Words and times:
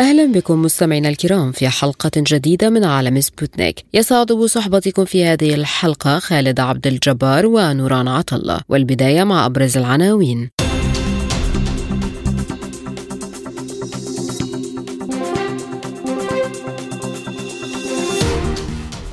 أهلا 0.00 0.32
بكم 0.32 0.62
مستمعينا 0.62 1.08
الكرام 1.08 1.52
في 1.52 1.68
حلقة 1.68 2.10
جديدة 2.16 2.70
من 2.70 2.84
عالم 2.84 3.20
سبوتنيك. 3.20 3.84
يسعد 3.94 4.32
بصحبتكم 4.32 5.04
في 5.04 5.24
هذه 5.24 5.54
الحلقة 5.54 6.18
خالد 6.18 6.60
عبد 6.60 6.86
الجبار 6.86 7.46
ونوران 7.46 8.08
عطلة. 8.08 8.60
والبداية 8.68 9.24
مع 9.24 9.46
أبرز 9.46 9.76
العناوين. 9.76 10.50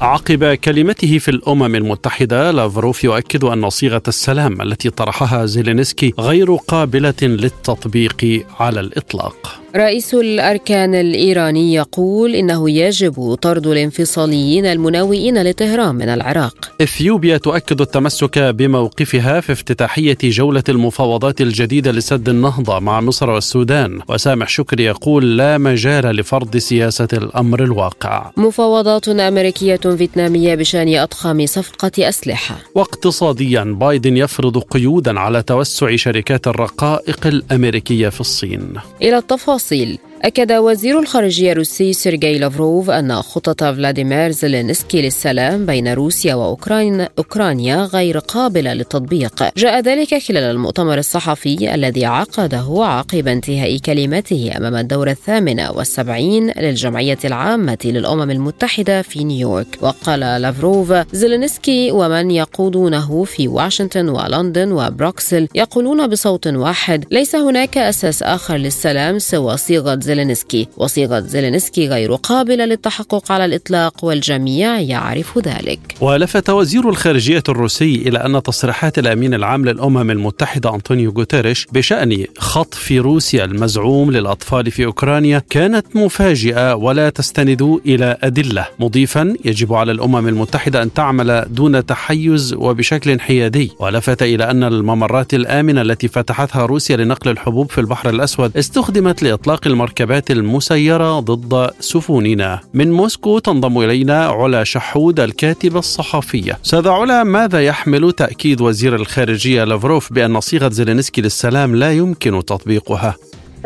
عقب 0.02 0.54
كلمته 0.54 1.18
في 1.18 1.32
الأمم 1.32 1.76
المتحدة 1.76 2.52
لافروف 2.52 3.04
يؤكد 3.04 3.44
أن 3.44 3.70
صيغة 3.70 4.04
السلام 4.08 4.62
التي 4.62 4.90
طرحها 4.90 5.46
زيلينسكي 5.46 6.14
غير 6.20 6.56
قابلة 6.56 7.14
للتطبيق 7.22 8.46
على 8.60 8.80
الإطلاق. 8.80 9.67
رئيس 9.76 10.14
الأركان 10.14 10.96
الإيراني 10.96 11.74
يقول 11.74 12.36
إنه 12.36 12.70
يجب 12.70 13.34
طرد 13.42 13.68
الانفصاليين 13.68 14.66
المناوئين 14.66 15.44
لطهران 15.44 15.96
من 15.96 16.10
العراق. 16.10 16.72
إثيوبيا 16.82 17.38
تؤكد 17.38 17.82
التمسك 17.82 18.40
بموقفها 18.40 19.40
في 19.40 19.52
افتتاحية 19.52 20.18
جولة 20.24 20.64
المفاوضات 20.70 21.42
الجديدة 21.42 21.92
لسد 21.92 22.30
النهضة 22.30 22.80
مع 22.80 23.02
مصر 23.02 23.30
والسودان. 23.30 24.00
وسامح 24.10 24.50
شكري 24.50 24.84
يقول 24.84 25.38
لا 25.38 25.58
مجال 25.58 26.06
لفرض 26.06 26.58
سياسة 26.58 27.08
الأمر 27.14 27.64
الواقع. 27.64 28.32
مفاوضات 28.38 29.10
أمريكية 29.10 29.76
فيتنامية 29.76 30.56
بشأن 30.56 30.96
أضخم 30.96 31.46
صفقة 31.46 32.10
أسلحة. 32.10 32.56
واقتصاديا 32.76 33.64
بايدن 33.64 34.18
يفرض 34.18 34.58
قيودا 34.58 35.20
على 35.20 35.44
توسع 35.44 35.96
شركات 35.96 36.48
الرقائق 36.48 37.28
الأمريكية 37.28 38.10
في 38.10 38.22
الصين. 38.22 38.74
إلى 39.02 39.18
التفاصيل 39.18 39.58
التفاصيل 39.72 40.00
أكد 40.24 40.52
وزير 40.52 41.00
الخارجية 41.00 41.52
الروسي 41.52 41.94
سيرجي 41.94 42.38
لافروف 42.38 42.90
أن 42.90 43.22
خطط 43.22 43.64
فلاديمير 43.64 44.32
زيلينسكي 44.32 45.02
للسلام 45.02 45.66
بين 45.66 45.94
روسيا 45.94 46.36
وأوكرانيا 46.36 47.10
أوكرانيا 47.18 47.84
غير 47.86 48.18
قابلة 48.18 48.74
للتطبيق. 48.74 49.44
جاء 49.58 49.80
ذلك 49.80 50.24
خلال 50.24 50.44
المؤتمر 50.44 50.98
الصحفي 50.98 51.76
الذي 51.76 52.06
عقده 52.06 52.66
عقب 52.80 53.28
انتهاء 53.28 53.78
كلمته 53.78 54.52
أمام 54.58 54.76
الدورة 54.76 55.12
الثامنة 55.12 55.72
والسبعين 55.72 56.52
للجمعية 56.58 57.18
العامة 57.26 57.78
للأمم 57.86 58.32
المتحدة 58.32 59.02
في 59.02 59.24
نيويورك. 59.24 59.78
وقال 59.82 60.20
لافروف 60.20 60.94
زيلينسكي 61.14 61.92
ومن 61.92 62.32
يقودونه 62.32 63.24
في 63.24 63.48
واشنطن 63.48 64.10
ولندن 64.10 64.72
وبروكسل 64.72 65.48
يقولون 65.56 66.08
بصوت 66.08 66.48
واحد 66.48 67.06
ليس 67.12 67.36
هناك 67.36 67.78
أساس 67.78 68.24
آخر 68.24 68.56
للسلام 68.56 69.20
سوى 69.20 69.58
صيغة 69.58 70.07
زيلينسكي. 70.08 70.68
وصيغة 70.78 71.20
زيلينسكي 71.20 71.88
غير 71.88 72.16
قابلة 72.16 72.66
للتحقق 72.66 73.32
على 73.32 73.46
الإطلاق 73.46 74.06
والجميع 74.06 74.80
يعرف 74.80 75.38
ذلك. 75.38 75.80
ولفت 76.02 76.50
وزير 76.50 76.90
الخارجية 76.90 77.44
الروسي 77.50 77.96
إلى 77.96 78.18
أن 78.18 78.44
تصريحات 78.44 79.00
الأمين 79.00 79.34
العام 79.34 79.66
للأمم 79.66 80.12
المتحدة 80.12 80.76
أنطونيو 80.76 81.12
غوتيريش 81.12 81.68
بشأن 81.72 82.26
خطف 82.38 82.92
روسيا 82.92 83.46
المزعوم 83.46 84.12
للأطفال 84.12 84.72
في 84.72 84.86
أوكرانيا 84.86 85.42
كانت 85.50 85.86
مفاجئة 85.96 86.74
ولا 86.76 87.10
تستند 87.10 87.80
إلى 87.86 88.18
أدلة. 88.24 88.66
مضيفا 88.80 89.34
يجب 89.46 89.74
على 89.74 89.92
الأمم 89.92 90.28
المتحدة 90.28 90.84
أن 90.84 90.94
تعمل 90.94 91.46
دون 91.50 91.86
تحيز 91.86 92.54
وبشكل 92.54 93.20
حيادي. 93.20 93.72
ولفت 93.80 94.24
إلى 94.24 94.44
أن 94.52 94.64
الممرات 94.64 95.34
الآمنة 95.34 95.82
التي 95.82 96.08
فتحتها 96.08 96.66
روسيا 96.66 96.98
لنقل 96.98 97.32
الحبوب 97.32 97.72
في 97.72 97.82
البحر 97.82 98.10
الأسود 98.10 98.58
استخدمت 98.58 99.24
لإطلاق 99.24 99.68
المركبات 99.68 99.97
المسيرة 100.30 101.20
ضد 101.20 101.70
سفننا 101.80 102.60
من 102.74 102.92
موسكو 102.92 103.40
تنضم 103.40 103.78
إلينا 103.78 104.26
علا 104.26 104.64
شحود 104.64 105.20
الكاتبة 105.20 105.80
الصحفية 105.80 106.60
أستاذة 106.66 106.90
علا 106.90 107.24
ماذا 107.24 107.66
يحمل 107.66 108.12
تأكيد 108.12 108.62
وزير 108.62 108.96
الخارجية 108.96 109.64
لافروف 109.64 110.14
بأن 110.14 110.40
صيغة 110.40 110.70
زيلينسكي 110.70 111.22
للسلام 111.22 111.76
لا 111.76 111.92
يمكن 111.92 112.46
تطبيقها؟ 112.46 113.16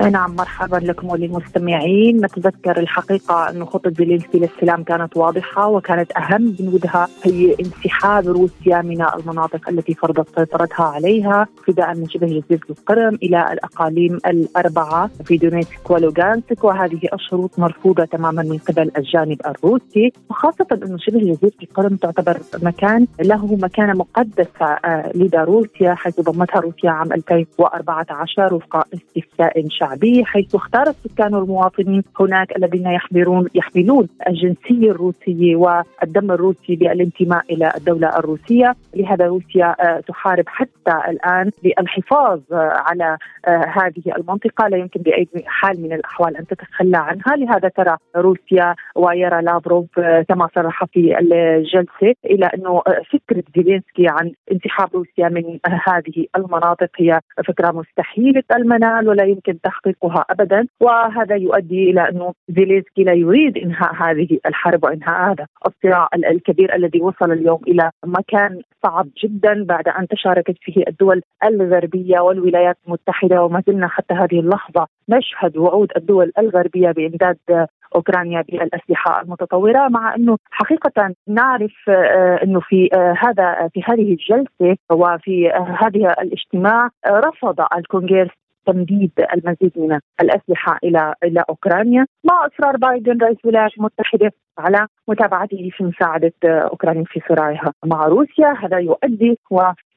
نعم 0.09 0.35
مرحبا 0.35 0.75
لكم 0.75 1.09
وللمستمعين. 1.09 2.25
نتذكر 2.25 2.79
الحقيقة 2.79 3.50
أن 3.50 3.66
خطة 3.66 3.89
زيلينسكي 3.97 4.39
للسلام 4.39 4.84
كانت 4.84 5.17
واضحة 5.17 5.67
وكانت 5.67 6.12
أهم 6.17 6.51
بنودها 6.51 7.07
هي 7.23 7.56
انسحاب 7.59 8.28
روسيا 8.28 8.81
من 8.81 9.01
المناطق 9.01 9.69
التي 9.69 9.94
فرضت 9.94 10.35
سيطرتها 10.35 10.85
عليها 10.85 11.47
ابتداء 11.59 11.95
من 11.95 12.09
شبه 12.09 12.28
جزيرة 12.28 12.62
القرم 12.69 13.16
إلى 13.23 13.53
الأقاليم 13.53 14.19
الأربعة 14.28 15.09
في 15.25 15.38
دونيتسك 15.38 15.91
ولوغانسك. 15.91 16.63
وهذه 16.63 17.00
الشروط 17.13 17.59
مرفوضة 17.59 18.06
تماما 18.06 18.44
من 18.44 18.57
قبل 18.57 18.91
الجانب 18.97 19.41
الروسي. 19.45 20.13
وخاصة 20.29 20.68
أن 20.72 21.00
شبه 21.00 21.19
جزيرة 21.19 21.53
القرم 21.63 21.95
تعتبر 21.95 22.38
مكان 22.63 23.07
له 23.22 23.56
مكانة 23.56 23.94
مقدسة 23.94 24.66
آه، 24.66 25.12
لدى 25.16 25.38
روسيا 25.38 25.94
حيث 25.94 26.19
ضمتها 26.19 26.59
روسيا 26.59 26.89
عام 26.89 27.13
2014 27.13 28.53
وفق 28.53 28.88
استفتاء 28.94 29.68
شعبي. 29.69 29.91
حيث 30.25 30.56
اختار 30.56 30.88
السكان 30.88 31.35
والمواطنين 31.35 32.03
هناك 32.19 32.57
الذين 32.57 32.88
يحملون 32.88 33.47
يحملون 33.56 34.07
الجنسية 34.28 34.91
الروسية 34.91 35.56
والدم 35.56 36.31
الروسي 36.31 36.75
بالانتماء 36.75 37.53
إلى 37.53 37.72
الدولة 37.78 38.18
الروسية، 38.18 38.75
لهذا 38.96 39.25
روسيا 39.25 39.75
آه، 39.80 40.00
تحارب 40.00 40.46
حتى 40.47 41.09
الآن 41.09 41.51
للحفاظ 41.63 42.40
آه، 42.51 42.56
على 42.56 43.18
آه، 43.47 43.66
هذه 43.66 44.16
المنطقة. 44.18 44.68
لا 44.68 44.78
يمكن 44.78 45.01
بأي 45.01 45.28
حال 45.46 45.81
من 45.81 45.94
الأحوال 45.94 46.38
أن 46.38 46.47
تتخلى 46.47 46.97
عنها، 46.97 47.35
لهذا 47.38 47.69
ترى 47.69 47.97
روسيا 48.16 48.75
ويرى 48.96 49.41
لافروف 49.41 50.00
كما 50.30 50.47
صرح 50.56 50.85
في 50.85 51.19
الجلسة 51.19 52.16
إلى 52.25 52.46
أنه 52.46 52.81
فكره 53.13 53.44
زيلينسكي 53.56 54.07
عن 54.07 54.31
انسحاب 54.51 54.90
روسيا 54.94 55.30
من 55.30 55.59
هذه 55.88 56.25
المناطق 56.35 56.90
هي 56.97 57.19
فكرة 57.47 57.72
مستحيلة. 57.72 58.44
المنال 58.56 59.09
ولا 59.09 59.24
يمكن 59.24 59.62
تحقيقها 59.71 60.25
ابدا 60.29 60.67
وهذا 60.79 61.35
يؤدي 61.35 61.89
إلى 61.89 62.09
انه 62.09 62.33
زيلينسكي 62.49 63.03
لا 63.03 63.13
يريد 63.13 63.57
إنهاء 63.57 63.93
هذه 63.95 64.39
الحرب 64.45 64.83
وإنهاء 64.83 65.31
هذا 65.31 65.45
الصراع 65.67 66.07
الكبير 66.15 66.75
الذي 66.75 67.01
وصل 67.01 67.31
اليوم 67.31 67.59
إلى 67.67 67.91
مكان 68.05 68.61
صعب 68.83 69.07
جدا 69.23 69.63
بعد 69.63 69.87
أن 69.87 70.07
تشاركت 70.07 70.55
فيه 70.61 70.83
الدول 70.87 71.21
الغربية 71.43 72.19
والولايات 72.19 72.77
المتحدة 72.87 73.43
وما 73.43 73.63
زلنا 73.67 73.87
حتى 73.87 74.13
هذه 74.13 74.39
اللحظة 74.39 74.87
نشهد 75.09 75.57
وعود 75.57 75.91
الدول 75.97 76.31
الغربية 76.38 76.91
بإمداد 76.91 77.67
أوكرانيا 77.95 78.41
بالأسلحة 78.41 79.21
المتطورة 79.21 79.88
مع 79.88 80.15
انه 80.15 80.38
حقيقة 80.51 81.13
نعرف 81.27 81.89
آه، 81.89 82.39
أنه 82.43 82.59
في 82.59 82.89
آه، 82.93 83.15
هذا 83.19 83.69
في 83.73 83.81
هذه 83.85 84.13
الجلسة 84.13 84.77
وفي 84.91 85.53
آه، 85.53 85.77
هذه 85.81 86.13
الاجتماع 86.21 86.89
رفض 87.07 87.61
الكونغرس 87.77 88.41
تمديد 88.66 89.11
المزيد 89.33 89.72
من 89.75 89.99
الأسلحة 90.22 90.79
إلى 90.83 91.13
إلى 91.23 91.44
أوكرانيا 91.49 92.05
مع 92.23 92.47
إصرار 92.47 92.77
بايدن 92.77 93.17
رئيس 93.22 93.38
الولايات 93.45 93.72
المتحدة 93.77 94.31
على 94.57 94.88
متابعته 95.07 95.69
في 95.77 95.83
مساعدة 95.83 96.33
أوكرانيا 96.44 97.03
في 97.07 97.21
صراعها 97.30 97.74
مع 97.86 98.06
روسيا. 98.06 98.53
هذا 98.63 98.77
يؤدي 98.77 99.39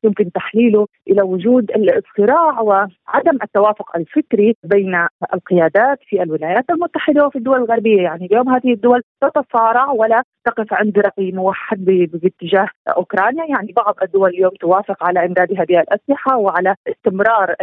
ويمكن 0.05 0.33
تحليله 0.33 0.87
إلى 1.11 1.23
وجود 1.23 1.71
الصراع 1.71 2.61
وعدم 2.61 3.39
التوافق 3.43 3.97
الفكري 3.97 4.56
بين 4.65 5.06
القيادات 5.35 5.99
في 6.09 6.23
الولايات 6.23 6.65
المتحدة 6.71 7.27
وفي 7.27 7.39
الدول 7.39 7.59
الغربية. 7.59 8.03
يعني 8.03 8.27
اليوم 8.27 8.49
هذه 8.49 8.73
الدول 8.73 9.03
تتصارع 9.21 9.91
ولا 9.91 10.23
تقف 10.45 10.73
عند 10.73 10.99
رأي 10.99 11.33
موحد 11.33 11.85
باتجاه 11.85 12.69
أوكرانيا. 12.97 13.45
يعني 13.45 13.73
بعض 13.77 13.95
الدول 14.03 14.31
اليوم 14.31 14.51
توافق 14.61 15.05
على 15.05 15.25
إمداد 15.27 15.53
هذه 15.53 15.81
الأسلحة 15.81 16.37
وعلى 16.37 16.75
استمرار 16.89 17.55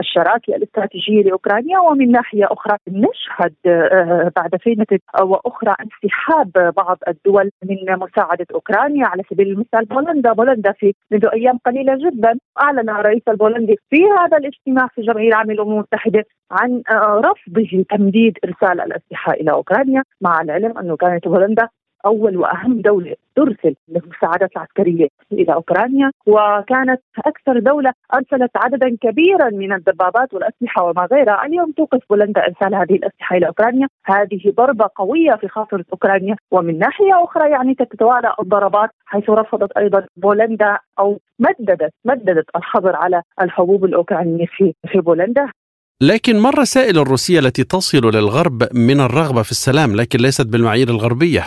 الشراكة 0.00 0.56
الاستراتيجية 0.56 1.22
لأوكرانيا. 1.22 1.78
ومن 1.78 2.10
ناحية 2.10 2.44
أخرى 2.44 2.76
نشهد 2.88 3.54
آه، 3.66 4.32
بعد 4.36 4.56
فينه 4.60 4.86
وأخرى 5.20 5.74
انسحاب 5.80 6.72
بعض 6.76 6.98
الدول 7.08 7.50
من 7.64 7.98
مساعدة 7.98 8.46
أوكرانيا. 8.54 9.06
على 9.06 9.22
سبيل 9.30 9.48
المثال 9.48 9.84
بولندا. 9.84 10.32
بولندا 10.32 10.72
في 10.72 10.94
منذ 11.10 11.26
أيام 11.32 11.58
قليلة 11.66 11.85
جدا. 11.94 12.38
أعلن 12.60 12.90
الرئيس 12.90 13.22
البولندي 13.28 13.76
في 13.90 14.04
هذا 14.04 14.36
الاجتماع 14.36 14.86
في 14.86 15.00
الجمعيه 15.00 15.28
العامه 15.28 15.52
للأمم 15.52 15.72
المتحدة 15.72 16.24
عن 16.50 16.82
آه، 16.90 17.20
رفضه 17.24 17.84
تمديد 17.90 18.38
إرسال 18.44 18.80
الأسلحة 18.80 19.32
إلى 19.32 19.50
أوكرانيا 19.52 20.02
مع 20.20 20.40
العلم 20.40 20.78
انه 20.78 20.96
كانت 20.96 21.28
بولندا 21.28 21.68
أول 22.06 22.36
وأهم 22.36 22.80
دولة 22.80 23.14
ترسل 23.36 23.74
المساعدات 23.88 24.50
العسكرية 24.56 25.08
إلى 25.32 25.54
أوكرانيا 25.54 26.10
وكانت 26.26 27.00
أكثر 27.18 27.58
دولة 27.58 27.92
أرسلت 28.14 28.50
عددا 28.56 28.96
كبيرا 29.00 29.50
من 29.50 29.72
الدبابات 29.72 30.34
والأسلحة 30.34 30.84
وما 30.84 31.08
غيرها، 31.12 31.46
اليوم 31.46 31.72
توقف 31.72 32.00
بولندا 32.10 32.40
إرسال 32.40 32.74
هذه 32.74 32.94
الأسلحة 32.94 33.36
إلى 33.36 33.46
أوكرانيا، 33.46 33.88
هذه 34.04 34.52
ضربة 34.56 34.88
قوية 34.96 35.34
في 35.40 35.48
خاطر 35.48 35.82
أوكرانيا. 35.92 36.36
ومن 36.50 36.78
ناحية 36.78 37.24
أخرى 37.24 37.50
يعني 37.50 37.74
تتوالى 37.74 38.34
الضربات 38.40 38.90
حيث 39.04 39.30
رفضت 39.30 39.72
أيضا 39.72 40.06
بولندا 40.16 40.78
أو 40.98 41.18
مددت 41.38 41.92
مددت 42.04 42.46
الحظر 42.56 42.96
على 42.96 43.22
الحبوب 43.42 43.84
الأوكرانية 43.84 44.46
في 44.46 44.72
في 44.88 44.98
بولندا. 44.98 45.50
لكن 46.02 46.38
ما 46.38 46.48
الرسائل 46.48 46.98
الروسية 46.98 47.38
التي 47.38 47.64
تصل 47.64 47.98
للغرب 47.98 48.62
من 48.74 49.00
الرغبة 49.00 49.42
في 49.42 49.50
السلام 49.50 49.96
لكن 49.96 50.18
ليست 50.18 50.46
بالمعايير 50.46 50.88
الغربية؟ 50.88 51.42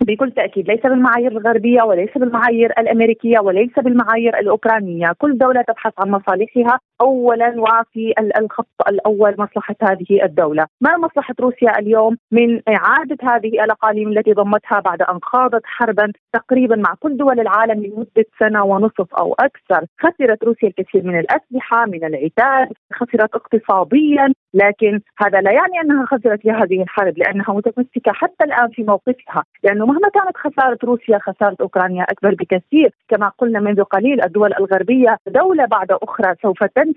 بكل 0.00 0.30
تأكيد 0.30 0.68
ليس 0.68 0.80
بالمعايير 0.80 1.32
الغربية 1.32 1.82
وليس 1.82 2.10
بالمعايير 2.16 2.70
الأمريكية 2.78 3.38
وليس 3.38 3.72
بالمعايير 3.78 4.38
الأوكرانية، 4.38 5.12
كل 5.18 5.38
دولة 5.38 5.62
تبحث 5.62 5.92
عن 5.98 6.10
مصالحها 6.10 6.80
اولا 7.00 7.54
وفي 7.60 8.14
الخط 8.38 8.88
الأول 8.88 9.34
مصلحة 9.38 9.74
هذه 9.82 10.24
الدولة، 10.24 10.66
ما 10.80 10.96
مصلحة 10.96 11.34
روسيا 11.40 11.78
اليوم 11.78 12.16
من 12.32 12.60
إعادة 12.68 13.16
هذه 13.22 13.64
الأقاليم 13.64 14.08
التي 14.08 14.32
ضمتها 14.32 14.80
بعد 14.80 15.02
أن 15.02 15.18
خاضت 15.22 15.62
حربا 15.64 16.12
تقريبا 16.32 16.76
مع 16.76 16.94
كل 17.00 17.16
دول 17.16 17.40
العالم 17.40 17.82
لمدة 17.82 18.26
سنة 18.38 18.64
ونصف 18.64 19.14
أو 19.14 19.34
أكثر، 19.40 19.86
خسرت 20.00 20.44
روسيا 20.44 20.68
الكثير 20.68 21.04
من 21.04 21.18
الأسلحة، 21.18 21.86
من 21.86 22.04
العتاد، 22.04 22.68
خسرت 22.92 23.34
اقتصاديا، 23.34 24.32
لكن 24.54 25.00
هذا 25.18 25.40
لا 25.40 25.52
يعني 25.52 25.80
أنها 25.84 26.06
خسرت 26.06 26.40
في 26.40 26.50
هذه 26.50 26.82
الحرب 26.82 27.18
لأنها 27.18 27.54
متمسكة 27.54 28.12
حتى 28.12 28.44
الآن 28.44 28.68
في 28.68 28.82
موقفها، 28.82 29.44
لأنه 29.64 29.86
مهما 29.86 30.08
كانت 30.08 30.36
خسارة 30.36 30.78
روسيا 30.84 31.18
خسارة 31.18 31.56
أوكرانيا 31.60 32.02
أكبر 32.02 32.34
بكثير، 32.34 32.94
كما 33.08 33.32
قلنا 33.38 33.60
منذ 33.60 33.82
قليل 33.82 34.24
الدول 34.24 34.54
الغربية 34.58 35.16
دولة 35.26 35.66
بعد 35.66 35.92
أخرى 35.92 36.34
سوف 36.42 36.64
تنسحب 36.64 36.87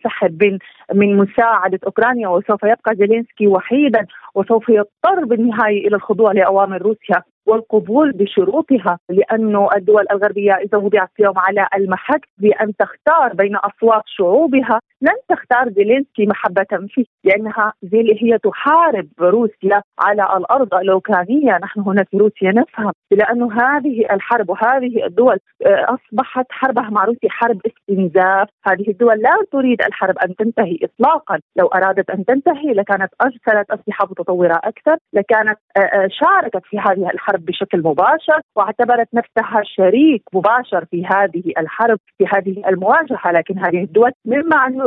من 0.41 0.57
من 0.93 1.17
مساعدة 1.17 1.79
أوكرانيا 1.85 2.27
وسوف 2.27 2.63
يبقى 2.63 2.95
زيلينسكي 2.95 3.47
وحيدا 3.47 4.05
وسوف 4.35 4.69
يضطر 4.69 5.25
بالنهاية 5.25 5.87
إلى 5.87 5.95
الخضوع 5.95 6.31
لأوامر 6.31 6.81
روسيا. 6.81 7.23
والقبول 7.45 8.11
بشروطها 8.11 8.99
لأن 9.09 9.67
الدول 9.75 10.05
الغربية 10.11 10.53
إذا 10.53 10.77
وضعت 10.77 11.09
اليوم 11.19 11.39
على 11.39 11.67
المحك 11.75 12.27
بأن 12.37 12.75
تختار 12.75 13.33
بين 13.33 13.55
أصوات 13.55 14.03
شعوبها 14.05 14.79
لن 15.01 15.15
تختار 15.29 15.69
زيلينسكي 15.69 16.25
محبة 16.25 16.87
فيه 16.89 17.05
لأنها 17.23 17.73
هي 17.93 18.37
تحارب 18.37 19.07
روسيا 19.19 19.81
على 19.99 20.23
الأرض 20.37 20.73
الأوكرانية. 20.73 21.57
نحن 21.63 21.79
هنا 21.79 22.03
في 22.03 22.17
روسيا 22.17 22.51
نفهم 22.51 22.91
لأن 23.11 23.51
هذه 23.51 24.05
الحرب 24.11 24.49
وهذه 24.49 25.05
الدول 25.05 25.37
آه، 25.65 25.85
أصبحت 25.85 26.45
حربها 26.49 26.89
مع 26.89 27.05
روسيا 27.05 27.29
حرب 27.29 27.61
استنزاف. 27.65 28.47
هذه 28.67 28.89
الدول 28.89 29.19
لا 29.19 29.37
تريد 29.51 29.81
الحرب 29.81 30.17
أن 30.17 30.35
تنتهي 30.35 30.79
إطلاقا. 30.83 31.39
لو 31.55 31.67
أرادت 31.67 32.09
أن 32.09 32.25
تنتهي 32.25 32.73
لكانت 32.73 33.09
أرسلت 33.21 33.71
أسلحة 33.71 34.05
متطورة 34.11 34.59
أكثر 34.63 34.97
لكانت 35.13 35.57
آه، 35.77 35.79
آه، 35.79 36.07
شاركت 36.11 36.65
في 36.65 36.79
هذه 36.79 37.09
الحرب 37.13 37.40
بشكل 37.45 37.79
مباشر 37.79 38.41
واعتبرت 38.55 39.07
نفسها 39.13 39.61
شريك 39.63 40.23
مباشر 40.33 40.85
في 40.85 41.05
هذه 41.05 41.43
الحرب 41.57 41.97
في 42.17 42.25
هذه 42.33 42.63
المواجهة. 42.67 43.31
لكن 43.31 43.59
هذه 43.59 43.83
الدول 43.83 44.11
مما 44.25 44.55
أن 44.67 44.77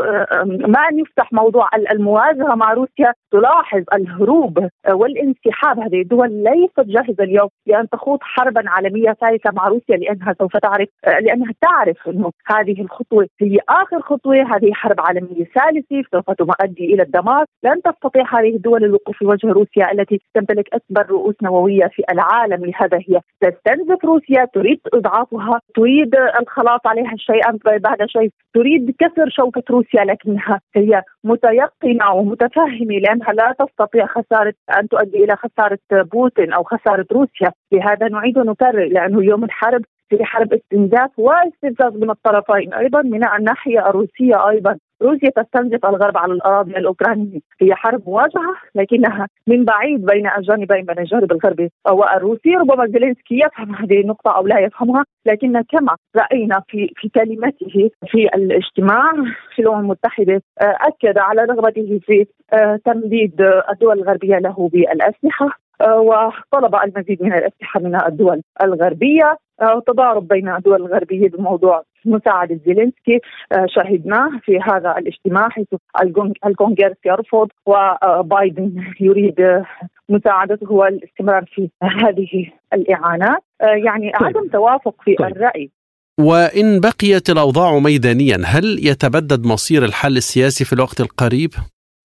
ما 0.73 0.81
أن 0.91 0.99
يفتح 0.99 1.33
موضوع 1.33 1.69
المواجهة 1.91 2.55
مع 2.55 2.73
روسيا 2.73 3.13
تلاحظ 3.33 3.83
الهروب 3.95 4.69
والانسحاب. 4.93 5.81
هذه 5.81 6.01
الدول 6.01 6.31
ليست 6.33 6.81
جاهزة 6.81 7.25
اليوم 7.25 7.49
لأن 7.67 7.89
تخوض 7.89 8.19
حربا 8.23 8.63
عالمية 8.67 9.13
ثالثة 9.21 9.51
مع 9.53 9.69
روسيا 9.69 9.97
لأنها 9.97 10.35
سوف 10.39 10.57
تعرف 10.57 10.89
لأنها 11.07 11.53
تعرف 11.61 12.09
أنه 12.09 12.31
هذه 12.47 12.81
الخطوة 12.81 13.27
هي 13.41 13.59
آخر 13.69 14.01
خطوة. 14.01 14.35
هذه 14.35 14.73
حرب 14.73 15.01
عالمية 15.01 15.45
ثالثة 15.45 16.03
سوف 16.13 16.31
تؤدي 16.31 16.95
إلى 16.95 17.03
الدمار. 17.03 17.45
لن 17.65 17.83
تستطيع 17.83 18.25
هذه 18.41 18.57
الدول 18.57 18.85
الوقوف 18.85 19.17
في 19.19 19.27
وجه 19.27 19.47
روسيا 19.47 19.93
التي 19.93 20.21
تمتلك 20.35 20.69
أكبر 20.75 21.11
رؤوس 21.11 21.35
نووية 21.43 21.87
في 21.87 22.03
العالم. 22.13 22.34
لهذا 22.47 22.99
هي. 23.09 23.21
تستنزف 23.41 24.05
روسيا 24.05 24.45
تريد 24.55 24.81
إضعافها 24.95 25.61
تريد 25.75 26.15
الخلاص 26.41 26.81
عليها 26.87 27.15
شيئا 27.17 27.59
بعد 27.79 27.99
شيء. 28.07 28.31
تريد 28.55 28.95
كسر 28.99 29.29
شوكة 29.29 29.63
روسيا 29.71 30.05
لكنها 30.05 30.61
هي 30.77 31.03
متيقنة 31.25 32.13
ومتفهمة 32.15 32.99
لأنها 32.99 33.33
لا 33.33 33.55
تستطيع 33.59 34.07
خسارة 34.07 34.55
أن 34.79 34.89
تؤدي 34.89 35.25
إلى 35.25 35.37
خسارة 35.37 35.79
بوتين 35.93 36.53
أو 36.53 36.63
خسارة 36.63 37.07
روسيا. 37.13 37.53
لهذا 37.73 38.09
نعيد 38.09 38.39
ونكرر 38.39 38.85
لأنه 38.85 39.25
يوم 39.25 39.45
الحرب 39.45 39.83
في 40.09 40.25
حرب 40.25 40.53
استنزاف 40.53 41.11
واستنزاف 41.19 41.95
من 41.95 42.11
الطرفين 42.11 42.75
أيضا 42.75 43.03
من 43.03 43.29
الناحية 43.39 43.89
الروسية 43.89 44.49
أيضا. 44.49 44.79
روسيا 45.05 45.31
تستنزف 45.37 45.87
الغرب 45.87 46.17
على 46.19 46.33
الأراضي 46.33 46.77
الأوكرانية. 46.77 47.39
هي 47.61 47.75
حرب 47.75 48.03
مواجهه 48.07 48.55
لكنها 48.75 49.29
من 49.47 49.65
بعيد 49.65 50.07
بين 50.07 50.27
الجانبين 50.39 50.85
بين 50.85 50.99
الجانب 50.99 51.33
الغربي 51.33 51.71
والروسي. 51.91 52.55
ربما 52.57 52.87
زيلينسكي 52.87 53.41
يفهم 53.47 53.75
هذه 53.75 54.01
النقطة 54.01 54.31
أو 54.37 54.47
لا 54.47 54.59
يفهمها 54.61 55.05
لكن 55.27 55.63
كما 55.63 55.97
رأينا 56.17 56.63
في 56.69 56.93
في 56.97 57.09
كلمته 57.09 57.91
في 58.07 58.29
الاجتماع 58.35 59.13
في 59.55 59.63
الامم 59.63 59.81
المتحدة 59.81 60.43
آه، 60.61 60.77
أكد 60.81 61.19
على 61.19 61.43
رغبته 61.43 62.01
في 62.07 62.27
آه، 62.53 62.81
تمديد 62.85 63.41
الدول 63.71 63.99
الغربية 63.99 64.39
له 64.39 64.71
بالأسلحة 64.73 65.49
آه، 65.81 66.01
وطلب 66.01 66.75
المزيد 66.75 67.23
من 67.23 67.33
الأسلحة 67.33 67.81
من 67.81 68.03
الدول 68.07 68.43
الغربية 68.63 69.37
تضارب 69.87 70.29
بين 70.29 70.49
الدول 70.49 70.83
الغربية 70.83 71.29
بموضوع 71.29 71.83
مساعدة 72.07 72.61
زيلينسكي 72.67 73.21
آه، 73.53 73.67
شاهدناه 73.69 74.31
في 74.45 74.59
هذا 74.59 74.95
الاجتماع 74.99 75.49
حيث 75.49 75.67
الكونغرس 76.47 76.97
يرفض 77.07 77.49
وبايدن 77.67 78.85
يريد 79.01 79.63
مساعدته 80.09 80.73
والاستمرار 80.73 81.45
في 81.55 81.71
هذه 81.83 82.53
الإعانات 82.73 83.43
يعني 83.61 84.13
طيب. 84.21 84.29
عدم 84.29 84.49
توافق 84.49 84.95
في 85.05 85.15
طيب. 85.15 85.37
الرأي 85.37 85.71
وإن 86.21 86.81
بقيت 86.81 87.31
الأوضاع 87.31 87.79
ميدانيا 87.79 88.39
هل 88.45 88.87
يتبدد 88.87 89.47
مصير 89.47 89.85
الحل 89.85 90.17
السياسي 90.17 90.65
في 90.65 90.73
الوقت 90.73 91.01
القريب؟ 91.01 91.51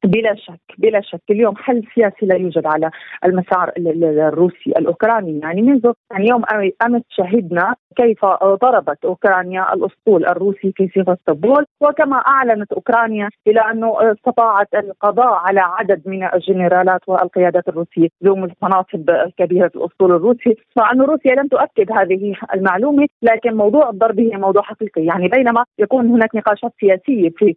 بلا 0.06 0.36
شك 0.36 0.60
بلا 0.78 1.02
شك. 1.02 1.22
اليوم 1.30 1.56
حل 1.56 1.84
سياسي 1.96 2.26
لا 2.26 2.36
يوجد 2.36 2.66
على 2.66 2.92
المسار 3.26 3.72
الروسي 3.78 4.70
الأوكراني. 4.78 5.40
يعني 5.40 5.62
منذ 5.62 5.92
يوم 6.20 6.44
أمس 6.86 7.02
شهدنا 7.10 7.76
كيف 7.96 8.26
ضربت 8.44 9.06
أوكرانيا 9.06 9.74
الأسطول 9.74 10.26
الروسي 10.26 10.74
في 10.76 10.88
سيفاستوبول 10.94 11.66
وكما 11.82 12.16
أعلنت 12.16 12.74
أوكرانيا 12.74 13.30
إلى 13.48 13.60
انه 13.72 14.12
استطاعت 14.12 14.68
القضاء 14.76 15.34
على 15.34 15.60
عدد 15.60 16.02
من 16.06 16.24
الجنرالات 16.34 17.02
والقيادات 17.08 17.68
الروسية 17.68 18.08
ذو 18.24 18.36
مناصب 18.36 19.12
كبيره 19.38 19.72
الأسطول 19.76 20.12
الروسي. 20.12 20.56
مع 20.78 20.92
أن 20.92 21.02
روسيا 21.02 21.36
لم 21.36 21.48
تؤكد 21.48 21.92
هذه 21.92 22.36
المعلومة 22.54 23.08
لكن 23.22 23.56
موضوع 23.56 23.90
الضرب 23.90 24.20
هي 24.20 24.38
موضوع 24.38 24.62
حقيقي. 24.62 25.06
يعني 25.06 25.28
بينما 25.28 25.64
يكون 25.80 26.08
هناك 26.08 26.36
نقاشات 26.36 26.72
سياسية 26.80 27.30
في 27.30 27.56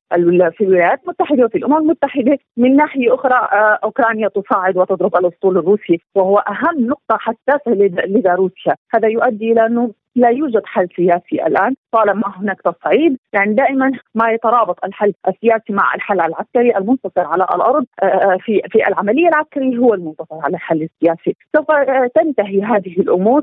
في 0.52 0.64
الولايات 0.64 1.00
المتحدة 1.04 1.44
وفي 1.44 1.58
الأمم 1.58 1.76
المتحدة 1.76 2.31
من 2.56 2.76
ناحية 2.76 3.14
أخرى 3.14 3.34
آه، 3.34 3.78
أوكرانيا 3.84 4.28
تصاعد 4.28 4.76
وتضرب 4.76 5.16
الأسطول 5.16 5.58
الروسي 5.58 6.00
وهو 6.14 6.38
أهم 6.38 6.86
نقطة 6.86 7.16
حساسه 7.18 7.70
لدى 8.06 8.28
روسيا 8.28 8.74
هذا 8.94 9.08
يؤدي 9.08 9.52
إلى 9.52 9.66
أنه 9.66 9.90
لا 10.16 10.28
يوجد 10.28 10.62
حل 10.64 10.88
سياسي 10.96 11.46
الآن 11.46 11.74
طالما 11.92 12.32
هناك 12.36 12.60
تصعيد 12.60 13.16
يعني 13.32 13.54
دائما 13.54 13.92
ما 14.14 14.30
يترابط 14.30 14.84
الحل 14.84 15.12
السياسي 15.28 15.72
مع 15.72 15.94
الحل 15.94 16.20
العسكري 16.20 16.76
المنتصر 16.76 17.24
على 17.24 17.44
الأرض 17.44 17.86
آه، 18.02 18.06
آه، 18.06 18.36
في 18.40 18.60
في 18.70 18.88
العملية 18.88 19.28
العسكرية 19.28 19.76
هو 19.76 19.94
المنتصر 19.94 20.36
على 20.42 20.54
الحل 20.54 20.82
السياسي. 20.82 21.36
سوف 21.56 21.70
آه، 21.70 22.10
تنتهي 22.14 22.62
هذه 22.62 23.00
الأمور 23.00 23.42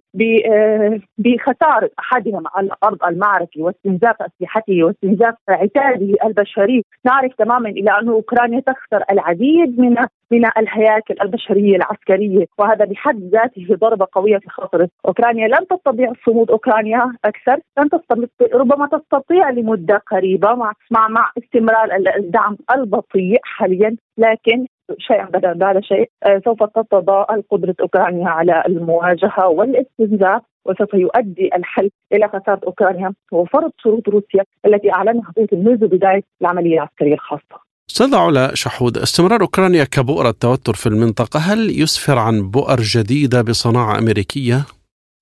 بخسارة 1.17 1.89
أحدهم 1.99 2.43
على 2.55 2.69
ارض 2.83 3.03
المعركه 3.03 3.61
واستنزاف 3.61 4.15
أسلحته 4.21 4.83
واستنزاف 4.83 5.35
عتاده 5.49 6.15
البشري. 6.25 6.83
نعرف 7.05 7.33
تماما 7.37 7.69
إلى 7.69 7.91
أن 8.01 8.09
أوكرانيا 8.09 8.59
تخسر 8.59 9.03
العديد 9.11 9.79
من 9.79 9.95
من 10.31 10.45
الهياكل 10.57 11.15
البشرية 11.21 11.75
العسكرية 11.75 12.45
وهذا 12.57 12.85
بحد 12.85 13.23
ذاته 13.23 13.75
ضربة 13.75 14.07
قوية 14.11 14.37
في 14.37 14.49
خاطر 14.49 14.87
أوكرانيا 15.05 15.47
لن 15.47 15.67
تستطيع 15.67 16.13
صمود 16.25 16.51
أوكرانيا 16.59 17.13
أكثر 17.25 17.59
لن 17.79 17.89
تستطيع 17.89 18.47
ربما 18.53 18.87
تستطيع 18.87 19.49
لمدة 19.49 20.03
قريبة 20.11 20.55
مع 20.55 20.73
مع 20.91 21.07
مع 21.07 21.31
استمرار 21.37 21.89
الدعم 22.17 22.57
البطيء 22.75 23.39
حاليا 23.43 23.95
لكن 24.17 24.65
شيئا 24.97 25.53
بعد 25.53 25.79
شيء 25.83 26.09
آه، 26.25 26.41
سوف 26.45 26.63
تتضاءل 26.63 27.43
قدره 27.51 27.75
أوكرانيا 27.81 28.29
على 28.29 28.63
المواجهة 28.67 29.47
والاستنزاف 29.47 30.41
وسوف 30.65 30.93
يؤدي 30.93 31.49
الحل 31.55 31.89
إلى 32.13 32.27
خسارة 32.27 32.61
أوكرانيا 32.67 33.13
وفرض 33.31 33.71
شروط 33.83 34.09
روسيا 34.09 34.43
التي 34.65 34.93
أعلنها 34.93 35.31
بوتين 35.37 35.63
منذ 35.63 35.87
بداية 35.87 36.23
العملية 36.41 36.73
العسكرية 36.73 37.13
الخاصة. 37.13 37.69
أستاذ 37.89 38.15
علا 38.15 38.55
شحود 38.55 38.97
استمرار 38.97 39.41
أوكرانيا 39.41 39.83
كبؤرة 39.83 40.31
توتر 40.31 40.73
في 40.73 40.87
المنطقة 40.87 41.39
هل 41.39 41.81
يسفر 41.81 42.17
عن 42.17 42.51
بؤر 42.51 42.79
جديدة 42.79 43.41
بصناعة 43.41 43.99
أمريكية؟ 43.99 44.65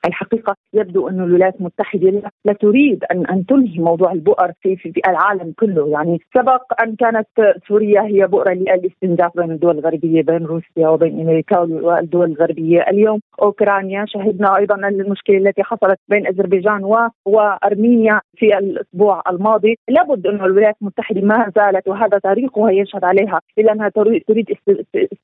الحقيقة 0.05 0.55
يبدو 0.73 1.09
أن 1.09 1.21
الولايات 1.21 1.55
المتحدة 1.59 2.31
لا 2.45 2.53
تريد 2.53 3.03
ان 3.11 3.25
أن 3.25 3.45
تنهي 3.45 3.79
موضوع 3.79 4.11
البؤر 4.11 4.51
في, 4.61 4.75
في, 4.75 5.01
العالم 5.07 5.53
كله. 5.59 5.89
يعني 5.89 6.19
سبق 6.33 6.81
أن 6.83 6.95
كانت 6.95 7.27
سوريا 7.67 8.01
هي 8.01 8.27
بؤرة 8.27 8.53
للاستنزاف 8.53 9.31
بين 9.37 9.51
الدول 9.51 9.77
الغربية 9.77 10.21
بين 10.21 10.45
روسيا 10.45 10.89
وبين 10.89 11.19
أمريكا 11.19 11.59
والدول 11.59 12.31
الغربية. 12.31 12.81
اليوم 12.81 13.19
أوكرانيا 13.41 14.05
شهدنا 14.07 14.57
أيضا 14.57 14.75
المشكلة 14.75 15.37
التي 15.37 15.63
حصلت 15.63 15.99
بين 16.09 16.27
أذربيجان 16.27 16.83
و... 16.83 16.97
وأرمينيا 17.25 18.21
في 18.35 18.57
الأسبوع 18.57 19.21
الماضي. 19.29 19.75
لابد 19.89 20.27
أن 20.27 20.35
الولايات 20.35 20.75
المتحدة 20.81 21.21
ما 21.21 21.51
زالت 21.55 21.87
وهذا 21.87 22.19
تاريخها 22.23 22.71
يشهد 22.71 23.03
عليها 23.03 23.39
الا 23.57 23.71
أنها 23.73 23.89
تريد 24.27 24.45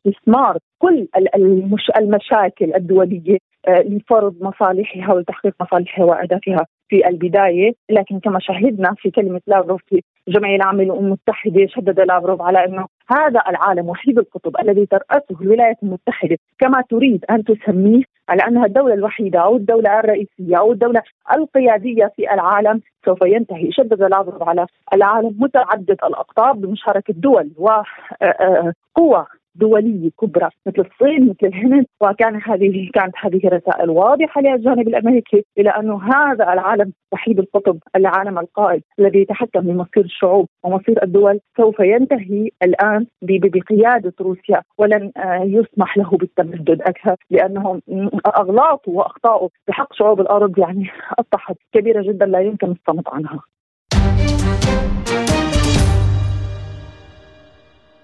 استثمار 0.06 0.58
كل 0.80 1.08
المش... 1.36 1.92
المشاكل 1.98 2.74
الدولية 2.75 3.38
لفرض 3.67 4.36
مصالحها 4.41 5.13
وتحقيق 5.13 5.53
مصالحها 5.62 6.05
وأهدافها 6.05 6.65
في 6.89 7.08
البداية، 7.08 7.74
لكن 7.89 8.20
كما 8.20 8.39
شهدنا 8.39 8.93
في 8.98 9.12
كلمة 9.12 9.41
لافروف 9.48 9.82
في 9.88 10.01
الجمعيه 10.27 10.55
العامه 10.55 10.84
للامم 10.84 11.05
المتحدة 11.05 11.67
شدد 11.67 12.00
لافروف 12.00 12.41
على 12.41 12.65
أنه 12.65 12.88
هذا 13.10 13.41
العالم 13.50 13.89
وحيد 13.89 14.20
القطب 14.20 14.55
الذي 14.62 14.86
ترأسه 14.86 15.41
الولايات 15.41 15.77
المتحدة 15.84 16.38
كما 16.60 16.82
تريد 16.89 17.25
أن 17.29 17.43
تسميه 17.43 18.03
على 18.29 18.41
أنها 18.48 18.65
الدولة 18.65 18.93
الوحيدة 18.93 19.39
أو 19.39 19.55
الدولة 19.55 20.00
الرئيسية 20.00 20.58
أو 20.60 20.72
الدولة 20.72 21.01
القيادية 21.36 22.12
في 22.15 22.34
العالم 22.34 22.82
سوف 23.05 23.22
ينتهي. 23.22 23.72
شدد 23.72 24.01
لافروف 24.01 24.43
على 24.43 24.65
العالم 24.93 25.36
متعدد 25.39 25.98
الأقطاب 26.03 26.62
بمشاركة 26.62 27.13
دول 27.17 27.51
وقوى 27.58 27.86
آه، 28.22 28.25
آه، 28.25 28.74
دولية 29.55 30.10
كبرى 30.22 30.50
مثل 30.65 30.86
الصين 30.91 31.29
مثل 31.29 31.48
الهند 31.48 31.86
وكان 32.01 32.41
هذه 32.43 32.89
كانت 32.93 33.13
هذه 33.17 33.41
رسائل 33.45 33.89
واضحة 33.89 34.41
للجانب 34.41 34.88
الأمريكي 34.88 35.45
إلى 35.57 35.69
انه 35.69 36.01
هذا 36.03 36.53
العالم 36.53 36.93
وحيد 37.12 37.39
القطب 37.39 37.77
العالم 37.95 38.39
القائد 38.39 38.83
الذي 39.00 39.19
يتحكم 39.19 39.62
بمصير 39.62 40.03
الشعوب 40.05 40.48
ومصير 40.63 41.03
الدول 41.03 41.39
سوف 41.57 41.79
ينتهي 41.79 42.50
الآن 42.63 43.05
بقيادة 43.22 44.13
روسيا 44.22 44.62
ولن 44.77 45.12
آه، 45.17 45.43
يسمح 45.43 45.98
له 45.98 46.10
بالتمدد 46.10 46.81
أكثر 46.81 47.15
لأنه 47.29 47.81
أغلاطه 48.38 48.91
واخطائه 48.91 49.50
بحق 49.67 49.93
شعوب 49.93 50.22
الأرض 50.22 50.60
يعني 50.60 50.89
أصبحت 51.19 51.55
كبيرة 51.74 52.01
جدا 52.01 52.25
لا 52.25 52.39
يمكن 52.39 52.72
الصمت 52.72 53.10
عنها. 53.10 53.39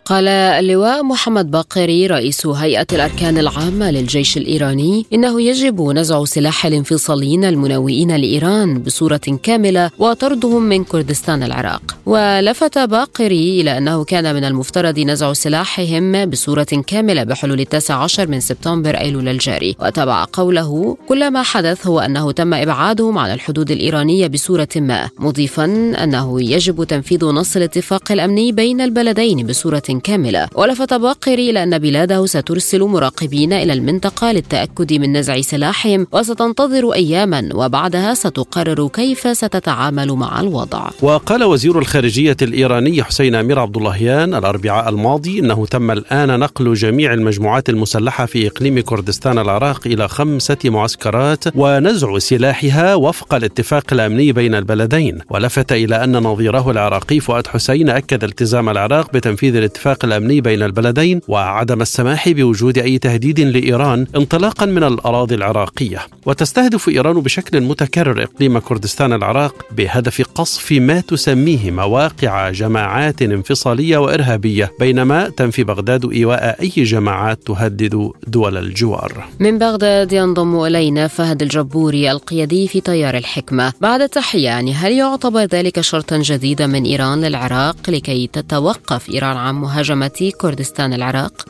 قال 0.10 0.28
اللواء 0.28 1.04
محمد 1.04 1.52
باقري 1.52 2.08
رئيس 2.08 2.48
هيئة 2.48 2.88
الأركان 2.94 3.38
العامة 3.38 3.92
للجيش 3.92 4.38
الإيراني 4.38 5.06
إنه 5.14 5.42
يجب 5.42 5.82
نزع 5.82 6.26
سلاح 6.26 6.66
الانفصاليين 6.66 7.44
المنوئين 7.46 8.16
لإيران 8.16 8.80
بصورة 8.80 9.22
كاملة 9.44 9.92
وطردهم 10.00 10.64
من 10.64 10.84
كردستان 10.84 11.44
العراق. 11.44 11.98
ولفت 12.06 12.78
باقري 12.78 13.62
إلى 13.62 13.78
أنه 13.78 14.04
كان 14.04 14.36
من 14.36 14.44
المفترض 14.44 15.00
نزع 15.00 15.34
سلاحهم 15.34 16.26
بصورة 16.26 16.84
كاملة 16.88 17.24
بحلول 17.24 17.60
التاسع 17.60 17.96
عشر 18.04 18.28
من 18.28 18.40
سبتمبر 18.40 18.98
أيلول 18.98 19.30
الجاري. 19.30 19.76
وتبع 19.80 20.26
قوله 20.34 20.98
كل 21.08 21.32
ما 21.32 21.44
حدث 21.44 21.88
هو 21.88 22.00
أنه 22.00 22.32
تم 22.32 22.54
إبعادهم 22.54 23.18
عن 23.18 23.34
الحدود 23.34 23.72
الإيرانية 23.72 24.28
بصورة 24.28 24.68
ما 24.76 25.10
مضيفا 25.20 25.66
أنه 26.04 26.42
يجب 26.42 26.84
تنفيذ 26.84 27.26
نص 27.26 27.56
الاتفاق 27.56 28.12
الأمني 28.12 28.52
بين 28.52 28.82
البلدين 28.82 29.48
بصورة 29.48 29.99
كاملة. 30.00 30.48
ولفت 30.56 30.94
باقري 30.94 31.50
إلى 31.50 31.64
أن 31.64 31.78
بلاده 31.78 32.26
سترسل 32.26 32.82
مراقبين 32.82 33.54
إلى 33.54 33.74
المنطقة 33.74 34.32
للتأكد 34.32 34.94
من 34.94 35.18
نزع 35.18 35.42
سلاحهم 35.42 36.08
وستنتظر 36.12 36.94
أياما 36.94 37.50
وبعدها 37.54 38.14
ستقرر 38.14 38.88
كيف 38.88 39.38
ستتعامل 39.38 40.12
مع 40.12 40.40
الوضع. 40.40 40.90
وقال 41.02 41.44
وزير 41.44 41.80
الخارجية 41.80 42.38
الإيراني 42.42 43.04
حسين 43.04 43.36
أمير 43.36 43.60
عبد 43.60 43.78
اللهيان 43.78 44.36
الأربعاء 44.36 44.90
الماضي 44.90 45.40
أنه 45.40 45.66
تم 45.66 45.92
الآن 45.92 46.40
نقل 46.40 46.74
جميع 46.74 47.14
المجموعات 47.14 47.70
المسلحة 47.70 48.26
في 48.26 48.48
إقليم 48.48 48.80
كردستان 48.80 49.40
العراق 49.40 49.82
إلى 49.86 50.08
خمسة 50.08 50.58
معسكرات 50.66 51.44
ونزع 51.56 52.18
سلاحها 52.18 52.96
وفق 52.96 53.34
الاتفاق 53.34 53.84
الأمني 53.92 54.32
بين 54.32 54.56
البلدين. 54.56 55.20
ولفت 55.30 55.72
إلى 55.72 56.04
أن 56.04 56.18
نظيره 56.18 56.72
العراقي 56.72 57.20
فؤاد 57.20 57.48
حسين 57.48 57.90
أكد 57.90 58.24
التزام 58.24 58.70
العراق 58.70 59.14
بتنفيذ 59.14 59.56
الاتفاق 59.56 59.89
الاتفاق 59.90 60.06
الأمني 60.06 60.42
بين 60.42 60.64
البلدين 60.64 61.22
وعدم 61.28 61.82
السماح 61.82 62.30
بوجود 62.30 62.78
أي 62.78 62.98
تهديد 62.98 63.40
لإيران 63.40 64.08
انطلاقا 64.16 64.66
من 64.66 64.84
الأراضي 64.84 65.36
العراقية. 65.36 66.00
وتستهدف 66.26 66.90
إيران 66.90 67.20
بشكل 67.22 67.62
متكرر 67.62 68.24
إقليم 68.24 68.60
كردستان 68.60 69.14
العراق 69.14 69.66
بهدف 69.72 70.22
قصف 70.36 70.72
ما 70.72 71.00
تسميه 71.02 71.72
مواقع 71.72 72.50
جماعات 72.50 73.22
انفصالية 73.22 73.98
وإرهابية 73.98 74.72
بينما 74.80 75.30
تنفي 75.30 75.64
بغداد 75.64 76.12
إيواء 76.14 76.62
أي 76.62 76.84
جماعات 76.84 77.40
تهدد 77.46 78.12
دول 78.28 78.58
الجوار. 78.58 79.26
من 79.40 79.58
بغداد 79.58 80.14
ينضم 80.14 80.66
إلينا 80.66 81.08
فهد 81.08 81.42
الجبوري 81.42 82.12
القيادي 82.12 82.68
في 82.68 82.82
تيار 82.82 83.18
الحكمة، 83.18 83.74
بعد 83.82 84.02
التحية 84.02 84.46
يعني 84.46 84.74
هل 84.74 84.92
يعتبر 84.92 85.44
ذلك 85.44 85.82
شرطا 85.82 86.18
جديدا 86.18 86.68
من 86.68 86.84
إيران 86.84 87.22
للعراق 87.22 87.76
لكي 87.90 88.30
تتوقف 88.34 89.10
إيران 89.10 89.38
عن 89.38 89.56
مهاجمة 89.80 90.32
كردستان 90.42 90.94
العراق؟ 90.94 91.46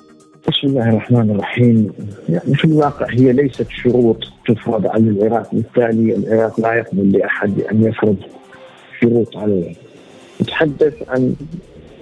بسم 0.48 0.68
الله 0.68 0.90
الرحمن 0.90 1.32
الرحيم. 1.32 1.92
يعني 2.30 2.56
في 2.56 2.66
الواقع 2.66 3.06
هي 3.10 3.34
ليست 3.34 3.70
شروط 3.70 4.18
تفرض 4.48 4.88
على 4.88 5.04
العراق. 5.04 5.56
بالتالي 5.56 6.16
العراق 6.16 6.60
لا 6.60 6.74
يقبل 6.74 7.12
لأحد 7.12 7.62
أن 7.72 7.84
يفرض 7.84 8.16
شروط 9.02 9.38
عليه 9.38 9.74
نتحدث 10.42 11.10
عن 11.10 11.36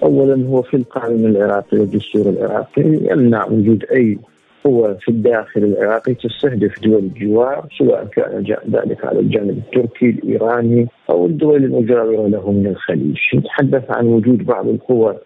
اولا 0.04 0.48
هو 0.48 0.62
في 0.62 0.78
القانون 0.78 1.26
العراقي 1.26 1.80
والدستور 1.80 2.30
العراقي. 2.30 3.00
يمنع 3.12 3.46
وجود 3.46 3.86
أي 3.92 4.18
قوة 4.64 4.94
في 4.94 5.10
الداخل 5.10 5.64
العراقي 5.64 6.14
تستهدف 6.14 6.84
دول 6.84 7.00
الجوار 7.00 7.66
سواء 7.78 8.06
كان 8.06 8.44
ذلك 8.72 9.06
على 9.06 9.20
الجانب 9.20 9.58
التركي 9.58 10.10
الإيراني 10.10 10.88
أو 11.10 11.26
الدول 11.26 11.64
المجاورة 11.64 12.28
له 12.28 12.52
من 12.52 12.68
الخليج، 12.68 13.18
نتحدث 13.36 13.92
عن 13.92 14.06
وجود 14.06 14.46
بعض 14.46 14.68
القوى 14.68 15.18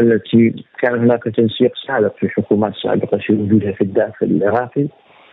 التي 0.00 0.64
كان 0.78 0.98
هناك 0.98 1.24
تنسيق 1.24 1.72
سابق 1.86 2.16
في 2.18 2.28
حكومات 2.28 2.72
سابقة 2.82 3.18
في 3.18 3.32
وجودها 3.32 3.72
في 3.72 3.80
الداخل 3.80 4.26
العراقي 4.26 4.88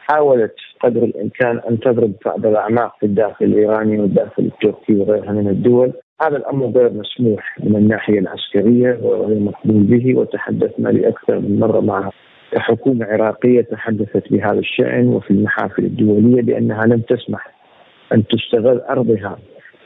حاولت 0.10 0.56
قدر 0.80 1.04
الإمكان 1.04 1.62
أن 1.70 1.80
تضرب 1.80 2.14
بعض 2.26 2.46
الأعماق 2.46 2.96
في 3.00 3.06
الداخل 3.06 3.46
الإيراني 3.46 4.00
والداخل 4.00 4.44
التركي 4.44 4.96
وغيرها 4.96 5.32
من 5.32 5.48
الدول. 5.48 5.94
هذا 6.22 6.38
الأمر 6.38 6.66
غير 6.66 6.94
مسموح 6.94 7.60
من 7.60 7.76
الناحية 7.76 8.20
العسكرية 8.20 9.00
وغير 9.02 9.40
مقبول 9.40 9.84
به 9.84 10.20
وتحدثنا 10.20 10.90
لأكثر 10.90 11.40
من 11.40 11.60
مرة 11.60 11.80
مع 11.80 12.10
حكومة 12.58 13.06
عراقية 13.06 13.62
تحدثت 13.62 14.32
بهذا 14.32 14.60
الشأن 14.60 15.08
وفي 15.08 15.32
المحافل 15.32 15.86
الدولية 15.86 16.42
بأنها 16.42 16.86
لم 16.86 17.00
تسمح 17.00 17.52
أن 18.14 18.24
تستغل 18.28 18.80
أرضها. 18.80 19.38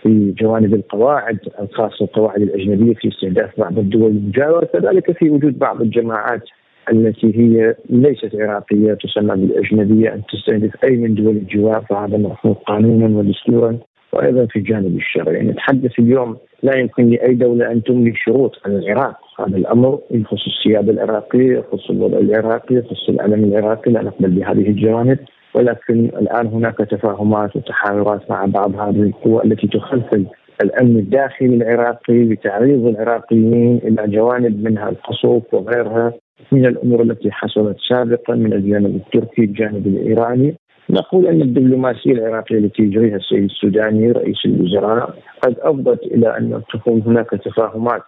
في 0.04 0.34
جوانب 0.42 0.74
القواعد 0.74 1.40
الخاصه 1.60 2.06
القواعد 2.06 2.42
الأجنبية 2.42 2.94
في 2.94 3.08
استهداف 3.08 3.60
بعض 3.60 3.80
الدول 3.80 4.12
المجاورة 4.12 4.66
كذلك 4.66 5.12
في 5.12 5.30
وجود 5.30 5.60
بعض 5.60 5.82
الجماعات 5.82 6.44
التي 6.92 7.40
هي 7.40 7.76
ليست 7.90 8.36
عراقية 8.36 8.94
تسمى 8.94 9.36
بالأجنبية 9.36 10.14
أن 10.14 10.22
تستهدف 10.32 10.84
أي 10.84 10.98
من 10.98 11.16
دول 11.16 11.38
الجوار 11.38 11.86
فهذا 11.90 12.18
مرفوض 12.18 12.56
قانونا 12.56 13.20
ودستورا 13.20 13.78
وأيضا 14.14 14.46
في 14.46 14.60
الجانب 14.60 14.98
الشرعي 14.98 15.36
يعني 15.36 15.50
نتحدث 15.50 16.00
اليوم 16.00 16.38
لا 16.64 16.78
يمكن 16.78 17.10
لأي 17.10 17.34
دولة 17.34 17.72
أن 17.72 17.84
تملي 17.84 18.14
شروط 18.16 18.52
على 18.66 18.78
العراق. 18.78 19.16
هذا 19.40 19.58
الأمر 19.58 20.00
يخص 20.12 20.48
السياده 20.48 20.92
العراقية 20.92 21.58
يخص 21.58 21.90
الوضع 21.90 22.18
العراقي 22.18 22.76
يخص 22.76 23.10
العلم 23.10 23.44
العراقي 23.44 23.92
لا 23.92 24.02
نقبل 24.02 24.30
بهذه 24.30 24.70
الجوانب. 24.70 25.20
ولكن 25.54 26.06
الآن 26.06 26.48
هناك 26.48 26.78
تفاهمات 26.78 27.56
وتحاورات 27.56 28.32
مع 28.32 28.46
بعض 28.46 28.76
هذه 28.76 29.02
القوى 29.02 29.44
التي 29.44 29.68
تخلخل 29.68 30.26
الأمن 30.64 30.98
الداخلي 30.98 31.56
العراقي 31.56 32.24
بتعريض 32.24 32.86
العراقيين 32.88 33.80
إلى 33.84 34.08
جوانب 34.08 34.64
منها 34.64 34.90
القصف 34.90 35.54
وغيرها 35.54 36.14
من 36.52 36.66
الأمور 36.66 37.02
التي 37.02 37.32
حصلت 37.32 37.78
سابقا 37.90 38.36
من 38.36 38.54
الجانب 38.54 38.96
التركي 38.96 39.42
الجانب 39.42 39.88
الإيراني. 39.88 40.56
نقول 40.90 41.28
أن 41.28 41.42
الدبلوماسية 41.42 42.12
العراقية 42.12 42.58
التي 42.58 42.84
يجريها 42.84 43.16
السيد 43.16 43.44
السوداني 43.44 44.12
رئيس 44.12 44.38
الوزراء 44.46 45.16
قد 45.42 45.56
أفضت 45.60 46.04
إلى 46.04 46.38
أن 46.38 46.62
تكون 46.74 47.02
هناك 47.06 47.30
تفاهمات 47.30 48.02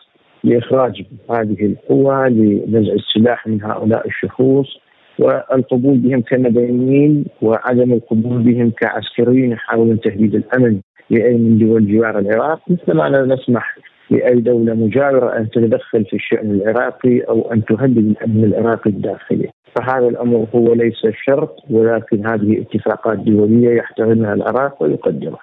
لإخراج 0.43 1.03
هذه 1.31 1.65
القوى 1.65 2.29
لنزع 2.29 2.93
السلاح 2.93 3.48
من 3.48 3.63
هؤلاء 3.63 4.07
الشخوص 4.07 4.67
والقبول 5.20 5.98
بهم 5.98 6.22
كمدنيين 6.22 7.25
وعدم 7.41 7.94
القبول 7.94 8.41
بهم 8.41 8.72
كعسكريين 8.72 9.51
يحاولون 9.51 10.00
تهديد 10.00 10.36
الأمن 10.36 10.80
لأي 11.10 11.34
من 11.34 11.58
دول 11.58 11.91
جوار 11.91 12.20
العراق 12.20 12.60
مثل 12.70 12.94
ما 12.94 13.10
لا 13.10 13.36
نسمح 13.36 13.77
لأي 14.10 14.36
دولة 14.36 14.74
مجاورة 14.74 15.38
أن 15.38 15.50
تتدخل 15.50 16.06
في 16.06 16.15
الشأن 16.15 16.51
العراقي 16.51 17.20
أو 17.20 17.53
أن 17.53 17.65
تهدد 17.65 17.98
الأمن 17.98 18.44
العراقي 18.44 18.89
الداخلي، 18.89 19.50
فهذا 19.75 20.08
الأمر 20.08 20.48
هو 20.56 20.74
ليس 20.74 21.01
شرط 21.25 21.56
ولكن 21.70 22.27
هذه 22.27 22.62
اتفاقات 22.62 23.18
دولية 23.20 23.77
يحترمها 23.77 24.34
العراق 24.34 24.84
ويقدرها. 24.84 25.39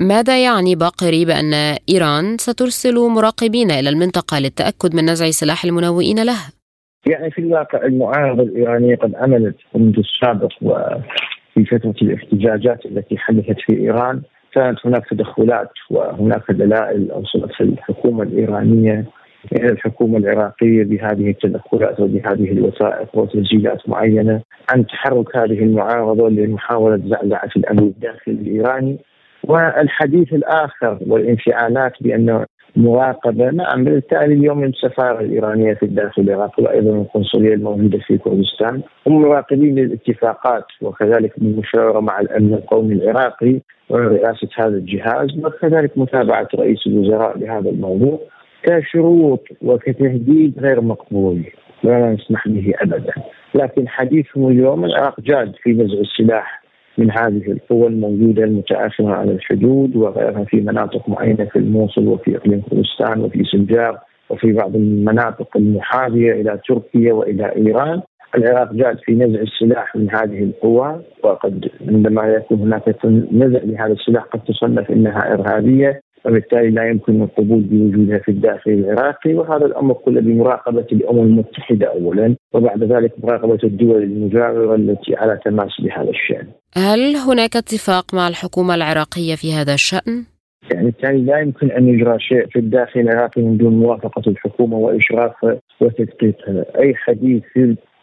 ماذا 0.00 0.44
يعني 0.44 0.74
باقري 0.74 1.24
بان 1.24 1.54
إيران 1.88 2.36
سترسل 2.38 2.94
مراقبين 2.94 3.70
إلى 3.70 3.88
المنطقة 3.88 4.38
للتأكد 4.38 4.94
من 4.94 5.10
نزع 5.10 5.30
سلاح 5.30 5.64
المنوئين 5.64 6.22
له؟ 6.22 6.59
يعني 7.06 7.30
في 7.30 7.38
الواقع 7.38 7.82
المعارضه 7.82 8.42
الإيرانية 8.42 8.96
قد 8.96 9.14
عملت 9.14 9.56
منذ 9.74 9.98
السابق 9.98 10.52
وفي 10.62 11.64
فترة 11.64 11.94
الاحتجاجات 12.02 12.86
التي 12.86 13.18
حدثت 13.18 13.60
في 13.66 13.76
إيران 13.78 14.22
كانت 14.52 14.78
هناك 14.86 15.08
تدخلات 15.10 15.70
وهناك 15.90 16.50
دلائل 16.50 17.10
أوصلت 17.10 17.60
الحكومة 17.60 18.22
الإيرانية 18.22 19.04
إلى 19.52 19.72
الحكومة 19.72 20.18
العراقية 20.18 20.84
بهذه 20.84 21.30
التدخلات 21.30 22.00
وبهذه 22.00 22.52
الوثائق 22.52 23.18
وتسجيلات 23.18 23.88
معينة 23.88 24.42
عن 24.70 24.86
تحرك 24.86 25.36
هذه 25.36 25.58
المعارضة 25.58 26.28
لمحاولة 26.28 26.96
زعزعة 26.96 27.50
الأمن 27.56 27.78
الداخلي 27.78 28.34
الإيراني. 28.34 28.98
والحديث 29.44 30.32
الآخر 30.32 30.98
والانفعالات 31.06 31.92
بأن 32.00 32.44
مراقبة 32.76 33.50
نعم 33.50 33.84
بالتالي 33.84 34.34
اليوم 34.34 34.64
السفارة 34.64 35.20
الإيرانية 35.20 35.74
في 35.74 35.82
الداخل 35.82 36.22
العراقي 36.22 36.62
وأيضا 36.62 36.90
القنصلية 36.90 37.54
الموجودة 37.54 37.98
في 37.98 38.18
كردستان 38.18 38.82
هم 39.06 39.22
مراقبين 39.22 39.74
للاتفاقات 39.74 40.64
وكذلك 40.82 41.32
بالمشاوره 41.40 42.00
مع 42.00 42.20
الأمن 42.20 42.54
القومي 42.54 42.94
العراقي 42.94 43.60
ورئاسه 43.88 44.48
هذا 44.58 44.76
الجهاز 44.76 45.38
وكذلك 45.44 45.98
متابعة 45.98 46.48
رئيس 46.54 46.86
الوزراء 46.86 47.38
لهذا 47.38 47.70
الموضوع 47.70 48.18
كشروط 48.62 49.42
وكتهديد 49.62 50.58
غير 50.58 50.80
مقبول. 50.80 51.42
لا 51.82 52.10
نسمح 52.12 52.48
به 52.48 52.72
ابدا. 52.80 53.12
لكن 53.54 53.88
حديثهم 53.88 54.48
اليوم 54.48 54.84
العراق 54.84 55.20
جاد 55.20 55.52
في 55.62 55.70
نزع 55.72 56.00
السلاح 56.00 56.59
من 57.00 57.10
هذه 57.10 57.52
القوى 57.52 57.86
الموجودة 57.86 58.44
المتآخمه 58.44 59.14
على 59.14 59.32
الحدود 59.32 59.96
وغيرها 59.96 60.44
في 60.44 60.60
مناطق 60.60 61.08
معينة 61.08 61.44
في 61.44 61.58
الموصل 61.58 62.06
وفي 62.08 62.36
إقليم 62.36 62.62
كردستان 62.70 63.20
وفي 63.20 63.44
سنجار 63.44 63.98
وفي 64.30 64.52
بعض 64.52 64.76
المناطق 64.76 65.56
المحاذية 65.56 66.32
إلى 66.32 66.58
تركيا 66.68 67.12
وإلى 67.12 67.56
إيران. 67.56 68.00
العراق 68.36 68.72
جاد 68.72 68.98
في 69.04 69.12
نزع 69.12 69.40
السلاح 69.40 69.96
من 69.96 70.10
هذه 70.10 70.42
القوى 70.42 71.00
وقد 71.24 71.68
عندما 71.88 72.26
يكون 72.26 72.58
هناك 72.60 72.96
نزع 73.32 73.60
لهذا 73.64 73.92
السلاح 73.92 74.24
قد 74.24 74.40
تصنف 74.44 74.90
إنها 74.90 75.34
إرهابية. 75.34 76.00
وبالتالي 76.24 76.70
لا 76.70 76.88
يمكن 76.88 77.22
القبول 77.22 77.60
بوجودها 77.60 78.18
في 78.18 78.30
الداخل 78.30 78.70
العراقي 78.70 79.34
وهذا 79.34 79.66
الأمر 79.66 79.94
كله 79.94 80.20
بمراقبة 80.20 80.86
الأمم 80.92 81.22
المتحدة 81.22 81.86
اولا 81.86 82.36
وبعد 82.52 82.84
ذلك 82.84 83.12
مراقبة 83.24 83.58
الدول 83.64 84.02
المجاورة 84.02 84.74
التي 84.74 85.14
على 85.16 85.38
تماس 85.44 85.80
بهذا 85.80 86.10
الشأن. 86.10 86.46
هل 86.76 87.16
هناك 87.16 87.56
اتفاق 87.56 88.14
مع 88.14 88.28
الحكومة 88.28 88.74
العراقية 88.74 89.34
في 89.34 89.52
هذا 89.52 89.74
الشأن؟ 89.74 90.24
يعني 90.72 90.84
بالتالي 90.84 91.18
لا 91.24 91.40
يمكن 91.40 91.70
أن 91.70 91.88
يجرى 91.88 92.18
شيء 92.18 92.46
في 92.46 92.58
الداخل 92.58 93.00
العراقي 93.00 93.42
من 93.42 93.56
دون 93.56 93.72
موافقة 93.72 94.22
الحكومة 94.26 94.76
واشرافها 94.76 95.58
وتدقيقها، 95.80 96.64
أي 96.80 96.94
حديث 96.94 97.42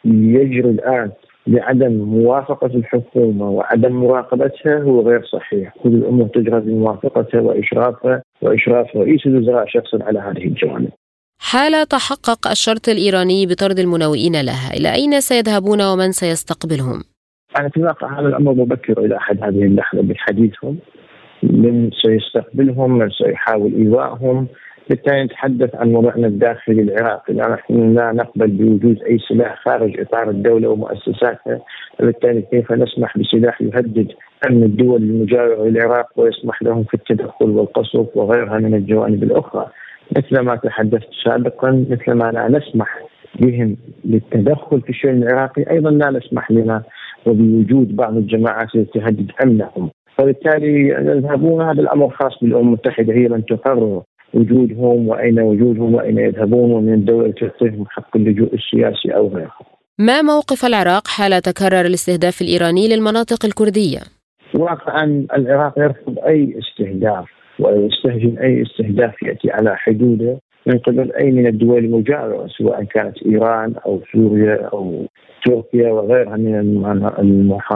يجري 0.05 0.69
الآن 0.69 1.11
لعدم 1.47 1.91
موافقة 1.91 2.67
الحكومة 2.67 3.49
وعدم 3.49 3.91
مراقبتها 3.91 4.79
هو 4.79 5.01
غير 5.09 5.25
صحيح. 5.25 5.73
كل 5.83 5.89
الأمور 5.89 6.27
تجرى 6.27 6.59
بموافقتها 6.59 7.41
وإشرافها 7.41 8.21
وإشراف 8.41 8.95
رئيس 8.95 9.25
الوزراء 9.25 9.65
شخصا 9.67 10.03
على 10.03 10.19
هذه 10.19 10.45
الجوانب. 10.45 10.89
حال 11.39 11.87
تحقق 11.87 12.47
الشرط 12.47 12.89
الإيراني 12.89 13.45
بطرد 13.45 13.79
المنوئين 13.79 14.41
لها 14.41 14.73
إلى 14.73 14.93
أين 14.93 15.21
سيذهبون 15.21 15.81
ومن 15.81 16.11
سيستقبلهم؟ 16.11 17.03
أنا 17.59 17.69
في 17.69 17.77
الواقع 17.77 18.19
هذا 18.19 18.27
الأمر 18.27 18.53
مبكر 18.53 19.05
إلى 19.05 19.19
حد 19.19 19.43
هذه 19.43 19.63
اللحظة 19.63 20.01
بحديثهم. 20.01 20.77
من 21.43 21.89
سيستقبلهم 21.91 22.97
من 22.97 23.09
سيحاول 23.09 23.73
إيواءهم 23.75 24.47
بالتالي 24.89 25.23
نتحدث 25.23 25.75
عن 25.75 25.95
وضعنا 25.95 26.27
الداخلي 26.27 26.81
العراقي 26.81 27.33
نحن 27.33 27.93
لا 27.93 28.11
نقبل 28.11 28.47
بوجود 28.47 29.03
أي 29.03 29.17
سلاح 29.29 29.63
خارج 29.65 29.99
إطار 29.99 30.29
الدولة 30.29 30.69
ومؤسساتها 30.69 31.59
وبالتالي 31.99 32.41
كيف 32.41 32.71
نسمح 32.71 33.17
بسلاح 33.17 33.61
يهدد 33.61 34.11
أمن 34.49 34.63
الدول 34.63 35.03
المجاورة 35.03 35.67
للعراق 35.69 36.07
ويسمح 36.15 36.63
لهم 36.63 36.83
في 36.83 36.93
التدخل 36.93 37.49
والقصف 37.49 38.17
وغيرها 38.17 38.57
من 38.59 38.73
الجوانب 38.73 39.23
الأخرى؟ 39.23 39.67
مثل 40.17 40.39
ما 40.39 40.55
تحدثت 40.55 41.09
سابقا 41.25 41.85
مثل 41.89 42.11
ما 42.11 42.31
لا 42.31 42.47
نسمح 42.47 42.99
بهم 43.39 43.77
للتدخل 44.05 44.81
في 44.81 44.89
الشأن 44.89 45.23
العراقي 45.23 45.71
أيضا 45.71 45.91
لا 45.91 46.09
نسمح 46.09 46.51
لنا 46.51 46.83
وبوجود 47.25 47.95
بعض 47.95 48.17
الجماعات 48.17 48.75
التي 48.75 48.99
تهدد 48.99 49.31
أمنهم. 49.43 49.89
فبالتالي 50.17 50.87
يذهبون 50.89 51.61
هذا 51.61 51.81
الأمر 51.81 52.09
خاص 52.09 52.39
بالأمم 52.41 52.67
المتحدة 52.67 53.13
هي 53.13 53.27
من 53.27 53.45
تقرر 53.45 54.01
وجودهم 54.33 55.07
وأين 55.07 55.39
وجودهم 55.39 55.95
وأين 55.95 56.17
يذهبون 56.17 56.71
ومن 56.71 56.93
الدولة 56.93 57.31
تعطيهم 57.31 57.85
حق 57.89 58.17
اللجوء 58.17 58.53
السياسي 58.53 59.15
أو 59.15 59.27
غيره. 59.27 59.55
ما 59.99 60.21
موقف 60.21 60.65
العراق 60.65 61.07
حال 61.07 61.41
تكرر 61.41 61.85
الاستهداف 61.85 62.41
الإيراني 62.41 62.87
للمناطق 62.87 63.45
الكردية؟ 63.45 63.99
واقعا 64.55 65.25
العراق 65.37 65.73
يرفض 65.79 66.19
أي 66.19 66.59
استهداف 66.59 67.36
ويستهجن 67.59 68.37
أي 68.37 68.61
استهداف 68.61 69.23
يأتي 69.23 69.51
على 69.51 69.77
حدوده 69.77 70.37
من 70.67 70.77
قبل 70.77 71.11
أي 71.11 71.31
من 71.31 71.47
الدول 71.47 71.85
المجاورة 71.85 72.47
سواء 72.47 72.83
كانت 72.83 73.23
إيران 73.25 73.73
أو 73.85 74.01
سوريا 74.11 74.69
أو 74.73 75.05
تركيا 75.45 75.91
وغيرها 75.91 76.37
من 76.37 76.55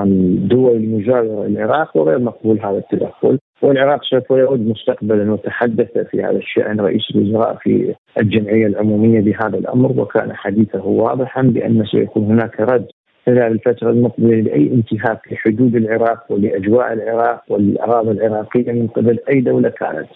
الدول 0.03 0.75
المجاورة 0.75 1.47
للعراق 1.47 1.97
وغير 1.97 2.19
مقبول 2.19 2.59
هذا 2.59 2.77
التدخل. 2.77 3.39
والعراق 3.61 4.03
سوف 4.03 4.29
يعود 4.31 4.67
مستقبلا 4.67 5.31
وتحدث 5.31 5.97
في 5.97 6.23
هذا 6.23 6.37
الشأن 6.37 6.79
رئيس 6.79 7.01
الوزراء 7.15 7.57
في 7.61 7.95
الجمعية 8.21 8.67
العمومية 8.67 9.21
بهذا 9.21 9.57
الأمر 9.57 10.01
وكان 10.01 10.33
حديثه 10.33 10.85
واضحا 10.85 11.41
بأن 11.41 11.85
سيكون 11.85 12.23
هناك 12.23 12.59
رد 12.59 12.87
خلال 13.25 13.51
الفترة 13.51 13.89
المقبلة 13.89 14.41
لأي 14.41 14.71
انتهاك 14.73 15.19
لحدود 15.31 15.75
العراق 15.75 16.25
ولأجواء 16.29 16.93
العراق 16.93 17.43
والأراضي 17.49 18.11
العراقية 18.11 18.71
من 18.71 18.87
قبل 18.87 19.19
أي 19.29 19.41
دولة 19.41 19.69
كانت. 19.69 20.07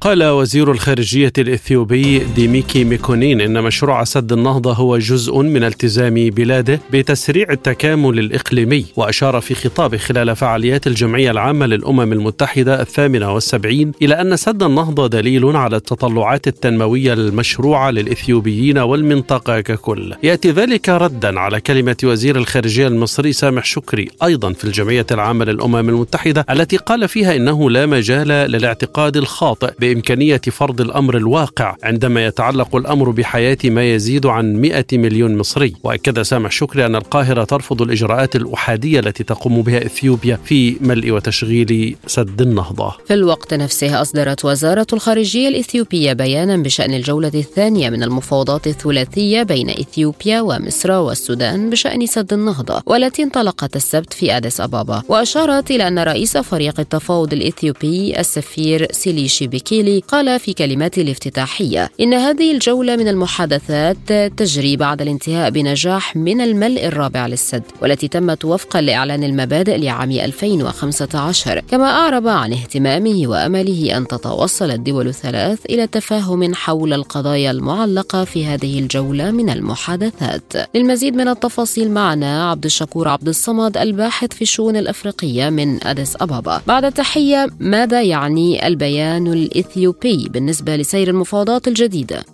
قال 0.00 0.24
وزير 0.24 0.72
الخارجية 0.72 1.32
الإثيوبي 1.38 2.18
ديميكي 2.18 2.84
ميكونين 2.84 3.40
إن 3.40 3.62
مشروع 3.62 4.04
سد 4.04 4.32
النهضة 4.32 4.72
هو 4.72 4.98
جزء 4.98 5.38
من 5.38 5.64
التزام 5.64 6.14
بلاده 6.14 6.80
بتسريع 6.92 7.46
التكامل 7.50 8.18
الإقليمي 8.18 8.86
وأشار 8.96 9.40
في 9.40 9.54
خطابه 9.54 9.96
خلال 9.98 10.36
فعاليات 10.36 10.86
الجمعية 10.86 11.30
العامة 11.30 11.66
للأمم 11.66 12.12
المتحدة 12.12 12.80
الثامنة 12.80 13.32
والسبعين 13.34 13.92
إلى 14.02 14.20
أن 14.20 14.36
سد 14.36 14.62
النهضة 14.62 15.06
دليل 15.06 15.56
على 15.56 15.76
التطلعات 15.76 16.48
التنموية 16.48 17.12
المشروعة 17.12 17.90
للإثيوبيين 17.90 18.78
والمنطقة 18.78 19.60
ككل. 19.60 20.14
يأتي 20.22 20.50
ذلك 20.50 20.88
ردا 20.88 21.40
على 21.40 21.60
كلمة 21.60 21.96
وزير 22.04 22.36
الخارجية 22.36 22.86
المصري 22.88 23.32
سامح 23.32 23.64
شكري 23.64 24.08
أيضا 24.22 24.52
في 24.52 24.64
الجمعية 24.64 25.06
العامة 25.10 25.44
للأمم 25.44 25.88
المتحدة 25.88 26.46
التي 26.50 26.76
قال 26.76 27.08
فيها 27.08 27.36
إنه 27.36 27.70
لا 27.70 27.86
مجال 27.86 28.28
للاعتقاد 28.28 29.16
الخاطئ 29.16 29.87
بإمكانية 29.88 30.40
فرض 30.40 30.80
الأمر 30.80 31.16
الواقع 31.16 31.76
عندما 31.82 32.26
يتعلق 32.26 32.76
الأمر 32.76 33.10
بحياة 33.10 33.58
ما 33.64 33.94
يزيد 33.94 34.26
عن 34.26 34.56
100 34.56 34.84
مليون 34.92 35.36
مصري. 35.36 35.74
وأكد 35.84 36.22
سامح 36.22 36.50
شكري 36.50 36.86
أن 36.86 36.96
القاهرة 36.96 37.44
ترفض 37.44 37.82
الإجراءات 37.82 38.36
الأحادية 38.36 39.00
التي 39.00 39.24
تقوم 39.24 39.62
بها 39.62 39.86
إثيوبيا 39.86 40.38
في 40.44 40.76
ملء 40.80 41.10
وتشغيل 41.10 41.96
سد 42.06 42.40
النهضة. 42.40 42.94
في 43.06 43.14
الوقت 43.14 43.54
نفسه 43.54 44.02
أصدرت 44.02 44.44
وزارة 44.44 44.86
الخارجية 44.92 45.48
الإثيوبية 45.48 46.12
بيانا 46.12 46.56
بشأن 46.56 46.94
الجولة 46.94 47.32
الثانية 47.34 47.90
من 47.90 48.02
المفاوضات 48.02 48.66
الثلاثية 48.66 49.42
بين 49.42 49.70
إثيوبيا 49.70 50.40
ومصر 50.40 50.90
والسودان 50.92 51.70
بشأن 51.70 52.06
سد 52.06 52.32
النهضة 52.32 52.82
والتي 52.86 53.22
انطلقت 53.22 53.76
السبت 53.76 54.12
في 54.12 54.36
أديس 54.36 54.60
أبابا. 54.60 55.02
وأشارت 55.08 55.70
إلى 55.70 55.88
أن 55.88 55.98
رئيس 55.98 56.36
فريق 56.36 56.80
التفاوض 56.80 57.32
الإثيوبي 57.32 58.20
السفير 58.20 58.92
سيليشي 58.92 59.46
بيكي 59.46 59.77
النسكيلي 59.78 60.02
قال 60.08 60.40
في 60.40 60.52
كلماته 60.52 61.02
الافتتاحية 61.02 61.90
إن 62.00 62.14
هذه 62.14 62.52
الجولة 62.52 62.96
من 62.96 63.08
المحادثات 63.08 64.12
تجري 64.36 64.76
بعد 64.76 65.02
الانتهاء 65.02 65.50
بنجاح 65.50 66.16
من 66.16 66.40
الملء 66.40 66.86
الرابع 66.86 67.26
للسد 67.26 67.62
والتي 67.82 68.08
تمت 68.08 68.44
وفقا 68.44 68.80
لإعلان 68.80 69.24
المبادئ 69.24 69.76
لعام 69.76 70.10
2015 70.10 71.62
كما 71.70 71.84
أعرب 71.84 72.28
عن 72.28 72.52
اهتمامه 72.52 73.22
وأمله 73.26 73.96
أن 73.96 74.06
تتوصل 74.06 74.70
الدول 74.70 75.08
الثلاث 75.08 75.66
إلى 75.66 75.86
تفاهم 75.86 76.54
حول 76.54 76.92
القضايا 76.92 77.50
المعلقة 77.50 78.24
في 78.24 78.46
هذه 78.46 78.78
الجولة 78.78 79.30
من 79.30 79.50
المحادثات. 79.50 80.52
للمزيد 80.74 81.14
من 81.14 81.28
التفاصيل 81.28 81.90
معنا 81.90 82.50
عبد 82.50 82.64
الشكور 82.64 83.08
عبد 83.08 83.28
الصمد 83.28 83.76
الباحث 83.76 84.32
في 84.32 84.42
الشؤون 84.42 84.76
الأفريقية 84.76 85.50
من 85.50 85.86
أديس 85.86 86.16
أبابا. 86.20 86.62
بعد 86.66 86.84
التحية 86.84 87.46
ماذا 87.60 88.02
يعني 88.02 88.66
البيان 88.66 89.28
الإثيوبي 89.68 90.28
بالنسبة 90.32 90.76
لسير 90.76 91.08
المفاوضات 91.08 91.68
الجديدة؟ 91.68 92.24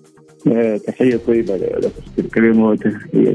آه، 0.46 0.76
تحية 0.76 1.16
طيبة 1.16 1.56
لأختي 1.56 1.90
الكريمة 2.18 2.68
وتحية 2.68 3.30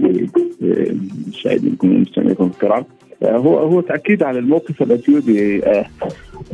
للمشاهدينكم 0.62 1.96
ومستمعيكم 1.96 2.46
الكرام. 2.46 2.86
آه، 3.24 3.38
هو 3.38 3.58
هو 3.58 3.82
تأكيد 3.82 4.24
على 4.24 4.40
الموقف 4.40 4.82
الأثيوبي 4.82 5.66
آه، 5.66 5.86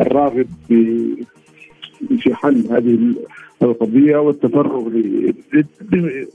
الراغب 0.02 0.48
في 0.68 1.08
في 2.20 2.36
حل 2.36 2.64
هذه 2.72 3.00
القضية 3.62 4.18
والتفرغ 4.18 4.90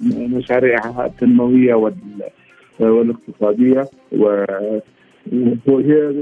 لمشاريعها 0.00 1.06
التنموية 1.06 1.92
والاقتصادية. 2.80 3.88
وهي 5.66 6.12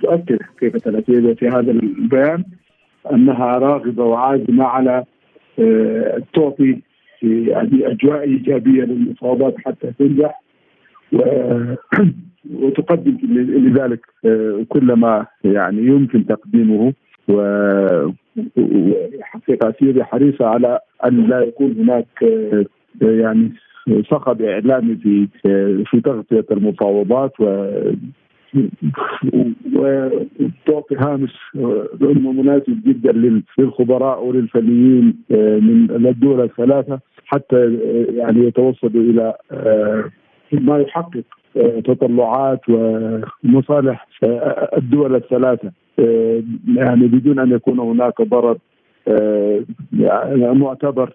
تؤكد 0.00 0.38
كيف 0.60 0.88
الأثيوبيا 0.88 1.34
في 1.34 1.48
هذا 1.48 1.70
البيان. 1.70 2.44
أنها 3.12 3.58
راغبة 3.58 4.04
وعازمة 4.04 4.64
على 4.64 5.04
تعطي 6.34 6.80
في 7.20 7.46
يعني 7.46 7.90
اجواء 7.90 8.20
إيجابية 8.20 8.84
للمفاوضات 8.84 9.54
حتى 9.64 9.92
تنجح 9.98 10.42
وتقدم 12.54 13.16
لذلك 13.22 14.06
كل 14.68 14.92
ما 14.92 15.26
يعني 15.44 15.86
يمكن 15.86 16.26
تقديمه 16.26 16.92
وحقيقة 17.28 18.14
سيريا 19.78 20.04
حريصة 20.04 20.46
على 20.46 20.78
أن 21.04 21.26
لا 21.26 21.40
يكون 21.40 21.72
هناك 21.78 22.24
يعني 23.00 23.52
صخب 24.10 24.42
إعلامي 24.42 24.96
في 24.96 25.28
في 25.84 26.00
تغطية 26.00 26.46
المفاوضات 26.50 27.32
وتعطي 29.74 30.96
هامش 30.96 31.32
مناسب 32.00 32.80
جدا 32.86 33.12
للخبراء 33.58 34.24
وللفنيين 34.24 35.14
من 35.90 36.06
الدول 36.06 36.40
الثلاثة 36.40 37.00
حتى 37.26 37.74
يعني 38.14 38.46
يتوصلوا 38.46 39.02
إلى 39.02 39.34
ما 40.52 40.78
يحقق 40.78 41.24
تطلعات 41.84 42.60
ومصالح 42.68 44.08
الدول 44.76 45.14
الثلاثة. 45.14 45.72
يعني 46.76 47.06
بدون 47.06 47.38
أن 47.38 47.50
يكون 47.52 47.78
هناك 47.80 48.22
ضرر 48.22 48.56
يعني 49.92 50.54
معتبر 50.54 51.12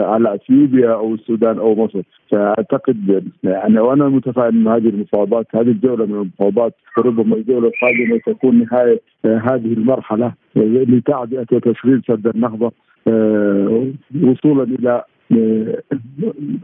على 0.00 0.34
أثيوبيا 0.34 0.92
أو 0.92 1.14
السودان 1.14 1.58
أو 1.58 1.74
مصر 1.84 2.02
فأعتقد 2.30 3.24
يعني 3.44 3.80
وأنا 3.80 4.08
متفائل 4.08 4.54
ان 4.56 4.68
هذه 4.68 4.88
المفاوضات 4.88 5.46
هذه 5.54 5.68
الجولة 5.68 6.06
من 6.06 6.14
المفاوضات 6.14 6.74
ربما 6.98 7.36
الجولة 7.36 7.68
القادمة 7.68 8.20
تكون 8.26 8.58
نهاية 8.58 9.00
هذه 9.24 9.72
المرحلة 9.72 10.32
لتعبئه 10.56 11.46
وتشغيل 11.52 12.02
سد 12.08 12.26
النهضة 12.26 12.72
وصولا 14.22 14.62
إلى 14.62 15.04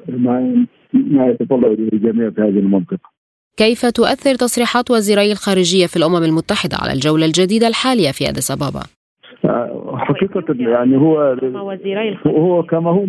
ما 0.08 0.66
ما 0.94 1.26
يتطلب 1.26 1.64
اليه 1.64 1.92
الجميع 1.92 2.30
في 2.30 2.40
هذه 2.40 2.58
المنطقة. 2.58 3.16
كيف 3.56 3.86
تؤثر 3.86 4.34
تصريحات 4.34 4.90
وزيري 4.90 5.32
الخارجية 5.32 5.86
في 5.86 5.96
الأمم 5.96 6.24
المتحدة 6.24 6.76
على 6.82 6.92
الجولة 6.92 7.26
الجديدة 7.26 7.68
الحالية 7.68 8.10
في 8.10 8.28
أديس 8.28 8.50
أبابا؟ 8.50 8.82
حقيقة 9.98 10.54
يعني 10.58 10.96
هو 10.96 11.36
هو 12.26 12.62
كما 12.62 12.90
هو 12.90 13.06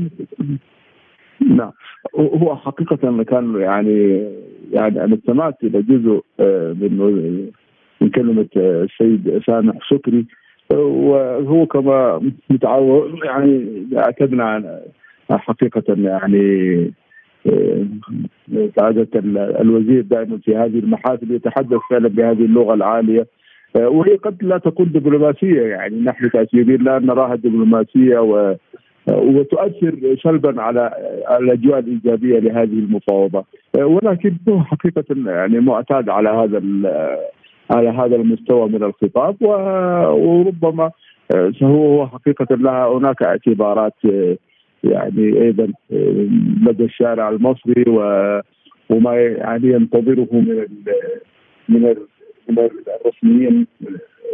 نعم. 1.41 1.71
هو 2.15 2.55
حقيقة 2.55 3.23
كان 3.23 3.55
يعني 3.55 4.27
يعني 4.71 5.03
أنا 5.03 5.15
استمعت 5.15 5.63
إلى 5.63 5.81
جزء 5.81 6.23
من 6.81 7.51
من 8.01 8.09
كلمة 8.09 8.47
السيد 8.55 9.41
سامح 9.45 9.89
شكري 9.89 10.25
وهو 10.71 11.65
كما 11.65 12.31
متعود 12.49 13.19
يعني 13.23 13.87
اعتدنا 13.97 14.43
عن 14.43 14.79
حقيقة 15.31 15.83
يعني 15.87 16.91
سعادة 18.75 19.07
الوزير 19.61 20.01
دائما 20.01 20.37
في 20.37 20.55
هذه 20.55 20.79
المحافل 20.79 21.31
يتحدث 21.31 21.79
فعلا 21.89 22.07
بهذه 22.07 22.45
اللغة 22.45 22.73
العالية. 22.73 23.27
وهي 23.77 24.15
قد 24.15 24.43
لا 24.43 24.57
تكون 24.57 24.91
دبلوماسية. 24.91 25.61
يعني 25.61 26.01
نحن 26.01 26.29
كاثيوبيين 26.29 26.83
لا 26.83 26.99
نراها 26.99 27.35
دبلوماسية 27.35 28.19
و 28.19 28.55
وتؤثر 29.07 30.15
سلبا 30.23 30.61
على 30.61 30.91
الأجواء 31.39 31.79
الإيجابية 31.79 32.39
لهذه 32.39 32.79
المفاوضات 32.79 33.45
ولكن 33.77 34.33
حقيقة 34.47 35.05
يعني 35.25 35.59
معتاد 35.59 36.09
على 36.09 36.29
هذا 36.29 36.61
على 37.71 37.89
هذا 37.89 38.15
المستوى 38.15 38.69
من 38.69 38.83
الخطاب. 38.83 39.35
وربما 39.41 40.91
هو 41.63 42.07
حقيقة 42.07 42.55
لها 42.55 42.87
هناك 42.87 43.23
اعتبارات 43.23 43.93
يعني 44.83 45.41
أيضا 45.41 45.67
لدى 46.67 46.83
الشارع 46.83 47.29
المصري 47.29 47.83
وما 48.89 49.15
يعني 49.15 49.67
ينتظره 49.67 50.27
من 50.31 50.65
من 51.69 51.95
من 52.49 52.69
الرسميين 53.05 53.67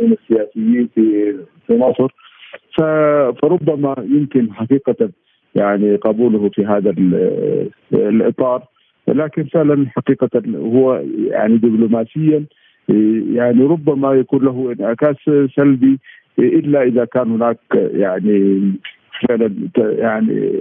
السياسيين 0.01 0.89
في 0.95 1.35
في 1.67 1.77
مصر. 1.77 2.07
فربما 3.41 3.95
يمكن 3.99 4.53
حقيقة 4.53 5.09
يعني 5.55 5.95
قبوله 5.95 6.49
في 6.49 6.65
هذا 6.65 6.95
الإطار 7.93 8.63
لكن 9.07 9.43
فعلا 9.43 9.85
حقيقة 9.89 10.41
هو 10.55 11.03
يعني 11.27 11.57
دبلوماسيا 11.57 12.45
يعني 13.33 13.63
ربما 13.63 14.13
يكون 14.13 14.45
له 14.45 14.75
انعكاس 14.79 15.15
سلبي 15.55 15.99
إلا 16.39 16.83
إذا 16.83 17.05
كان 17.05 17.31
هناك 17.31 17.59
يعني 17.73 18.71
فعلا 19.27 19.53
يعني 19.77 20.51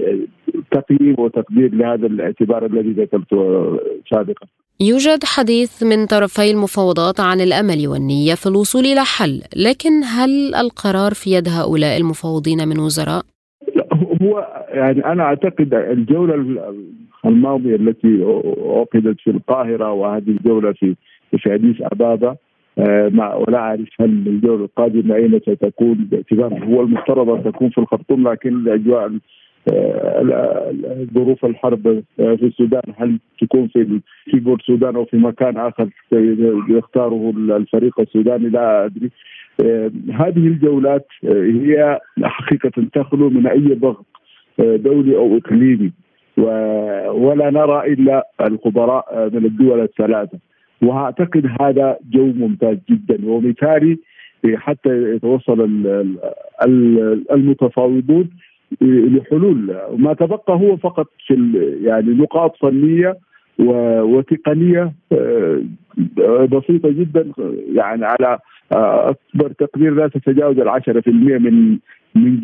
تقييم 0.70 1.14
وتقدير 1.18 1.74
لهذا 1.74 2.06
الاعتبار 2.06 2.66
الذي 2.66 2.92
ذكرته 2.92 3.78
سابقا. 4.10 4.46
يوجد 4.80 5.24
حديث 5.24 5.82
من 5.82 6.06
طرفي 6.06 6.50
المفاوضات 6.50 7.20
عن 7.20 7.40
الأمل 7.40 7.88
والنية 7.88 8.34
في 8.34 8.46
الوصول 8.46 8.84
إلى 8.84 9.00
حل، 9.04 9.42
لكن 9.56 10.04
هل 10.04 10.54
القرار 10.54 11.12
في 11.14 11.30
يد 11.30 11.48
هؤلاء 11.48 11.96
المفاوضين 12.00 12.68
من 12.68 12.78
وزراء؟ 12.78 13.22
هو 14.22 14.64
يعني 14.68 15.04
أنا 15.04 15.22
أعتقد 15.22 15.74
الجولة 15.74 16.34
الماضية 17.24 17.76
التي 17.76 18.24
عقدت 18.64 19.20
في 19.20 19.30
القاهرة 19.30 19.92
وهذه 19.92 20.28
الجولة 20.28 20.72
في 20.72 20.94
في 21.38 21.54
أديس 21.54 21.76
أبابا 21.80 22.36
مع 23.11 23.35
ولا 23.35 23.58
أعرف 23.58 23.88
هل 24.00 24.11
الجولة 24.26 24.64
القادمة 24.64 25.14
أين 25.14 25.40
ستكون؟ 25.40 25.94
باعتبار 25.94 26.64
هو 26.64 26.82
المفترض 26.82 27.30
أن 27.30 27.52
تكون 27.52 27.70
في 27.70 27.78
الخرطوم 27.78 28.28
لكن 28.28 28.54
الأجواء 28.54 29.12
ظروف 31.14 31.44
الحرب 31.44 32.02
في 32.16 32.42
السودان 32.42 32.82
هل 32.96 33.18
تكون 33.40 33.68
في 33.68 34.00
في 34.24 34.40
بور 34.40 34.56
السودان 34.61 34.96
أو 34.96 35.04
في 35.04 35.16
مكان 35.16 35.56
آخر 35.56 35.88
يختاره 36.70 37.32
الفريق 37.37 38.00
السوداني؟ 38.00 38.48
لا 38.48 38.85
أدري. 38.85 39.11
هذه 40.12 40.46
الجولات 40.46 41.06
هي 41.24 42.00
حقيقة 42.22 42.72
تخلو 42.94 43.30
من 43.30 43.46
أي 43.46 43.74
ضغط 43.74 44.06
دولي 44.58 45.16
أو 45.16 45.37
إقليمي 45.37 45.92
ولا 47.14 47.50
نرى 47.50 47.92
إلا 47.92 48.28
الخبراء 48.40 49.30
من 49.32 49.44
الدول 49.44 49.80
الثلاثة. 49.80 50.38
وأعتقد 50.82 51.50
هذا 51.60 51.96
جو 52.10 52.26
ممتاز 52.26 52.76
جدا 52.90 53.18
ومثالي 53.30 53.98
حتى 54.54 55.14
يتوصل 55.14 55.60
المتفاوضون 57.32 58.30
لحلول. 58.82 59.76
ما 59.96 60.12
تبقى 60.14 60.54
هو 60.54 60.76
فقط 60.76 61.06
في 61.26 61.52
يعني 61.82 62.10
نقاط 62.10 62.56
فنية 62.56 63.16
وتقنية 63.58 64.92
بسيطة 66.52 66.90
جدا 66.90 67.32
يعني 67.74 68.04
على 68.04 68.38
أكبر 68.72 69.48
تقدير 69.58 69.94
لا 69.94 70.08
تتجاوز 70.08 70.58
ال 70.58 70.68
10% 70.68 70.78
من 71.08 71.78
من 72.14 72.40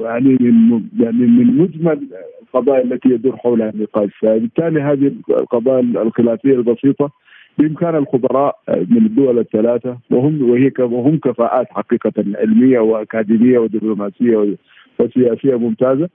يعني 0.00 0.36
من 0.40 0.82
يعني 1.00 1.26
من 1.26 1.58
مجمل 1.58 2.00
القضايا 2.42 2.84
التي 2.84 3.08
يدور 3.08 3.36
حولها 3.36 3.70
النقاش. 3.70 4.10
فبالتالي 4.20 4.80
هذه 4.80 5.12
القضايا 5.30 5.80
الخلافية 5.80 6.54
البسيطة 6.54 7.10
بإمكان 7.58 7.96
الخبراء 7.96 8.58
من 8.68 9.06
الدول 9.06 9.38
الثلاثة 9.38 9.98
وهم 10.10 10.50
وهي 10.50 10.72
وهم 10.78 11.18
كفاءات 11.18 11.66
حقيقة 11.70 12.12
علمية 12.18 12.78
وأكاديمية 12.78 13.58
ودبلوماسية 13.58 14.56
وسياسية 14.98 15.58
ممتازة 15.58 16.08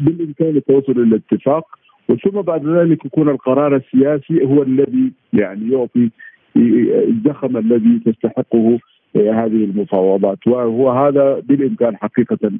بالإمكان 0.00 0.56
التوصل 0.56 0.92
إلى 0.92 1.16
اتفاق 1.16 1.64
وثم 2.08 2.40
بعد 2.40 2.66
ذلك 2.66 3.04
يكون 3.04 3.28
القرار 3.28 3.76
السياسي 3.76 4.44
هو 4.44 4.62
الذي 4.62 5.12
يعني 5.32 5.72
يعطي 5.72 6.10
الزخم 6.56 7.56
الذي 7.56 8.00
تستحقه 8.06 8.78
هذه 9.16 9.64
المفاوضات 9.64 10.46
وهو 10.46 10.90
هذا 10.90 11.40
بالإمكان 11.40 11.96
حقيقة 11.96 12.50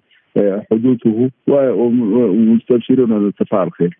حدوثه 0.71 1.31
ومستبشرون 1.47 3.09
بالتفاعل 3.25 3.73
خير. 3.73 3.99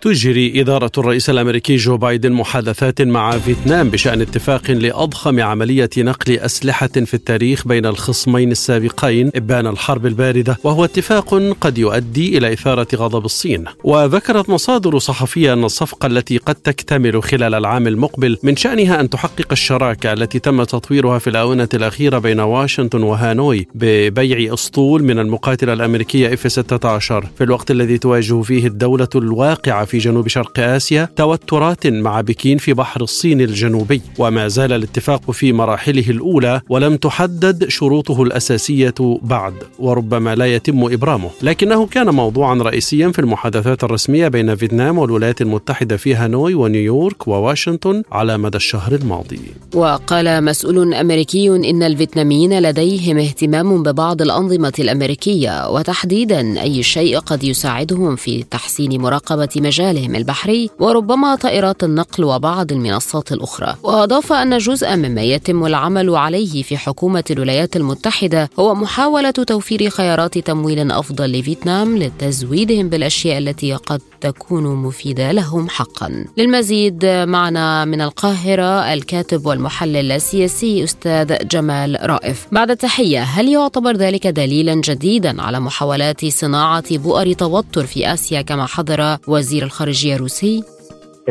تجري 0.00 0.60
إدارة 0.60 0.90
الرئيس 0.98 1.30
الأمريكي 1.30 1.76
جو 1.76 1.96
بايدن 1.96 2.32
محادثات 2.32 3.02
مع 3.02 3.30
فيتنام 3.30 3.90
بشأن 3.90 4.20
اتفاق 4.20 4.70
لأضخم 4.70 5.40
عملية 5.40 5.90
نقل 5.98 6.38
أسلحة 6.38 6.86
في 6.88 7.14
التاريخ 7.14 7.68
بين 7.68 7.86
الخصمين 7.86 8.50
السابقين 8.50 9.30
إبان 9.36 9.66
الحرب 9.66 10.06
الباردة 10.06 10.56
وهو 10.64 10.84
اتفاق 10.84 11.34
قد 11.60 11.78
يؤدي 11.78 12.38
إلى 12.38 12.52
إثارة 12.52 12.86
غضب 12.94 13.24
الصين. 13.24 13.64
وذكرت 13.84 14.50
مصادر 14.50 14.98
صحفية 14.98 15.52
أن 15.52 15.64
الصفقة 15.64 16.06
التي 16.06 16.38
قد 16.38 16.54
تكتمل 16.54 17.22
خلال 17.22 17.54
العام 17.54 17.86
المقبل 17.86 18.38
من 18.42 18.56
شأنها 18.56 19.00
أن 19.00 19.10
تحقق 19.10 19.46
الشراكة 19.52 20.12
التي 20.12 20.38
تم 20.38 20.62
تطويرها 20.62 21.18
في 21.18 21.30
الآونة 21.30 21.68
الأخيرة 21.74 22.18
بين 22.18 22.40
واشنطن 22.40 23.02
وهانوي 23.02 23.68
ببيع 23.74 24.54
أسطول 24.54 25.02
من 25.02 25.18
المقاتلة 25.18 25.72
الأمريكية 25.72 26.34
إف 26.34 26.52
16 26.52 27.24
في 27.38 27.44
الوقت 27.44 27.70
الذي 27.70 27.98
تواجه 27.98 28.42
فيه 28.42 28.66
الدولة 28.66 29.08
الواقعة 29.14 29.87
في 29.88 29.98
جنوب 29.98 30.28
شرق 30.28 30.60
آسيا 30.60 31.08
توترات 31.16 31.86
مع 31.86 32.20
بكين 32.20 32.58
في 32.58 32.72
بحر 32.72 33.00
الصين 33.00 33.40
الجنوبي 33.40 34.00
وما 34.18 34.48
زال 34.48 34.72
الاتفاق 34.72 35.30
في 35.30 35.52
مراحله 35.52 36.10
الأولى 36.10 36.60
ولم 36.68 36.96
تحدد 36.96 37.68
شروطه 37.68 38.22
الأساسية 38.22 38.94
بعد 39.22 39.54
وربما 39.78 40.34
لا 40.34 40.46
يتم 40.54 40.84
إبرامه. 40.84 41.30
لكنه 41.42 41.86
كان 41.86 42.10
موضوعا 42.10 42.54
رئيسيا 42.54 43.08
في 43.08 43.18
المحادثات 43.18 43.84
الرسمية 43.84 44.28
بين 44.28 44.56
فيتنام 44.56 44.98
والولايات 44.98 45.40
المتحدة 45.42 45.96
في 45.96 46.14
هانوي 46.14 46.54
ونيويورك 46.54 47.28
وواشنطن 47.28 48.02
على 48.12 48.38
مدى 48.38 48.56
الشهر 48.56 48.94
الماضي. 48.94 49.40
وقال 49.74 50.44
مسؤول 50.44 50.94
أمريكي 50.94 51.48
إن 51.48 51.82
الفيتناميين 51.82 52.62
لديهم 52.62 53.18
اهتمام 53.18 53.82
ببعض 53.82 54.22
الأنظمة 54.22 54.72
الأمريكية 54.78 55.70
وتحديدا 55.70 56.62
أي 56.62 56.82
شيء 56.82 57.18
قد 57.18 57.44
يساعدهم 57.44 58.16
في 58.16 58.42
تحسين 58.42 59.00
مراقبة 59.00 59.48
مجال 59.56 59.77
مجالهم 59.78 60.14
البحري 60.14 60.70
وربما 60.80 61.34
طائرات 61.34 61.84
النقل 61.84 62.24
وبعض 62.24 62.72
المنصات 62.72 63.32
الأخرى. 63.32 63.74
وأضاف 63.82 64.32
أن 64.32 64.58
جزءا 64.58 64.96
مما 64.96 65.22
يتم 65.22 65.66
العمل 65.66 66.16
عليه 66.16 66.62
في 66.62 66.76
حكومة 66.76 67.24
الولايات 67.30 67.76
المتحدة 67.76 68.50
هو 68.58 68.74
محاولة 68.74 69.30
توفير 69.30 69.90
خيارات 69.90 70.38
تمويل 70.38 70.92
أفضل 70.92 71.32
لفيتنام 71.32 71.98
لتزويدهم 71.98 72.88
بالأشياء 72.88 73.38
التي 73.38 73.74
قد 73.74 74.00
تكون 74.20 74.64
مفيدة 74.64 75.32
لهم 75.32 75.68
حقا. 75.68 76.24
للمزيد 76.36 77.06
معنا 77.06 77.84
من 77.84 78.00
القاهرة 78.00 78.92
الكاتب 78.92 79.46
والمحلل 79.46 80.12
السياسي 80.12 80.84
أستاذ 80.84 81.48
جمال 81.48 81.98
رائف. 82.02 82.46
بعد 82.52 82.70
التحية 82.70 83.22
هل 83.22 83.48
يعتبر 83.48 83.96
ذلك 83.96 84.26
دليلا 84.26 84.74
جديدا 84.74 85.42
على 85.42 85.60
محاولات 85.60 86.26
صناعة 86.26 86.96
بؤر 86.96 87.32
توتر 87.32 87.86
في 87.86 88.12
آسيا 88.12 88.42
كما 88.42 88.66
حذر 88.66 89.18
وزير 89.26 89.67
الخارجية 89.68 90.14
الروسي 90.14 90.64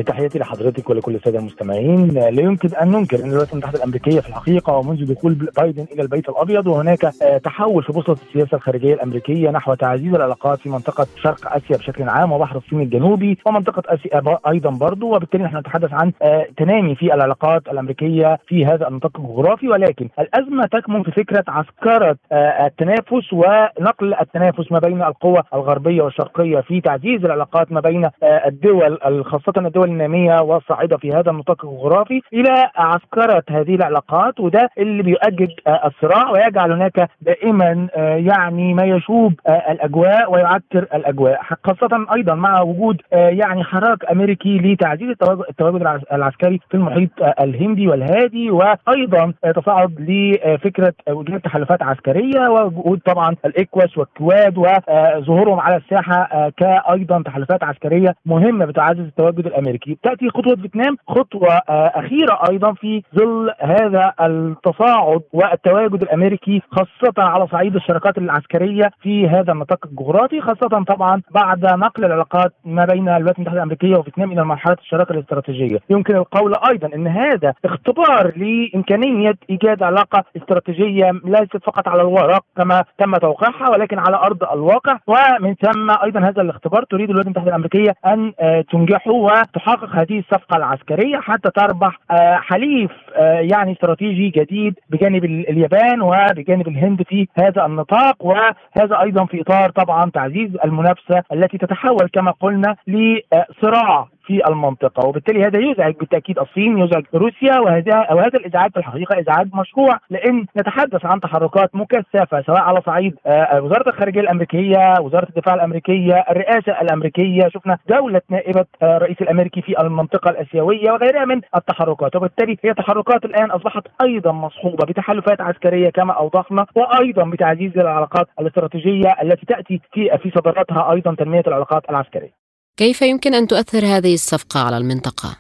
تحياتي 0.05 0.39
لحضرتك 0.39 0.89
ولكل 0.89 1.15
السادة 1.15 1.39
المستمعين. 1.39 2.07
لا 2.07 2.41
يمكن 2.41 2.69
أن 2.81 2.91
ننكر 2.91 3.19
أن 3.19 3.25
الولايات 3.25 3.53
المتحدة 3.53 3.77
الأمريكية 3.77 4.19
في 4.19 4.29
الحقيقة 4.29 4.73
ومنذ 4.77 5.13
دخول 5.13 5.33
بايدن 5.57 5.85
إلى 5.93 6.01
البيت 6.01 6.29
الأبيض 6.29 6.67
وهناك 6.67 7.01
تحول 7.43 7.83
في 7.83 7.93
بوصلة 7.93 8.17
السياسة 8.27 8.55
الخارجية 8.57 8.93
الأمريكية 8.93 9.49
نحو 9.49 9.73
تعزيز 9.73 10.13
العلاقات 10.13 10.59
في 10.59 10.69
منطقة 10.69 11.07
شرق 11.23 11.55
آسيا 11.55 11.77
بشكل 11.77 12.09
عام 12.09 12.31
وبحر 12.31 12.57
الصين 12.57 12.81
الجنوبي 12.81 13.37
ومنطقة 13.45 13.83
آسيا 13.85 14.37
أيضا 14.47 14.69
برضو. 14.69 15.15
وبالتالي 15.15 15.43
نحن 15.43 15.57
نتحدث 15.57 15.93
عن 15.93 16.11
تنامي 16.57 16.95
في 16.95 17.13
العلاقات 17.13 17.67
الأمريكية 17.67 18.37
في 18.47 18.65
هذا 18.65 18.87
النطاق 18.87 19.19
الجغرافي. 19.19 19.67
ولكن 19.67 20.09
الأزمة 20.19 20.65
تكمن 20.65 21.03
في 21.03 21.11
فكرة 21.11 21.43
عسكرة 21.47 22.17
التنافس 22.65 23.33
ونقل 23.33 24.13
التنافس 24.21 24.71
ما 24.71 24.79
بين 24.79 25.01
القوى 25.03 25.43
الغربية 25.53 26.01
والشرقية 26.01 26.59
في 26.59 26.81
تعزيز 26.81 27.25
العلاقات 27.25 27.71
ما 27.71 27.79
بين 27.79 28.09
الدول 28.23 29.25
خاصة 29.25 29.53
الدول 29.57 29.86
الناميه 29.87 30.41
والصاعده 30.41 30.97
في 30.97 31.11
هذا 31.11 31.31
النطاق 31.31 31.65
الجغرافي 31.65 32.21
إلى 32.33 32.69
عسكرة 32.75 33.43
هذه 33.49 33.75
العلاقات 33.75 34.39
وده 34.39 34.69
اللي 34.77 35.03
بيؤجج 35.03 35.49
الصراع 35.85 36.31
ويجعل 36.31 36.71
هناك 36.71 37.09
دائما 37.21 37.87
يعني 38.17 38.73
ما 38.73 38.83
يشوب 38.83 39.33
الأجواء 39.47 40.31
ويعكر 40.33 40.79
الأجواء 40.93 41.41
خاصة 41.63 42.05
أيضا 42.15 42.35
مع 42.35 42.61
وجود 42.61 43.01
يعني 43.11 43.63
حراك 43.63 44.05
أمريكي 44.11 44.57
لتعزيز 44.57 45.09
التواجد 45.49 45.99
العسكري 46.13 46.59
في 46.69 46.75
المحيط 46.77 47.09
الهندي 47.41 47.87
والهادي 47.87 48.51
وأيضا 48.51 49.33
تصاعد 49.55 49.95
لفكرة 49.99 50.93
وجود 51.09 51.39
تحالفات 51.41 51.83
عسكرية 51.83 52.49
ووجود 52.49 52.99
طبعا 53.05 53.35
الإكواس 53.45 53.97
والكواد 53.97 54.57
وظهورهم 54.57 55.59
على 55.59 55.75
الساحة 55.75 56.49
كايضا 56.57 57.21
تحالفات 57.21 57.63
عسكرية 57.63 58.15
مهمة 58.25 58.65
بتعزز 58.65 58.99
التواجد 58.99 59.45
الأمريكي. 59.45 59.76
الامريكي 59.77 59.97
تأتي 60.03 60.29
خطوة 60.29 60.55
فيتنام 60.55 60.97
خطوة 61.07 61.61
أخيرة 61.69 62.39
أيضا 62.49 62.73
في 62.73 63.03
ظل 63.15 63.51
هذا 63.59 64.13
التصاعد 64.21 65.21
والتواجد 65.33 66.01
الأمريكي 66.01 66.61
خاصة 66.71 67.13
على 67.17 67.47
صعيد 67.47 67.75
الشراكات 67.75 68.17
العسكرية 68.17 68.91
في 69.01 69.27
هذا 69.27 69.51
النطاق 69.51 69.85
الجغرافي 69.85 70.41
خاصة 70.41 70.67
طبعا 70.67 71.21
بعد 71.31 71.65
نقل 71.65 72.05
العلاقات 72.05 72.53
ما 72.65 72.85
بين 72.85 73.09
الولايات 73.09 73.35
المتحدة 73.35 73.57
الأمريكية 73.57 73.97
وفيتنام 73.97 74.31
إلى 74.31 74.45
مرحله 74.45 74.77
الشراكة 74.81 75.11
الاستراتيجية. 75.13 75.79
يمكن 75.89 76.15
القول 76.15 76.53
أيضا 76.69 76.95
إن 76.95 77.07
هذا 77.07 77.53
اختبار 77.65 78.33
لإمكانية 78.35 79.33
إيجاد 79.49 79.83
علاقة 79.83 80.23
استراتيجية 80.37 81.11
ليست 81.25 81.57
فقط 81.63 81.87
على 81.87 82.01
الورق 82.01 82.43
كما 82.57 82.83
تم 82.97 83.17
توقيعها 83.17 83.69
ولكن 83.69 83.99
على 83.99 84.15
أرض 84.17 84.43
الواقع. 84.43 84.97
ومن 85.07 85.55
ثم 85.55 85.91
أيضا 86.03 86.19
هذا 86.19 86.41
الاختبار 86.41 86.83
تريد 86.83 87.09
الولايات 87.09 87.25
المتحدة 87.25 87.49
الأمريكية 87.49 87.95
أن 88.05 88.33
تنجحه 88.71 89.11
وتحقق 89.11 89.66
هذه 89.75 90.19
الصفقة 90.19 90.57
العسكرية 90.57 91.17
حتى 91.17 91.49
تربح 91.55 91.99
حليف 92.35 92.91
يعني 93.39 93.71
استراتيجي 93.71 94.29
جديد 94.29 94.75
بجانب 94.89 95.25
اليابان 95.25 96.01
وبجانب 96.01 96.67
الهند 96.67 97.03
في 97.03 97.27
هذا 97.39 97.65
النطاق 97.65 98.25
وهذا 98.25 99.01
أيضا 99.01 99.25
في 99.25 99.41
إطار 99.41 99.69
طبعا 99.69 100.09
تعزيز 100.09 100.57
المنافسة 100.65 101.23
التي 101.33 101.57
تتحول 101.57 102.09
كما 102.13 102.31
قلنا 102.31 102.75
لصراع. 102.87 104.07
في 104.27 104.41
المنطقة 104.49 105.07
وبالتالي 105.07 105.43
هذا 105.45 105.59
يزعج 105.59 105.95
بالتأكيد 105.95 106.39
الصين 106.39 106.77
يزعج 106.77 107.03
روسيا 107.13 107.59
وهذا 107.59 107.97
وهذا 108.11 108.39
الإزعاج 108.39 108.71
في 108.71 108.77
الحقيقة 108.77 109.19
إزعاج 109.19 109.49
مشروع 109.53 109.99
لأن 110.09 110.45
نتحدث 110.57 111.05
عن 111.05 111.19
تحركات 111.19 111.75
مكثفة 111.75 112.41
سواء 112.41 112.59
على 112.61 112.81
صعيد 112.85 113.15
وزارة 113.53 113.89
الخارجية 113.89 114.21
الأمريكية 114.21 114.93
وزارة 115.01 115.27
الدفاع 115.29 115.55
الأمريكية 115.55 116.25
الرئاسة 116.29 116.81
الأمريكية 116.81 117.47
شفنا 117.53 117.77
دولة 117.89 118.21
نائبة 118.29 118.65
الرئيس 118.83 119.21
الأمريكي 119.21 119.61
في 119.61 119.81
المنطقة 119.81 120.29
الآسيوية 120.29 120.91
وغيرها 120.91 121.25
من 121.25 121.41
التحركات 121.55 122.15
وبالتالي 122.15 122.57
هي 122.63 122.73
تحركات 122.73 123.25
الآن 123.25 123.51
أصبحت 123.51 123.83
أيضا 124.01 124.31
مصحوبة 124.31 124.85
بتحالفات 124.87 125.41
عسكرية 125.41 125.89
كما 125.89 126.13
أوضحنا 126.13 126.65
وأيضا 126.75 127.23
بتعزيز 127.29 127.77
العلاقات 127.77 128.27
الاستراتيجية 128.39 129.15
التي 129.23 129.45
تأتي 129.45 129.81
في 129.93 130.09
في 130.17 130.29
صدراتها 130.29 130.91
أيضا 130.93 131.15
تنمية 131.15 131.43
العلاقات 131.47 131.89
العسكرية. 131.89 132.46
كيف 132.77 133.01
يمكن 133.01 133.33
أن 133.33 133.47
تؤثر 133.47 133.85
هذه 133.85 134.13
الصفقة 134.13 134.59
على 134.59 134.77
المنطقة؟ 134.77 135.37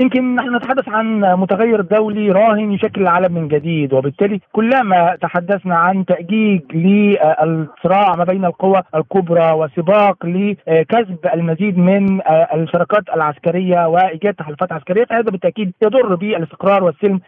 يمكن 0.00 0.34
نحن 0.34 0.56
نتحدث 0.56 0.88
عن 0.88 1.20
متغير 1.20 1.80
دولي 1.80 2.30
راهن 2.30 2.72
يشكل 2.72 3.00
العالم 3.00 3.34
من 3.34 3.48
جديد 3.48 3.92
وبالتالي 3.92 4.40
كلما 4.52 5.16
تحدثنا 5.22 5.76
عن 5.76 6.04
تأجيج 6.04 6.60
للصراع 6.74 8.16
ما 8.16 8.24
بين 8.24 8.44
القوى 8.44 8.82
الكبرى 8.94 9.52
وسباق 9.52 10.26
لكسب 10.26 11.18
المزيد 11.34 11.78
من 11.78 12.20
الشراكات 12.54 13.02
العسكرية 13.14 13.88
وإيجاد 13.88 14.34
تحالفات 14.34 14.72
عسكرية 14.72 15.04
فهذا 15.04 15.30
بالتأكيد 15.30 15.72
يضر 15.82 16.14
بالاستقرار 16.14 16.84
والسلم 16.84 17.20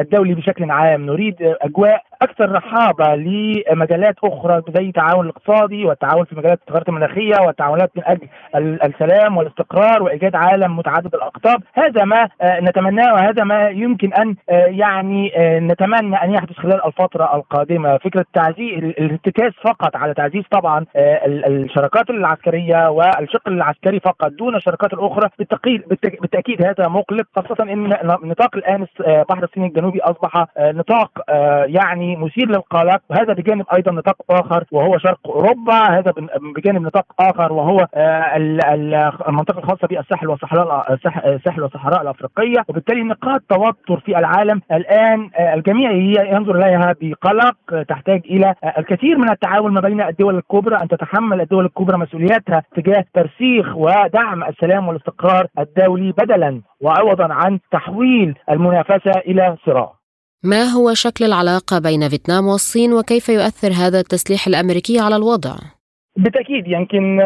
الدولي 0.00 0.34
بشكل 0.34 0.70
عام 0.70 1.06
نريد 1.06 1.36
أجواء 1.40 2.02
أكثر 2.22 2.52
رحابة 2.52 3.14
لمجالات 3.14 4.14
أخرى 4.24 4.62
زي 4.68 4.86
التعاون 4.86 5.26
الاقتصادي 5.26 5.84
والتعاون 5.84 6.24
في 6.24 6.36
مجالات 6.36 6.58
التغيرات 6.58 6.88
المناخية 6.88 7.40
والتعاونات 7.46 7.90
من 7.96 8.02
أجل 8.06 8.28
السلام 8.84 9.36
والاستقرار 9.36 10.02
وإيجاد 10.02 10.36
عالم 10.36 10.76
متعدد 10.76 11.14
الأقطاب. 11.14 11.62
هذا 11.74 12.04
ما 12.04 12.28
نتمناه 12.42 13.12
وهذا 13.14 13.44
ما 13.44 13.68
يمكن 13.68 14.12
أن 14.12 14.34
يعني 14.50 15.32
نتمنى 15.38 16.16
أن 16.16 16.30
يحدث 16.34 16.56
خلال 16.56 16.86
الفترة 16.86 17.36
القادمة. 17.36 17.98
فكرة 17.98 18.24
تعزيز 18.32 18.84
الارتكاز 18.84 19.52
فقط 19.64 19.96
على 19.96 20.14
تعزيز 20.14 20.44
طبعا 20.50 20.86
الشراكات 20.96 22.10
العسكرية 22.10 22.90
والشق 22.90 23.48
العسكري 23.48 24.00
فقط 24.00 24.30
دون 24.30 24.56
الشراكات 24.56 24.92
الأخرى. 24.92 25.28
بالتأكيد 26.20 26.66
هذا 26.66 26.88
مقلق 26.88 27.26
خاصة 27.36 27.72
إن 27.72 27.88
نطاق 28.24 28.56
الآن 28.56 28.86
بحر 29.28 29.44
الصين 29.44 29.64
الجنوبي 29.64 30.00
أصبح 30.00 30.46
نطاق 30.58 31.10
يعني 31.66 32.03
مثير 32.16 32.48
للقلق. 32.48 33.00
وهذا 33.10 33.32
بجانب 33.32 33.64
أيضا 33.76 33.92
نطاق 33.92 34.16
آخر 34.30 34.64
وهو 34.72 34.98
شرق 34.98 35.18
أوروبا. 35.26 35.98
هذا 35.98 36.12
بجانب 36.56 36.82
نطاق 36.82 37.06
آخر 37.20 37.52
وهو 37.52 37.86
المنطقة 39.28 39.58
الخاصة 39.58 39.88
بالساحل 39.88 40.28
والصحراء 40.28 40.98
الساحل 41.26 41.62
والصحراء 41.62 42.02
الأفريقية. 42.02 42.64
وبالتالي 42.68 43.02
نقاط 43.02 43.40
توتر 43.48 44.00
في 44.00 44.18
العالم 44.18 44.60
الآن. 44.72 45.30
الجميع 45.54 45.90
ينظر 46.32 46.56
إليها 46.56 46.94
بقلق 47.00 47.82
تحتاج 47.88 48.22
إلى 48.24 48.54
الكثير 48.78 49.18
من 49.18 49.30
التعاون 49.30 49.72
ما 49.72 49.80
بين 49.80 50.00
الدول 50.00 50.36
الكبرى 50.36 50.76
أن 50.76 50.88
تتحمل 50.88 51.40
الدول 51.40 51.64
الكبرى 51.64 51.98
مسؤولياتها 51.98 52.62
تجاه 52.76 53.04
ترسيخ 53.14 53.76
ودعم 53.76 54.44
السلام 54.44 54.88
والاستقرار 54.88 55.46
الدولي 55.58 56.12
بدلا 56.12 56.60
وعوضا 56.80 57.34
عن 57.34 57.58
تحويل 57.70 58.38
المنافسة 58.50 59.12
إلى 59.26 59.56
صراع. 59.66 59.92
ما 60.44 60.64
هو 60.64 60.94
شكل 60.94 61.24
العلاقة 61.24 61.78
بين 61.78 62.08
فيتنام 62.08 62.46
والصين 62.46 62.92
وكيف 62.92 63.28
يؤثر 63.28 63.72
هذا 63.72 64.00
التسليح 64.00 64.46
الأمريكي 64.46 64.98
على 64.98 65.16
الوضع؟ 65.16 65.56
بالتأكيد 66.16 66.68
يمكن 66.68 67.20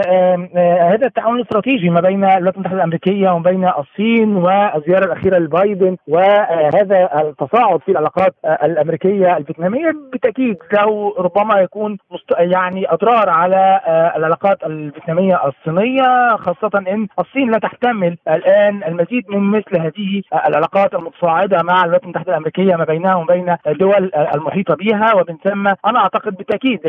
هذا 0.81 1.07
التعاون 1.07 1.37
الاستراتيجي 1.37 1.91
ما 1.91 2.01
بين 2.01 2.25
الولايات 2.25 2.55
المتحدة 2.55 2.77
الأمريكية 2.77 3.31
وما 3.31 3.51
بين 3.51 3.69
الصين 3.79 4.37
والزيارة 4.37 5.05
الأخيرة 5.05 5.39
لبايدن 5.39 5.97
وهذا 6.09 7.09
التصاعد 7.21 7.81
في 7.81 7.91
العلاقات 7.91 8.35
الأمريكية 8.45 9.37
الفيتنامية. 9.37 9.91
بالتأكيد 10.13 10.57
له 10.73 11.15
ربما 11.19 11.61
يكون 11.61 11.99
يعني 12.39 12.93
أضرار 12.93 13.29
على 13.31 13.81
العلاقات 14.17 14.65
الفيتنامية 14.65 15.41
الصينية 15.47 16.37
خاصة 16.37 16.71
إن 16.79 17.07
الصين 17.19 17.51
لا 17.51 17.59
تحتمل 17.59 18.17
الآن 18.29 18.85
المزيد 18.85 19.31
من 19.31 19.41
مثل 19.41 19.81
هذه 19.81 20.23
العلاقات 20.49 20.95
المتصاعدة 20.95 21.63
مع 21.63 21.81
الولايات 21.81 22.05
المتحدة 22.05 22.33
الأمريكية 22.33 22.77
ما 22.77 22.85
بينها 22.85 23.15
وبين 23.15 23.57
الدول 23.67 24.11
المحيطة 24.35 24.75
بها. 24.75 25.15
ومن 25.15 25.37
ثم 25.45 25.67
أنا 25.87 25.99
أعتقد 25.99 26.37
بالتأكيد 26.37 26.81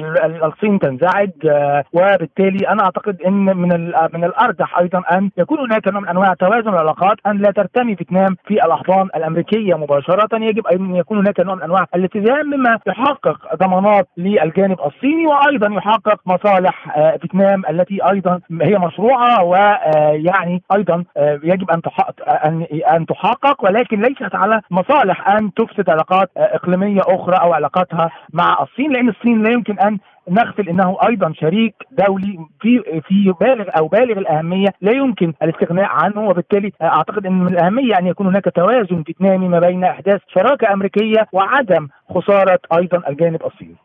الصين 0.44 0.80
تنزعج 0.80 1.30
وبالتالي 1.94 2.70
أنا 2.70 2.84
أعتقد 2.84 3.22
إن 3.22 3.34
من 3.58 3.70
من 4.14 4.24
الأرجح 4.24 4.78
أيضا 4.80 5.04
أن 5.12 5.30
يكون 5.38 5.60
هناك 5.60 5.88
نوع 5.88 6.02
من 6.02 6.08
أنواع 6.08 6.34
توازن 6.34 6.70
العلاقات 6.70 7.18
أن 7.28 7.38
لا 7.38 7.52
ترتمي 7.52 7.96
فيتنام 7.96 8.36
في 8.48 8.54
الأحضان 8.54 9.10
الأمريكية 9.16 9.76
مباشرة. 9.76 10.30
يجب 10.34 10.68
أن 10.68 10.96
يكون 10.96 11.18
هناك 11.18 11.40
نوع 11.40 11.56
من 11.56 11.62
أنواع 11.62 11.86
الالتزام 11.96 12.46
مما 12.48 12.80
يحقق 12.88 13.56
ضمانات 13.56 14.08
للجانب 14.18 14.78
الصيني 14.86 15.26
وأيضا 15.28 15.74
يحقق 15.74 16.20
مصالح 16.26 16.86
فيتنام 17.22 17.64
التي 17.70 18.00
أيضا 18.12 18.40
هي 18.62 18.78
مشروعة 18.78 19.44
ويعني 19.44 20.64
أيضا 20.76 21.04
يجب 21.44 21.72
أن 21.72 21.82
أن 22.46 22.66
أن 22.92 23.06
تحقق 23.06 23.64
ولكن 23.66 24.02
ليست 24.02 24.36
على 24.36 24.62
مصالح 24.72 25.30
أن 25.30 25.54
تفسد 25.54 25.90
علاقات 25.90 26.30
إقليمية 26.38 27.02
أخرى 27.08 27.36
أو 27.42 27.54
علاقاتها 27.54 28.10
مع 28.34 28.58
الصين 28.64 28.92
لأن 28.92 29.10
الصين 29.10 29.44
لا 29.44 29.52
يمكن 29.52 29.80
أن 29.80 29.98
نغفل 30.30 30.70
إنه 30.70 30.98
أيضا 31.10 31.34
شريك 31.34 31.76
دولي 31.92 32.38
في 32.62 33.02
في 33.08 33.34
بالغ 33.42 33.66
أو 33.78 33.88
بالغ 33.88 34.18
الأهمية 34.18 34.68
لا 34.82 34.92
يمكن 34.92 35.34
الاستغناء 35.44 35.86
عنه 35.90 36.30
وبالتالي 36.30 36.72
أعتقد 36.82 37.26
إن 37.26 37.34
من 37.34 37.48
الأهمية 37.48 37.94
أن 38.00 38.08
يكون 38.08 38.28
هناك 38.28 38.46
توازن 38.56 39.04
فيتنامي 39.04 39.48
ما 39.48 39.60
بين 39.60 39.84
أحداث 39.84 40.22
شراكة 40.28 40.74
أمريكية 40.74 41.28
وعدم 41.34 41.88
خسارة 42.10 42.60
أيضا 42.78 43.10
الجانب 43.10 43.46
الصيني. 43.46 43.76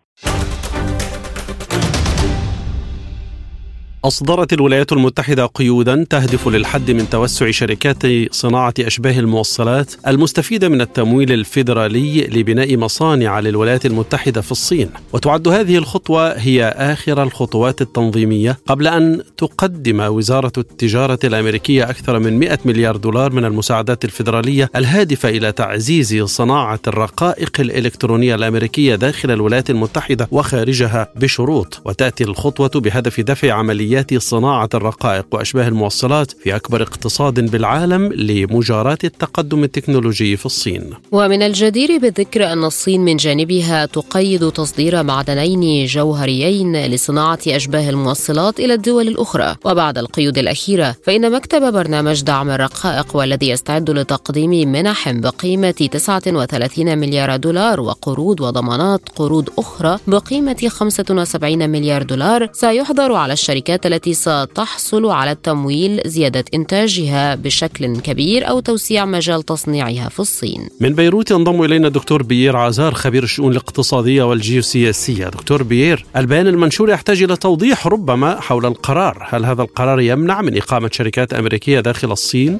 أصدرت 4.04 4.52
الولايات 4.52 4.92
المتحدة 4.92 5.46
قيودا 5.46 6.06
تهدف 6.10 6.48
للحد 6.48 6.90
من 6.90 7.10
توسع 7.10 7.50
شركات 7.50 8.02
صناعة 8.30 8.74
أشباه 8.80 9.18
الموصلات 9.18 9.94
المستفيدة 10.06 10.68
من 10.68 10.80
التمويل 10.80 11.32
الفيدرالي 11.32 12.26
لبناء 12.26 12.76
مصانع 12.76 13.40
للولايات 13.40 13.86
المتحدة 13.86 14.40
في 14.40 14.52
الصين. 14.52 14.90
وتعد 15.12 15.48
هذه 15.48 15.76
الخطوة 15.76 16.32
هي 16.32 16.74
آخر 16.76 17.22
الخطوات 17.22 17.82
التنظيمية 17.82 18.58
قبل 18.66 18.86
أن 18.86 19.22
تقدم 19.36 20.00
وزارة 20.00 20.52
التجارة 20.58 21.18
الأمريكية 21.24 21.90
أكثر 21.90 22.18
من 22.18 22.38
100 22.38 22.58
مليار 22.64 22.96
دولار 22.96 23.32
من 23.32 23.44
المساعدات 23.44 24.04
الفيدرالية 24.04 24.70
الهادفة 24.76 25.28
إلى 25.28 25.52
تعزيز 25.52 26.22
صناعة 26.22 26.80
الرقائق 26.86 27.60
الإلكترونية 27.60 28.34
الأمريكية 28.34 28.94
داخل 28.94 29.30
الولايات 29.30 29.70
المتحدة 29.70 30.28
وخارجها 30.30 31.08
بشروط. 31.16 31.82
وتأتي 31.84 32.24
الخطوة 32.24 32.68
بهدف 32.68 33.20
دفع 33.20 33.52
عمليات 33.52 33.93
عمليات 33.94 34.22
صناعة 34.22 34.68
الرقائق 34.74 35.26
وأشباه 35.32 35.68
الموصلات 35.68 36.30
في 36.30 36.56
أكبر 36.56 36.82
اقتصاد 36.82 37.50
بالعالم 37.50 38.12
لمجاراة 38.12 38.98
التقدم 39.04 39.64
التكنولوجي 39.64 40.36
في 40.36 40.46
الصين. 40.46 40.90
ومن 41.12 41.42
الجدير 41.42 41.98
بالذكر 41.98 42.52
أن 42.52 42.64
الصين 42.64 43.00
من 43.00 43.16
جانبها 43.16 43.86
تقيد 43.86 44.50
تصدير 44.50 45.02
معدنين 45.02 45.86
جوهريين 45.86 46.86
لصناعة 46.86 47.38
أشباه 47.48 47.90
الموصلات 47.90 48.60
إلى 48.60 48.74
الدول 48.74 49.08
الأخرى. 49.08 49.54
وبعد 49.64 49.98
القيود 49.98 50.38
الأخيرة 50.38 50.96
فإن 51.04 51.32
مكتب 51.32 51.72
برنامج 51.72 52.22
دعم 52.22 52.50
الرقائق 52.50 53.16
والذي 53.16 53.48
يستعد 53.48 53.90
لتقديم 53.90 54.72
منح 54.72 55.12
بقيمة 55.12 55.70
39 55.70 56.98
مليار 56.98 57.36
دولار 57.36 57.80
وقروض 57.80 58.40
وضمانات 58.40 59.00
قروض 59.16 59.50
أخرى 59.58 59.98
بقيمة 60.06 60.68
75 60.68 61.70
مليار 61.70 62.02
دولار 62.02 62.48
سيحظر 62.52 63.12
على 63.12 63.32
الشركات 63.32 63.83
التي 63.86 64.14
ستحصل 64.14 65.06
على 65.06 65.30
التمويل 65.30 66.00
زيادة 66.06 66.44
إنتاجها 66.54 67.34
بشكل 67.34 68.00
كبير 68.00 68.48
أو 68.48 68.60
توسيع 68.60 69.04
مجال 69.04 69.42
تصنيعها 69.42 70.08
في 70.08 70.20
الصين. 70.20 70.68
من 70.80 70.94
بيروت 70.94 71.30
ينضم 71.30 71.62
إلينا 71.62 71.88
دكتور 71.88 72.22
بيير 72.22 72.56
عزار 72.56 72.94
خبير 72.94 73.22
الشؤون 73.22 73.52
الاقتصادية 73.52 74.22
والجيوسياسية. 74.22 75.28
دكتور 75.28 75.62
بيير 75.62 76.06
البيان 76.16 76.46
المنشور 76.46 76.90
يحتاج 76.90 77.22
إلى 77.22 77.36
توضيح 77.36 77.86
ربما 77.86 78.40
حول 78.40 78.66
القرار. 78.66 79.26
هل 79.30 79.44
هذا 79.44 79.62
القرار 79.62 80.00
يمنع 80.00 80.42
من 80.42 80.56
إقامة 80.56 80.90
شركات 80.92 81.34
أمريكية 81.34 81.80
داخل 81.80 82.12
الصين؟ 82.12 82.58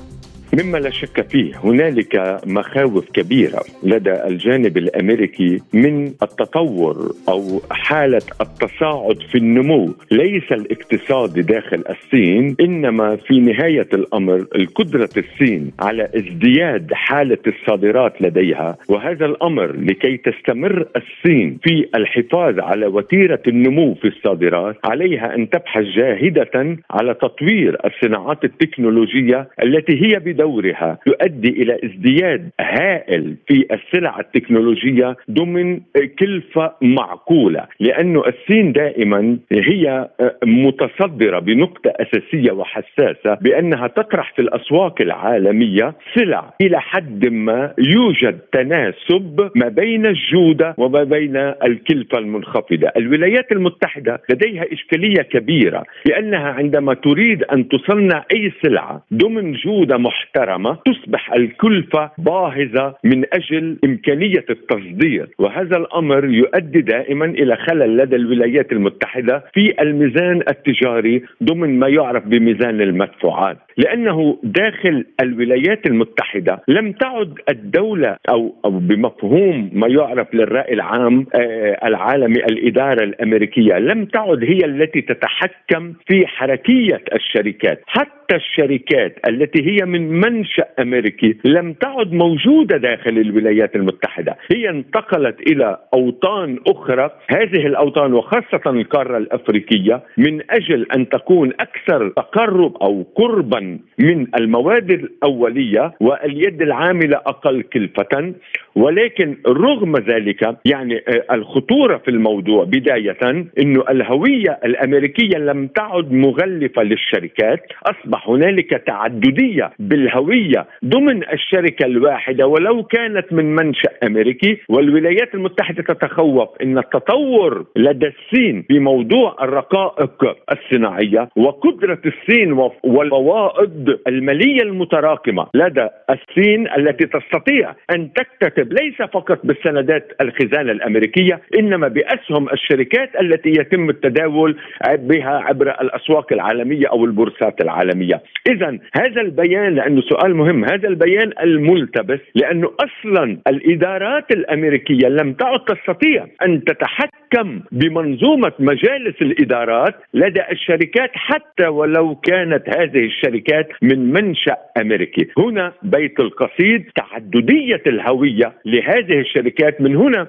مما 0.63 0.79
لا 0.79 0.91
شك 0.91 1.29
فيه 1.29 1.53
هنالك 1.65 2.41
مخاوف 2.47 3.11
كبيرة 3.11 3.61
لدى 3.83 4.13
الجانب 4.27 4.77
الأمريكي 4.79 5.61
من 5.73 6.07
التطور 6.07 7.13
أو 7.29 7.61
حالة 7.71 8.23
التصاعد 8.41 9.19
في 9.33 9.39
النمو. 9.39 9.95
ليس 10.11 10.53
الاقتصادي 10.53 11.43
داخل 11.43 11.85
الصين 11.91 12.57
إنما 12.61 13.17
في 13.17 13.41
نهاية 13.41 13.89
الأمر 13.95 14.47
القدرة 14.55 15.09
الصين 15.17 15.71
على 15.81 16.09
ازدياد 16.17 16.93
حالة 16.93 17.39
الصادرات 17.47 18.23
لديها. 18.23 18.77
وهذا 18.89 19.27
الأمر 19.27 19.73
لكي 19.77 20.17
تستمر 20.17 20.87
الصين 20.97 21.59
في 21.63 21.89
الحفاظ 21.95 22.61
على 22.61 22.87
وتيرة 22.87 23.43
النمو 23.49 23.95
في 23.95 24.09
الصادرات 24.09 24.77
عليها 24.85 25.35
أن 25.35 25.51
تبحث 25.51 25.83
جاهدة 25.83 26.77
على 26.91 27.15
تطوير 27.15 27.77
الصناعات 27.87 28.45
التكنولوجية 28.45 29.49
التي 29.63 30.03
هي 30.05 30.19
بدور 30.19 30.44
دورها 30.45 30.99
تؤدي 31.07 31.49
إلى 31.49 31.79
ازدياد 31.85 32.51
هائل 32.61 33.37
في 33.49 33.67
السلع 33.73 34.21
التكنولوجية 34.21 35.17
ضمن 35.31 35.81
كلفة 36.19 36.73
معقولة 36.83 37.67
لأنه 37.81 38.23
الصين 38.27 38.73
دائما 38.73 39.39
هي 39.53 40.09
متصدرة 40.45 41.39
بنقطة 41.39 41.93
أساسية 42.01 42.53
وحساسة 42.53 43.35
بأنها 43.41 43.87
تطرح 43.87 44.33
في 44.37 44.43
الأسواق 44.43 45.01
العالمية 45.01 45.95
سلع 46.15 46.55
إلى 46.63 46.81
حد 46.81 47.27
ما 47.27 47.75
يوجد 47.79 48.39
تناسب 48.53 49.51
ما 49.55 49.69
بين 49.69 50.07
الجودة 50.07 50.75
وما 50.79 51.05
بين 51.05 51.37
الكلفة 51.37 52.19
المنخفضة، 52.19 52.89
الولايات 52.97 53.53
المتحدة 53.53 54.23
لديها 54.31 54.65
إشكالية 54.73 55.23
كبيرة 55.23 55.85
لأنها 56.07 56.49
عندما 56.53 56.95
تريد 56.95 57.45
أن 57.45 57.69
تصنع 57.69 58.25
أي 58.35 58.53
سلعة 58.63 59.05
ضمن 59.15 59.53
جودة 59.53 59.97
محترمة 59.99 60.34
محترمه 60.35 60.79
تصبح 60.87 61.33
الكلفة 61.33 62.11
باهظة 62.19 62.95
من 63.05 63.25
أجل 63.33 63.79
إمكانية 63.85 64.45
التصدير. 64.51 65.29
وهذا 65.39 65.77
الأمر 65.77 66.25
يؤدي 66.25 66.81
دائما 66.81 67.25
إلى 67.25 67.57
خلل 67.57 67.97
لدى 67.97 68.17
الولايات 68.17 68.73
المتحدة 68.73 69.45
في 69.55 69.83
الميزان 69.83 70.43
التجاري 70.49 71.23
ضمن 71.43 71.79
ما 71.79 71.89
يعرف 71.89 72.27
بميزان 72.27 72.81
المدفوعات. 72.81 73.59
لأنه 73.77 74.39
داخل 74.43 75.05
الولايات 75.23 75.87
المتحدة 75.87 76.63
لم 76.69 76.93
تعد 76.93 77.35
الدولة 77.49 78.17
أو 78.29 78.55
أو 78.65 78.71
بمفهوم 78.71 79.71
ما 79.73 79.89
يعرف 79.89 80.35
للرأي 80.35 80.75
العام 80.75 81.27
آه، 81.35 81.87
العالمي 81.89 82.45
الإدارة 82.45 83.05
الأمريكية 83.05 83.79
لم 83.79 84.05
تعد 84.05 84.45
هي 84.45 84.59
التي 84.65 85.01
تتحكم 85.01 85.93
في 86.09 86.27
حركية 86.27 87.03
الشركات. 87.15 87.83
حتى 87.87 88.24
الشركات 88.33 89.19
التي 89.29 89.63
هي 89.71 89.87
من 89.87 90.21
منشأ 90.21 90.67
أمريكي 90.79 91.37
لم 91.45 91.73
تعد 91.73 92.13
موجودة 92.13 92.77
داخل 92.77 93.19
الولايات 93.19 93.77
المتحدة. 93.77 94.37
هي 94.53 94.71
انتقلت 94.71 95.41
إلى 95.41 95.79
أوطان 95.95 96.59
أخرى. 96.69 97.11
هذه 97.29 97.67
الأوطان 97.67 98.13
وخاصة 98.13 98.61
القارة 98.67 99.17
الأفريقية 99.19 100.03
من 100.19 100.41
أجل 100.51 100.87
أن 100.95 101.09
تكون 101.09 101.53
أكثر 101.61 102.09
تقرب 102.09 102.77
أو 102.77 103.07
قربا 103.15 103.79
من 103.99 104.27
المواد 104.41 104.91
الأولية 104.91 105.93
واليد 106.01 106.63
العاملة 106.63 107.17
أقل 107.17 107.63
كلفة. 107.63 108.35
ولكن 108.77 109.37
رغم 109.47 109.97
ذلك 109.97 110.57
يعني 110.65 110.97
آه، 111.09 111.35
الخطورة 111.35 111.99
في 111.99 112.11
الموضوع 112.11 112.65
بداية 112.65 113.19
إنه 113.59 113.85
الهوية 113.91 114.61
الأمريكية 114.65 115.39
لم 115.39 115.67
تعد 115.67 116.13
مغلفة 116.13 116.83
للشركات. 116.83 117.73
أصبح 118.15 118.29
هنالك 118.29 118.71
تعددية 118.87 119.71
بالهوية 119.79 120.67
ضمن 120.85 121.23
الشركة 121.33 121.87
الواحدة 121.87 122.47
ولو 122.47 122.83
كانت 122.83 123.33
من 123.33 123.55
منشأ 123.55 123.91
أمريكي. 124.07 124.59
والولايات 124.69 125.35
المتحدة 125.35 125.83
تتخوف 125.83 126.49
إن 126.63 126.79
التطور 126.79 127.67
لدى 127.77 128.07
الصين 128.07 128.65
في 128.69 128.79
موضوع 128.79 129.37
الرقائق 129.43 130.37
الصناعية 130.53 131.29
وقدرة 131.37 131.99
الصين 132.07 132.53
والفوائد 132.85 133.99
المالية 134.09 134.63
المتراكمة 134.63 135.47
لدى 135.55 135.89
الصين 136.11 136.69
التي 136.79 137.07
تستطيع 137.07 137.75
أن 137.95 138.11
تكتسب 138.13 138.73
ليس 138.73 139.03
فقط 139.13 139.41
بالسندات 139.45 140.13
الخزانة 140.21 140.73
الأمريكية 140.73 141.41
إنما 141.59 141.89
بأسهم 141.89 142.49
الشركات 142.53 143.11
التي 143.21 143.49
يتم 143.49 143.91
التداول 143.91 144.57
بها 144.97 145.31
عبر 145.31 145.71
الأسواق 145.81 146.33
العالمية 146.33 146.87
أو 146.87 147.05
البورصات 147.05 147.61
العالمية. 147.61 148.04
اذا 148.47 148.79
هذا 148.97 149.21
البيان 149.21 149.75
لأنه 149.75 150.01
سؤال 150.01 150.35
مهم 150.35 150.65
هذا 150.65 150.89
البيان 150.89 151.33
الملتبس 151.43 152.21
لأنه 152.35 152.71
أصلا 152.81 153.39
الإدارات 153.47 154.31
الأمريكية 154.31 155.09
لم 155.09 155.33
تعد 155.33 155.61
تستطيع 155.61 156.27
أن 156.47 156.65
تتحكم 156.65 157.24
بمنظومة 157.73 158.53
مجالس 158.59 159.23
الإدارات 159.23 159.95
لدى 160.15 160.43
الشركات 160.53 161.11
حتى 161.15 161.69
ولو 161.69 162.15
كانت 162.15 162.63
هذه 162.79 163.05
الشركات 163.05 163.69
من 163.83 164.13
منشأ 164.13 164.57
أمريكي. 164.81 165.29
هنا 165.39 165.73
بيت 165.83 166.21
القصيد 166.21 166.85
تعددية 166.97 167.83
الهوية 167.87 168.53
لهذه 168.65 169.21
الشركات. 169.21 169.81
من 169.81 169.97
هنا 169.97 170.27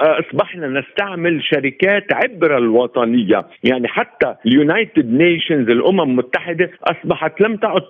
أصبحنا 0.00 0.80
نستعمل 0.80 1.44
شركات 1.44 2.04
عبر 2.14 2.58
الوطنية. 2.58 3.46
يعني 3.64 3.88
حتى 3.88 4.34
ال 4.46 4.55
United 4.55 5.12
Nations 5.12 5.70
الأمم 5.70 6.00
المتحدة 6.00 6.70
أصبحت 6.84 7.40
لم 7.40 7.56
تعد 7.56 7.82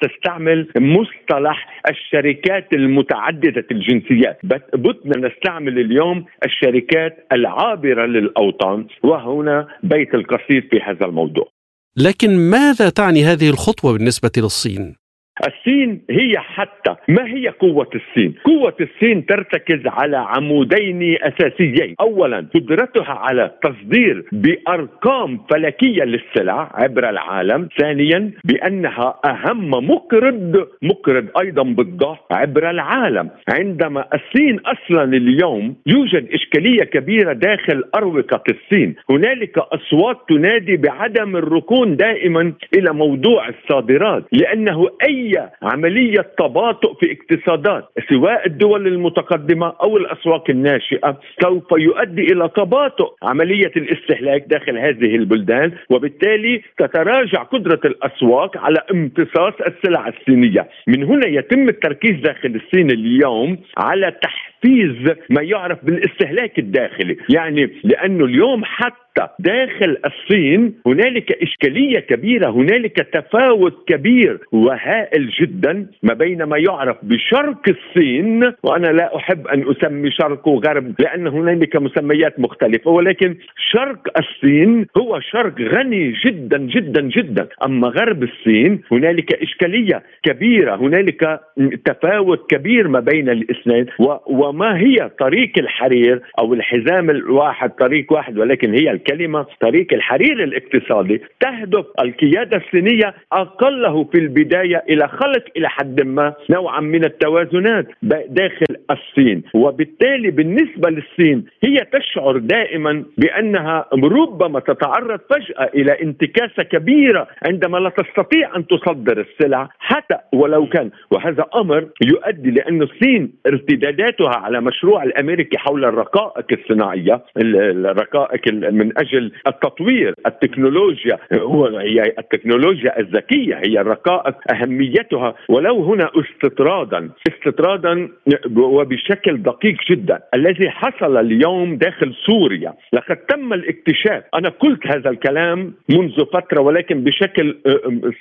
تستعمل 0.00 0.68
مصطلح 0.76 1.82
الشركات 1.90 2.72
المتعددة 2.72 3.64
الجنسيات. 3.70 4.38
بتنا 4.74 5.28
نستعمل 5.28 5.78
اليوم 5.78 6.24
الشركات 6.44 7.26
العابرة 7.32 7.95
للأوطان 8.00 8.86
وهنا 9.04 9.68
بيت 9.82 10.14
القصيد 10.14 10.62
في 10.70 10.80
هذا 10.86 11.06
الموضوع. 11.06 11.48
لكن 11.96 12.36
ماذا 12.50 12.88
تعني 12.88 13.24
هذه 13.24 13.50
الخطوة 13.50 13.92
بالنسبة 13.92 14.30
للصين؟ 14.36 15.05
الصين 15.46 16.02
هي 16.10 16.38
حتى 16.38 16.94
ما 17.08 17.26
هي 17.26 17.48
قوة 17.48 17.90
الصين؟ 17.94 18.34
قوة 18.44 18.74
الصين 18.80 19.26
ترتكز 19.26 19.86
على 19.86 20.16
عمودين 20.16 21.16
أساسيين. 21.22 21.94
أولا 22.00 22.46
قدرتها 22.54 23.12
على 23.12 23.50
تصدير 23.62 24.24
بأرقام 24.32 25.38
فلكية 25.50 26.04
للسلع 26.04 26.70
عبر 26.74 27.10
العالم. 27.10 27.68
ثانيا 27.80 28.30
بأنها 28.44 29.20
أهم 29.24 29.70
مقرض 29.70 30.68
مقرض 30.82 31.26
أيضا 31.40 31.62
بالضغط 31.62 32.32
عبر 32.32 32.70
العالم. 32.70 33.30
عندما 33.48 34.04
الصين 34.14 34.60
أصلا 34.60 35.04
اليوم 35.04 35.76
يوجد 35.86 36.28
إشكالية 36.32 36.84
كبيرة 36.84 37.32
داخل 37.32 37.84
أروقة 37.96 38.42
الصين 38.50 38.94
هنالك 39.10 39.58
أصوات 39.58 40.16
تنادي 40.28 40.76
بعدم 40.76 41.36
الركون 41.36 41.96
دائما 41.96 42.52
إلى 42.76 42.92
موضوع 42.92 43.48
الصادرات 43.48 44.24
لأنه 44.32 44.88
أي 45.08 45.25
عملية 45.26 45.52
عملية 45.62 46.26
تباطؤ 46.38 46.94
في 46.94 47.16
اقتصادات 47.16 47.84
سواء 48.08 48.46
الدول 48.46 48.86
المتقدمة 48.86 49.72
أو 49.82 49.96
الأسواق 49.96 50.50
الناشئة 50.50 51.18
سوف 51.42 51.72
يؤدي 51.72 52.22
إلى 52.22 52.50
تباطؤ 52.56 53.14
عملية 53.22 53.72
الاستهلاك 53.76 54.44
داخل 54.46 54.78
هذه 54.78 55.16
البلدان 55.16 55.72
وبالتالي 55.90 56.62
تتراجع 56.78 57.42
قدرة 57.42 57.80
الأسواق 57.84 58.58
على 58.58 58.78
امتصاص 58.90 59.54
السلع 59.66 60.08
الصينية. 60.08 60.68
من 60.86 61.04
هنا 61.04 61.26
يتم 61.26 61.68
التركيز 61.68 62.20
داخل 62.20 62.60
الصين 62.64 62.90
اليوم 62.90 63.58
على 63.78 64.12
تحفيز 64.22 65.16
ما 65.30 65.42
يعرف 65.42 65.84
بالاستهلاك 65.84 66.58
الداخلي. 66.58 67.16
يعني 67.28 67.70
لأنه 67.84 68.24
اليوم 68.24 68.64
حتى 68.64 69.05
داخل 69.38 69.96
الصين 70.06 70.74
هنالك 70.86 71.32
إشكالية 71.42 71.98
كبيرة 71.98 72.50
هنالك 72.50 72.96
تفاوت 72.96 73.88
كبير 73.88 74.38
وهائل 74.52 75.30
جدا 75.40 75.86
ما 76.02 76.14
بين 76.14 76.42
ما 76.42 76.58
يعرف 76.58 76.96
بشرق 77.02 77.62
الصين 77.68 78.52
وأنا 78.62 78.86
لا 78.86 79.16
أحب 79.16 79.46
أن 79.46 79.64
أسمي 79.70 80.10
شرق 80.10 80.48
وغرب 80.48 80.94
لأن 80.98 81.26
هنالك 81.26 81.76
مسميات 81.76 82.40
مختلفة 82.40 82.90
ولكن 82.90 83.36
شرق 83.72 84.18
الصين 84.18 84.86
هو 84.98 85.20
شرق 85.20 85.60
غني 85.60 86.12
جدا 86.24 86.58
جدا 86.58 87.00
جدا. 87.00 87.48
أما 87.64 87.88
غرب 87.88 88.22
الصين 88.22 88.80
هنالك 88.92 89.42
إشكالية 89.42 90.02
كبيرة 90.22 90.76
هنالك 90.76 91.40
تفاوت 91.84 92.50
كبير 92.50 92.88
ما 92.88 93.00
بين 93.00 93.28
الاثنين. 93.28 93.86
وما 94.26 94.78
هي 94.78 95.10
طريق 95.18 95.52
الحرير 95.58 96.22
أو 96.38 96.54
الحزام 96.54 97.10
الواحد 97.10 97.70
طريق 97.70 98.12
واحد 98.12 98.38
ولكن 98.38 98.74
هي 98.74 98.90
الكلمة 99.06 99.46
طريق 99.60 99.92
الحرير 99.92 100.44
الاقتصادي 100.44 101.22
تهدف 101.40 101.84
القيادة 102.00 102.56
الصينية 102.56 103.14
أقله 103.32 104.04
في 104.04 104.18
البداية 104.18 104.84
إلى 104.88 105.08
خلق 105.08 105.44
إلى 105.56 105.68
حد 105.68 106.00
ما 106.00 106.34
نوعا 106.50 106.80
من 106.80 107.04
التوازنات 107.04 107.86
داخل 108.28 108.76
الصين. 108.90 109.42
وبالتالي 109.54 110.30
بالنسبة 110.30 110.90
للصين 110.90 111.44
هي 111.64 111.76
تشعر 111.92 112.38
دائما 112.38 113.04
بأنها 113.18 113.86
ربما 113.94 114.60
تتعرض 114.60 115.20
فجأة 115.30 115.70
إلى 115.74 116.02
انتكاسة 116.02 116.62
كبيرة 116.62 117.28
عندما 117.46 117.78
لا 117.78 117.90
تستطيع 117.90 118.56
أن 118.56 118.66
تصدر 118.66 119.20
السلع 119.20 119.68
حتى 119.78 120.16
ولو 120.32 120.66
كان. 120.66 120.90
وهذا 121.10 121.44
أمر 121.54 121.88
يؤدي 122.02 122.50
لأن 122.50 122.82
الصين 122.82 123.32
ارتداداتها 123.46 124.36
على 124.36 124.60
مشروع 124.60 125.02
الأمريكي 125.02 125.58
حول 125.58 125.84
الرقائق 125.84 126.46
الصناعية 126.52 127.22
الرقائق 127.36 128.52
من 128.52 128.95
أجل 129.00 129.32
التطوير 129.46 130.14
التكنولوجيا 130.26 131.18
هو 131.32 131.66
هي 131.66 132.02
التكنولوجيا 132.18 133.00
الذكية 133.00 133.54
هي 133.54 133.80
الرقائق 133.80 134.34
أهميتها. 134.52 135.34
ولو 135.48 135.84
هنا 135.84 136.10
استطرادا 136.16 137.10
استطرادا 137.28 138.08
وبشكل 138.56 139.42
دقيق 139.42 139.76
جدا 139.90 140.20
الذي 140.34 140.70
حصل 140.70 141.16
اليوم 141.16 141.76
داخل 141.76 142.14
سوريا. 142.26 142.74
لقد 142.92 143.16
تم 143.16 143.52
الاكتشاف 143.52 144.22
أنا 144.34 144.48
قلت 144.48 144.86
هذا 144.86 145.10
الكلام 145.10 145.74
منذ 145.88 146.24
فترة 146.32 146.60
ولكن 146.60 147.04
بشكل 147.04 147.56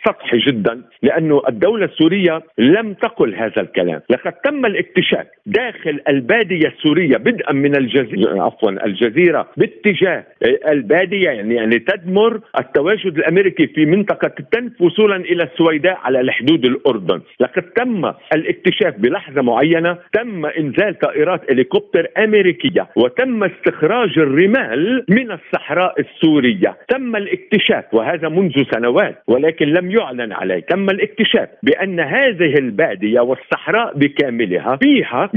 سطحي 0.08 0.38
جدا 0.38 0.82
لأنه 1.02 1.42
الدولة 1.50 1.86
السورية 1.86 2.44
لم 2.58 2.94
تقل 2.94 3.36
هذا 3.36 3.62
الكلام. 3.62 4.02
لقد 4.10 4.34
تم 4.34 4.66
الاكتشاف 4.66 5.26
داخل 5.46 6.00
البادية 6.08 6.68
السورية 6.68 7.18
بدءا 7.18 7.54
من 7.54 7.76
الجزيره 7.76 8.44
عفوا 8.44 8.86
الجزيرة 8.86 9.48
باتجاه 9.58 10.24
البادية 10.68 11.30
يعني, 11.30 11.56
يعني 11.56 11.80
تدمر 11.80 12.40
التواجد 12.60 13.18
الأمريكي 13.18 13.68
في 13.68 13.86
منطقة 13.86 14.32
التنف 14.40 14.82
وصولا 14.82 15.16
إلى 15.16 15.44
السويداء 15.44 16.00
على 16.04 16.20
الحدود 16.20 16.66
الأردن. 16.66 17.22
لقد 17.40 17.64
تم 17.64 18.12
الاكتشاف 18.36 18.94
بلحظة 18.98 19.42
معينة 19.42 19.98
تم 20.14 20.46
إنزال 20.46 21.00
طائرات 21.00 21.52
هليكوبتر 21.52 22.08
أمريكية 22.18 22.88
وتم 22.96 23.44
استخراج 23.44 24.20
الرمال 24.20 25.06
من 25.10 25.32
الصحراء 25.32 26.02
السورية. 26.02 26.78
تم 26.90 27.16
الاكتشاف 27.16 27.94
وهذا 27.94 28.30
منذ 28.30 28.64
سنوات 28.72 29.24
ولكن 29.28 29.66
لم 29.66 29.92
يعلن 29.92 30.32
عليه. 30.32 30.60
تم 30.60 30.90
الاكتشاف 30.90 31.50
بأن 31.64 32.00
هذه 32.00 32.54
البادية 32.58 33.20
والصحراء 33.20 33.98
بكاملها 33.98 34.80
فيها 34.84 35.30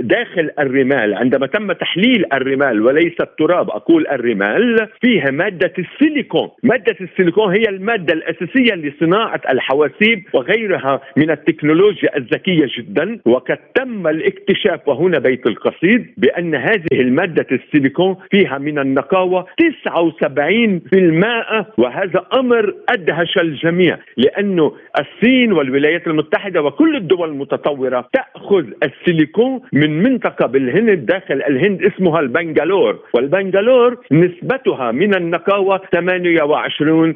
داخل 0.00 0.50
الرمال. 0.58 1.14
عندما 1.14 1.46
تم 1.46 1.72
تحليل 1.72 2.24
الرمال 2.32 2.82
وليس 2.82 3.20
التراب 3.20 3.70
أقول 3.70 4.06
الرمال 4.06 4.65
فيها 5.00 5.30
مادة 5.30 5.72
السيليكون. 5.78 6.48
مادة 6.62 6.96
السيليكون 7.00 7.56
هي 7.56 7.62
المادة 7.68 8.14
الأساسية 8.14 8.74
لصناعة 8.74 9.40
الحواسيب 9.50 10.24
وغيرها 10.34 11.00
من 11.16 11.30
التكنولوجيا 11.30 12.16
الذكية 12.16 12.66
جدا. 12.78 13.18
وقد 13.24 13.58
تم 13.74 14.06
الاكتشاف 14.06 14.88
وهنا 14.88 15.18
بيت 15.18 15.46
القصيد 15.46 16.06
بأن 16.16 16.54
هذه 16.54 17.00
المادة 17.00 17.46
السيليكون 17.52 18.16
فيها 18.30 18.58
من 18.58 18.78
النقاوة 18.78 19.46
79% 19.58 21.66
وهذا 21.78 22.26
أمر 22.38 22.74
أدهش 22.88 23.38
الجميع 23.38 23.98
لأنه 24.16 24.72
الصين 25.00 25.52
والولايات 25.52 26.06
المتحدة 26.06 26.62
وكل 26.62 26.96
الدول 26.96 27.28
المتطورة 27.28 28.08
تأخذ 28.12 28.64
السيليكون 28.82 29.60
من 29.72 30.02
منطقة 30.02 30.46
بالهند 30.46 31.06
داخل 31.06 31.42
الهند 31.42 31.82
اسمها 31.82 32.20
البنغالور. 32.20 32.98
والبنغالور 33.14 33.98
نسبتها 34.46 34.92
من 34.92 35.16
النقاوة 35.16 35.80
28 35.92 37.14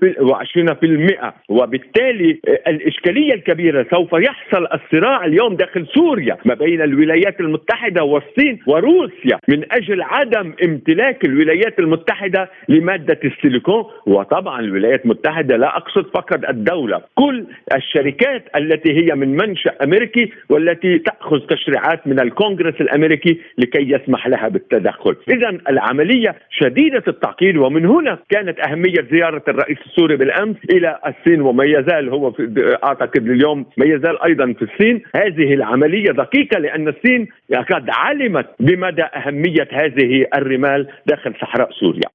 وبالتالي 1.48 2.40
الإشكالية 2.68 3.34
الكبيرة 3.34 3.86
سوف 3.90 4.12
يحصل 4.12 4.66
الصراع 4.74 5.24
اليوم 5.24 5.54
داخل 5.54 5.86
سوريا 5.86 6.36
ما 6.44 6.54
بين 6.54 6.82
الولايات 6.82 7.40
المتحدة 7.40 8.04
والصين 8.04 8.58
وروسيا 8.66 9.38
من 9.48 9.64
أجل 9.72 10.02
عدم 10.02 10.52
امتلاك 10.64 11.24
الولايات 11.24 11.78
المتحدة 11.78 12.50
لمادة 12.68 13.20
السيليكون. 13.24 13.84
وطبعا 14.06 14.60
الولايات 14.60 15.04
المتحدة 15.04 15.56
لا 15.56 15.76
أقصد 15.76 16.06
فقط 16.14 16.48
الدولة 16.48 17.00
كل 17.14 17.44
الشركات 17.76 18.44
التي 18.56 18.92
هي 18.92 19.14
من 19.14 19.36
منشأ 19.36 19.72
أمريكي 19.82 20.32
والتي 20.48 20.98
تأخذ 20.98 21.38
تشريعات 21.38 22.06
من 22.06 22.20
الكونغرس 22.20 22.80
الأمريكي 22.80 23.40
لكي 23.58 23.92
يسمح 23.92 24.26
لها 24.26 24.48
بالتدخل. 24.48 25.16
إذا 25.30 25.58
العملية 25.68 26.34
شديدة 26.50 27.02
التعقيد 27.20 27.56
ومن 27.56 27.86
هنا 27.86 28.18
كانت 28.28 28.60
أهمية 28.60 29.08
زيارة 29.12 29.42
الرئيس 29.48 29.78
السوري 29.86 30.16
بالأمس 30.16 30.56
إلى 30.72 30.98
الصين 31.06 31.40
وما 31.40 31.64
يزال 31.64 32.08
هو 32.08 32.32
في 32.32 32.76
أعتقد 32.84 33.26
اليوم 33.30 33.66
ما 33.76 33.86
يزال 33.86 34.22
أيضا 34.22 34.52
في 34.52 34.62
الصين 34.62 35.02
هذه 35.14 35.54
العملية 35.54 36.12
دقيقة 36.12 36.58
لأن 36.58 36.88
الصين 36.88 37.28
قد 37.72 37.86
علمت 37.88 38.46
بمدى 38.60 39.02
أهمية 39.02 39.68
هذه 39.72 40.26
الرمال 40.34 40.88
داخل 41.06 41.34
صحراء 41.40 41.70
سوريا 41.80 42.08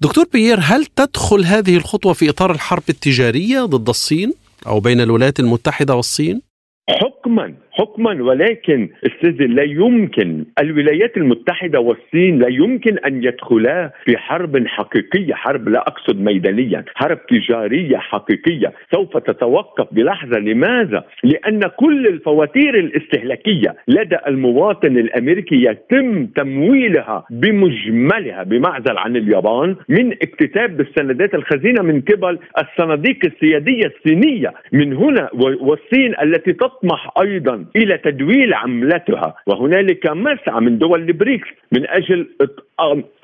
دكتور 0.00 0.24
بيير 0.32 0.58
هل 0.62 0.84
تدخل 0.84 1.44
هذه 1.44 1.76
الخطوة 1.76 2.12
في 2.12 2.30
إطار 2.30 2.50
الحرب 2.50 2.82
التجارية 2.88 3.60
ضد 3.60 3.88
الصين 3.88 4.32
أو 4.66 4.80
بين 4.80 5.00
الولايات 5.00 5.40
المتحدة 5.40 5.94
والصين؟ 5.94 6.42
حكما 6.90 7.54
حكما 7.80 8.22
ولكن 8.22 8.88
أستاذ 9.06 9.46
لا 9.46 9.62
يمكن. 9.62 10.44
الولايات 10.62 11.16
المتحدة 11.16 11.80
والصين 11.80 12.38
لا 12.38 12.48
يمكن 12.48 12.98
أن 12.98 13.24
يدخلا 13.24 13.92
في 14.04 14.16
حرب 14.16 14.66
حقيقية 14.66 15.34
حرب 15.34 15.68
لا 15.68 15.80
أقصد 15.80 16.20
ميدانيا 16.20 16.84
حرب 16.94 17.18
تجارية 17.26 17.96
حقيقية. 17.96 18.72
سوف 18.94 19.16
تتوقف 19.16 19.94
بلحظة. 19.94 20.38
لماذا؟ 20.38 21.04
لأن 21.24 21.60
كل 21.76 22.06
الفواتير 22.06 22.78
الاستهلاكية 22.78 23.76
لدى 23.88 24.16
المواطن 24.26 24.98
الأمريكي 24.98 25.64
يتم 25.64 26.26
تمويلها 26.26 27.24
بمجملها 27.30 28.42
بمعزل 28.42 28.98
عن 28.98 29.16
اليابان 29.16 29.76
من 29.88 30.12
اكتتاب 30.12 30.76
بالسندات 30.76 31.34
الخزينة 31.34 31.82
من 31.82 32.00
قبل 32.00 32.38
الصناديق 32.58 33.18
السيادية 33.24 33.86
الصينية 33.86 34.52
من 34.72 34.92
هنا 34.92 35.30
والصين 35.34 36.14
التي 36.22 36.52
تطمح 36.52 37.10
أيضا 37.22 37.64
إلى 37.76 37.98
تدويل 37.98 38.54
عملتها. 38.54 39.34
وهنالك 39.46 40.06
مسعى 40.10 40.60
من 40.60 40.78
دول 40.78 41.00
البريكس 41.00 41.48
من 41.72 41.86
أجل 41.88 42.26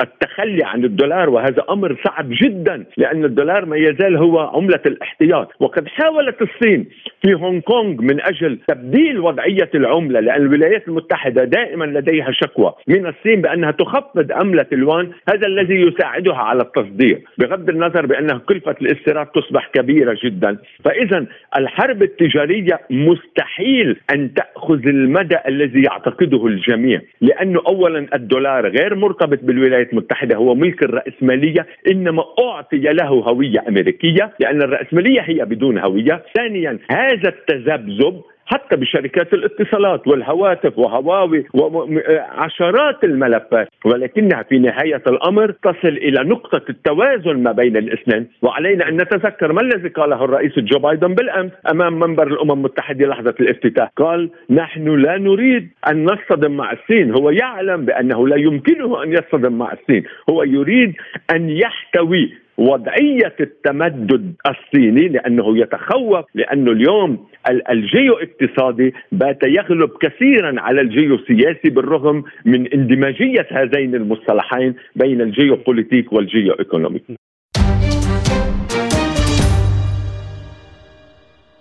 التخلي 0.01 0.65
عن 0.65 0.85
الدولار 0.85 1.31
وهذا 1.31 1.65
أمر 1.71 1.97
صعب 2.05 2.29
جدا 2.43 2.85
لأن 2.97 3.25
الدولار 3.25 3.65
ما 3.65 3.77
يزال 3.77 4.17
هو 4.17 4.39
عملة 4.39 4.81
الاحتياط. 4.87 5.53
وقد 5.61 5.89
حاولت 5.89 6.43
الصين 6.43 6.87
في 7.23 7.35
هونغ 7.35 7.61
كونغ 7.61 8.03
من 8.03 8.21
أجل 8.21 8.59
تبديل 8.69 9.21
وضعية 9.21 9.71
العملة 9.75 10.21
لأن 10.21 10.43
الولايات 10.43 10.89
المتحدة 10.89 11.45
دائما 11.45 11.85
لديها 11.85 12.31
شكوى 12.33 12.73
من 12.89 13.07
الصين 13.07 13.43
بأنها 13.43 13.71
تخفض 13.71 14.33
عملة 14.33 14.67
الوان 14.73 15.11
هذا 15.29 15.47
الذي 15.47 15.75
يساعدها 15.75 16.37
على 16.37 16.63
التصدير. 16.63 17.23
بغض 17.39 17.69
النظر 17.69 18.07
بان 18.07 18.39
كلفة 18.39 18.77
الاستيراد 18.83 19.27
تصبح 19.27 19.71
كبيرة 19.75 20.17
جدا. 20.25 20.59
فاذا 20.85 21.27
الحرب 21.59 22.03
التجارية 22.03 22.81
مستحيل 22.91 23.97
أن 24.15 24.26
تأخذ 24.35 24.87
المدى 24.87 25.37
الذي 25.49 25.83
يعتقده 25.83 26.47
الجميع. 26.47 27.01
لأنه 27.21 27.61
اولا 27.67 28.07
الدولار 28.15 28.69
غير 28.69 28.95
مرتبط 28.95 29.39
بالولايات 29.43 29.93
المتحدة 29.93 30.37
هو 30.37 30.55
ملك 30.55 30.83
الرأسمالية 30.83 31.67
إنما 31.91 32.25
أعطي 32.39 32.79
له 32.79 33.09
هوية 33.09 33.65
أمريكية 33.69 34.33
لأن 34.41 34.63
الرأسمالية 34.63 35.21
هي 35.21 35.45
بدون 35.45 35.79
هوية. 35.79 36.23
ثانيا 36.37 36.79
هذا 36.91 37.29
التذبذب 37.29 38.23
حتى 38.47 38.77
بشركات 38.77 39.35
الاتصالات 39.35 40.09
والهواتف 40.09 40.79
وهواوي 40.79 41.45
وعشرات 41.55 43.05
الملفات 43.05 43.69
ولكنها 43.85 44.43
في 44.43 44.59
نهاية 44.59 45.03
الأمر 45.07 45.51
تصل 45.51 45.89
إلى 45.89 46.25
نقطة 46.25 46.63
التوازن 46.71 47.43
ما 47.43 47.53
بين 47.53 47.77
الاثنين 47.77 48.29
وعلينا 48.43 48.89
أن 48.89 48.97
نتذكر 48.97 49.53
ما 49.53 49.61
الذي 49.61 49.89
قاله 49.89 50.25
الرئيس 50.25 50.59
جو 50.59 50.79
بايدن 50.79 51.15
بالأمس 51.15 51.51
أمام 51.71 51.99
منبر 51.99 52.27
الأمم 52.27 52.67
المتحدة 52.67 53.07
لحظة 53.07 53.35
الافتتاح 53.41 53.91
قال 53.97 54.31
نحن 54.51 54.89
لا 54.89 55.19
نريد 55.19 55.69
أن 55.91 56.05
نصطدم 56.05 56.57
مع 56.57 56.73
الصين 56.73 57.11
هو 57.11 57.31
يعلم 57.31 57.85
بأنه 57.85 58.29
لا 58.29 58.37
يمكنه 58.37 59.03
أن 59.03 59.13
يصطدم 59.13 59.59
مع 59.59 59.73
الصين 59.73 60.05
هو 60.31 60.43
يريد 60.43 60.95
أن 61.35 61.51
يحتوي 61.51 62.46
وضعية 62.59 63.37
التمدد 63.41 64.35
الصيني 64.47 65.09
لأنه 65.09 65.59
يتخوف 65.59 66.25
لأنه 66.35 66.73
اليوم 66.73 67.27
الجيو 67.71 68.15
اقتصادي 68.15 68.95
بات 69.13 69.39
يغلب 69.43 69.91
كثيرا 70.01 70.61
على 70.61 70.81
الجيو 70.81 71.19
سياسي 71.19 71.71
بالرغم 71.71 72.25
من 72.45 72.67
اندماجية 72.73 73.47
هذين 73.51 73.95
المصطلحين 73.95 74.75
بين 74.97 75.21
ال 75.21 75.57
geopolitic 75.57 76.13
وال 76.13 76.53
geoeconomic. 76.53 77.03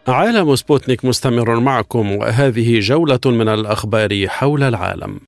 عالم 0.07 0.55
سبوتنيك 0.55 1.05
مستمر 1.05 1.59
معكم 1.59 2.11
وهذه 2.11 2.79
جولة 2.79 3.19
من 3.25 3.47
الأخبار 3.47 4.09
حول 4.27 4.63
العالم. 4.63 5.19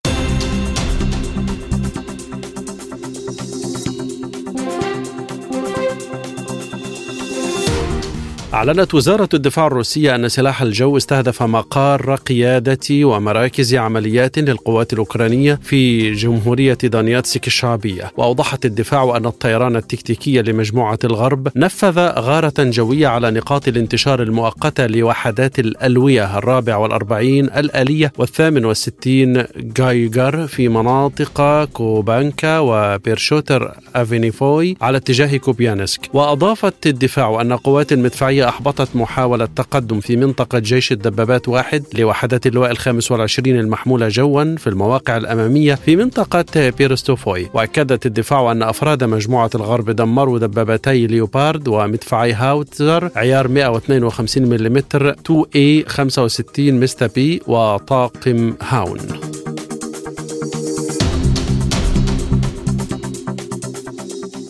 أعلنت 8.58 8.94
وزارة 8.94 9.30
الدفاع 9.34 9.68
الروسية 9.68 10.16
أن 10.16 10.30
سلاح 10.30 10.62
الجو 10.62 10.98
استهدف 10.98 11.44
مقار 11.44 12.16
قيادة 12.16 12.78
ومراكز 12.92 13.76
عمليات 13.76 14.40
للقوات 14.40 14.94
الأوكرانية 14.94 15.60
في 15.64 16.12
جمهورية 16.12 16.74
دونيتسك 16.74 17.48
الشعبية. 17.48 18.12
وأوضحت 18.18 18.66
الدفاع 18.66 19.18
أن 19.18 19.26
الطيران 19.26 19.76
التكتيكي 19.76 20.42
لمجموعة 20.42 21.00
الغرب 21.04 21.48
نفذ 21.56 22.00
غارة 22.00 22.54
جوية 22.60 23.08
على 23.08 23.32
نقاط 23.32 23.68
الانتشار 23.68 24.22
المؤقتة 24.22 24.86
لوحدات 24.86 25.60
الألوية 25.60 26.38
الرابع 26.38 26.78
والأربعين 26.78 27.46
الآلية 27.46 28.14
والثامن 28.18 28.66
والستين 28.66 29.44
جايجر 29.58 30.48
في 30.48 30.68
مناطق 30.70 31.64
كوبانكا 31.74 32.60
وبيرشوترافنيفوي 32.60 34.78
على 34.82 34.98
اتجاه 34.98 35.38
كوبيانسك. 35.38 36.02
وأضافت 36.14 36.88
الدفاع 36.88 37.42
أن 37.42 37.54
قوات 37.54 37.92
المدفعية 37.92 38.47
أحبطت 38.48 38.96
محاولة 38.96 39.46
تقدم 39.46 40.00
في 40.00 40.16
منطقة 40.16 40.60
جيش 40.60 40.92
الدبابات 40.92 41.48
واحد 41.48 41.84
لوحدات 41.94 42.48
اللواء 42.48 42.72
الخامس 42.72 43.12
والعشرين 43.12 43.60
المحمولة 43.60 44.08
جوا 44.08 44.56
في 44.56 44.68
المواقع 44.68 45.18
الأمامية 45.18 45.76
في 45.76 45.96
منطقة 45.96 46.70
بيرستوفوي. 46.70 47.50
وأكدت 47.54 48.06
الدفاع 48.06 48.52
أن 48.52 48.64
أفراد 48.64 49.04
مجموعة 49.04 49.50
الغرب 49.56 49.90
دمروا 49.90 50.40
دبابتي 50.40 51.08
ليوبارد 51.08 51.68
ومدفعي 51.68 52.34
هاوتزر 52.34 53.10
عيار 53.16 53.48
152 53.48 54.50
ملم 54.50 54.78
2A 54.78 55.88
65 55.88 56.72
ميستا 56.72 57.08
بي 57.08 57.42
وطاقم 57.48 58.54
هاون. 58.62 59.00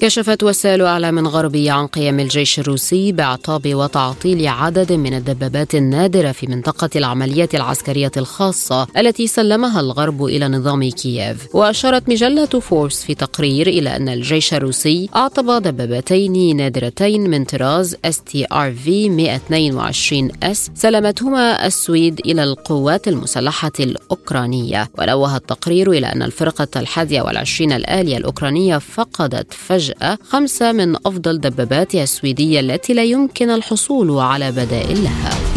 كشفت 0.02 0.44
وسائل 0.44 0.82
إعلام 0.82 1.28
غربية 1.28 1.72
عن 1.72 1.88
قيام 1.88 2.20
الجيش 2.20 2.60
الروسي 2.60 3.12
باعطاب 3.12 3.76
وتعطيل 3.76 4.48
عدد 4.48 4.94
من 4.94 5.14
الدبابات 5.14 5.76
النادرة 5.76 6.32
في 6.32 6.48
منطقة 6.48 6.90
العمليات 6.96 7.56
العسكرية 7.56 8.12
الخاصة 8.18 8.88
التي 8.98 9.28
سلمها 9.28 9.80
الغرب 9.80 10.26
إلى 10.26 10.48
نظام 10.48 10.90
كييف. 10.90 11.56
وأشارت 11.56 12.10
مجلة 12.10 12.46
فورس 12.46 13.04
في 13.04 13.16
تقرير 13.16 13.68
إلى 13.68 13.96
أن 13.96 14.10
الجيش 14.10 14.54
الروسي 14.54 15.10
أعطب 15.16 15.62
دبابتين 15.64 16.58
نادرتين 16.58 17.30
من 17.30 17.46
طراز 17.46 17.96
في 18.72 19.10
122 19.10 20.32
اس 20.44 20.72
سلمتهما 20.76 21.66
السويد 21.66 22.20
إلى 22.26 22.44
القوات 22.44 23.08
المسلحة 23.08 23.72
الأوكرانية. 23.80 24.90
ونوه 25.00 25.38
التقرير 25.38 25.92
إلى 25.92 26.08
أن 26.08 26.22
الفرقة 26.22 26.68
الحادية 26.76 27.22
والعشرين 27.22 27.72
الآلية 27.72 28.18
الأوكرانية 28.18 28.78
فقدت 28.78 29.54
فجأة 29.54 29.87
خمسة 30.24 30.72
من 30.72 30.96
أفضل 30.96 31.40
دباباتها 31.40 32.04
السويدية 32.04 32.60
التي 32.60 32.94
لا 32.94 33.04
يمكن 33.04 33.50
الحصول 33.50 34.20
على 34.20 34.52
بدائل 34.52 35.04
لها. 35.04 35.57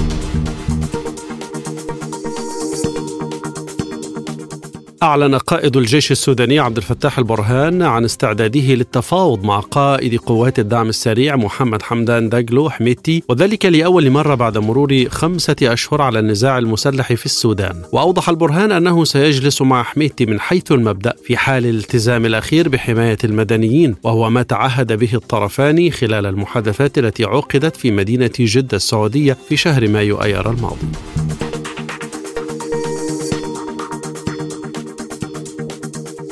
أعلن 5.02 5.34
قائد 5.34 5.76
الجيش 5.76 6.10
السوداني 6.10 6.58
عبد 6.58 6.76
الفتاح 6.76 7.18
البرهان 7.18 7.82
عن 7.82 8.04
استعداده 8.04 8.60
للتفاوض 8.74 9.44
مع 9.44 9.60
قائد 9.60 10.16
قوات 10.16 10.58
الدعم 10.58 10.88
السريع 10.88 11.36
محمد 11.36 11.82
حمدان 11.82 12.28
داغلو 12.28 12.70
حميتي 12.70 13.22
وذلك 13.28 13.66
لأول 13.66 14.10
مرة 14.10 14.34
بعد 14.34 14.58
مرور 14.58 15.04
خمسة 15.08 15.56
أشهر 15.62 16.02
على 16.02 16.18
النزاع 16.18 16.58
المسلح 16.58 17.12
في 17.12 17.26
السودان. 17.26 17.82
وأوضح 17.92 18.28
البرهان 18.28 18.72
أنه 18.72 19.04
سيجلس 19.04 19.62
مع 19.62 19.82
حميتي 19.82 20.26
من 20.26 20.40
حيث 20.40 20.72
المبدأ 20.72 21.14
في 21.24 21.36
حال 21.36 21.66
التزام 21.66 22.26
الأخير 22.26 22.68
بحماية 22.68 23.18
المدنيين 23.24 23.96
وهو 24.02 24.30
ما 24.30 24.42
تعهد 24.42 24.92
به 24.92 25.14
الطرفان 25.14 25.90
خلال 25.90 26.26
المحادثات 26.26 26.98
التي 26.98 27.24
عقدت 27.24 27.76
في 27.76 27.90
مدينة 27.90 28.30
جدة 28.40 28.76
السعودية 28.76 29.36
في 29.48 29.56
شهر 29.56 29.88
مايو 29.88 30.22
أيار 30.22 30.50
الماضي. 30.50 30.86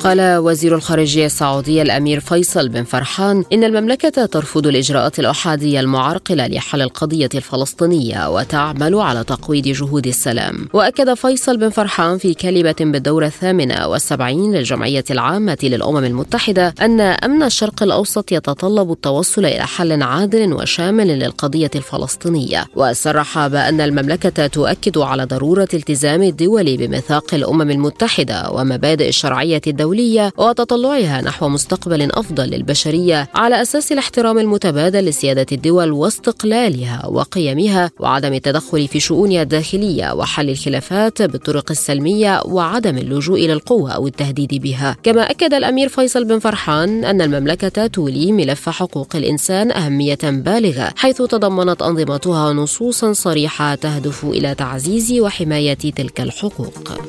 قال 0.03 0.37
وزير 0.37 0.75
الخارجية 0.75 1.25
السعودي 1.25 1.81
الأمير 1.81 2.19
فيصل 2.19 2.69
بن 2.69 2.83
فرحان 2.83 3.43
إن 3.53 3.63
المملكة 3.63 4.25
ترفض 4.25 4.67
الإجراءات 4.67 5.19
الأحادية 5.19 5.79
المعرقلة 5.79 6.47
لحل 6.47 6.81
القضية 6.81 7.29
الفلسطينية 7.35 8.29
وتعمل 8.29 8.95
على 8.95 9.23
تقويض 9.23 9.63
جهود 9.63 10.07
السلام. 10.07 10.67
وأكد 10.73 11.13
فيصل 11.13 11.57
بن 11.57 11.69
فرحان 11.69 12.17
في 12.17 12.33
كلمة 12.33 12.75
بالدورة 12.79 13.25
الثامنة 13.25 13.87
والسبعين 13.87 14.51
للجمعية 14.55 15.03
العامة 15.11 15.57
للأمم 15.63 16.03
المتحدة 16.05 16.73
أن 16.81 17.01
أمن 17.01 17.43
الشرق 17.43 17.83
الأوسط 17.83 18.31
يتطلب 18.31 18.91
التوصل 18.91 19.45
إلى 19.45 19.67
حل 19.67 20.03
عادل 20.03 20.53
وشامل 20.53 21.07
للقضية 21.19 21.71
الفلسطينية. 21.75 22.65
وصرح 22.75 23.47
بأن 23.47 23.81
المملكة 23.81 24.47
تؤكد 24.47 24.97
على 24.97 25.23
ضرورة 25.23 25.69
التزام 25.73 26.23
الدول 26.23 26.77
بميثاق 26.77 27.33
الأمم 27.33 27.71
المتحدة 27.71 28.49
ومبادئ 28.51 29.07
الشرعية 29.09 29.61
الدولية 29.67 29.88
الدولية 29.89 30.33
وتطلعها 30.37 31.21
نحو 31.21 31.49
مستقبل 31.49 32.11
أفضل 32.11 32.43
للبشرية 32.43 33.29
على 33.35 33.61
أساس 33.61 33.91
الاحترام 33.91 34.39
المتبادل 34.39 35.05
لسيادة 35.05 35.45
الدول 35.51 35.91
واستقلالها 35.91 37.05
وقيمها 37.05 37.91
وعدم 37.99 38.33
التدخل 38.33 38.87
في 38.87 38.99
شؤونها 38.99 39.41
الداخلية 39.41 40.13
وحل 40.13 40.49
الخلافات 40.49 41.21
بالطرق 41.21 41.71
السلمية 41.71 42.41
وعدم 42.45 42.97
اللجوء 42.97 43.45
إلى 43.45 43.53
القوة 43.53 43.91
أو 43.91 44.07
التهديد 44.07 44.61
بها. 44.61 44.97
كما 45.03 45.21
أكد 45.21 45.53
الأمير 45.53 45.89
فيصل 45.89 46.25
بن 46.25 46.39
فرحان 46.39 47.05
أن 47.05 47.21
المملكة 47.21 47.87
تولي 47.87 48.31
ملف 48.31 48.69
حقوق 48.69 49.15
الإنسان 49.15 49.71
أهمية 49.71 50.19
بالغة 50.23 50.93
حيث 50.95 51.21
تضمنت 51.21 51.81
أنظمتها 51.81 52.53
نصوصا 52.53 53.13
صريحة 53.13 53.75
تهدف 53.75 54.25
إلى 54.25 54.55
تعزيز 54.55 55.11
وحماية 55.19 55.73
تلك 55.73 56.21
الحقوق. 56.21 56.99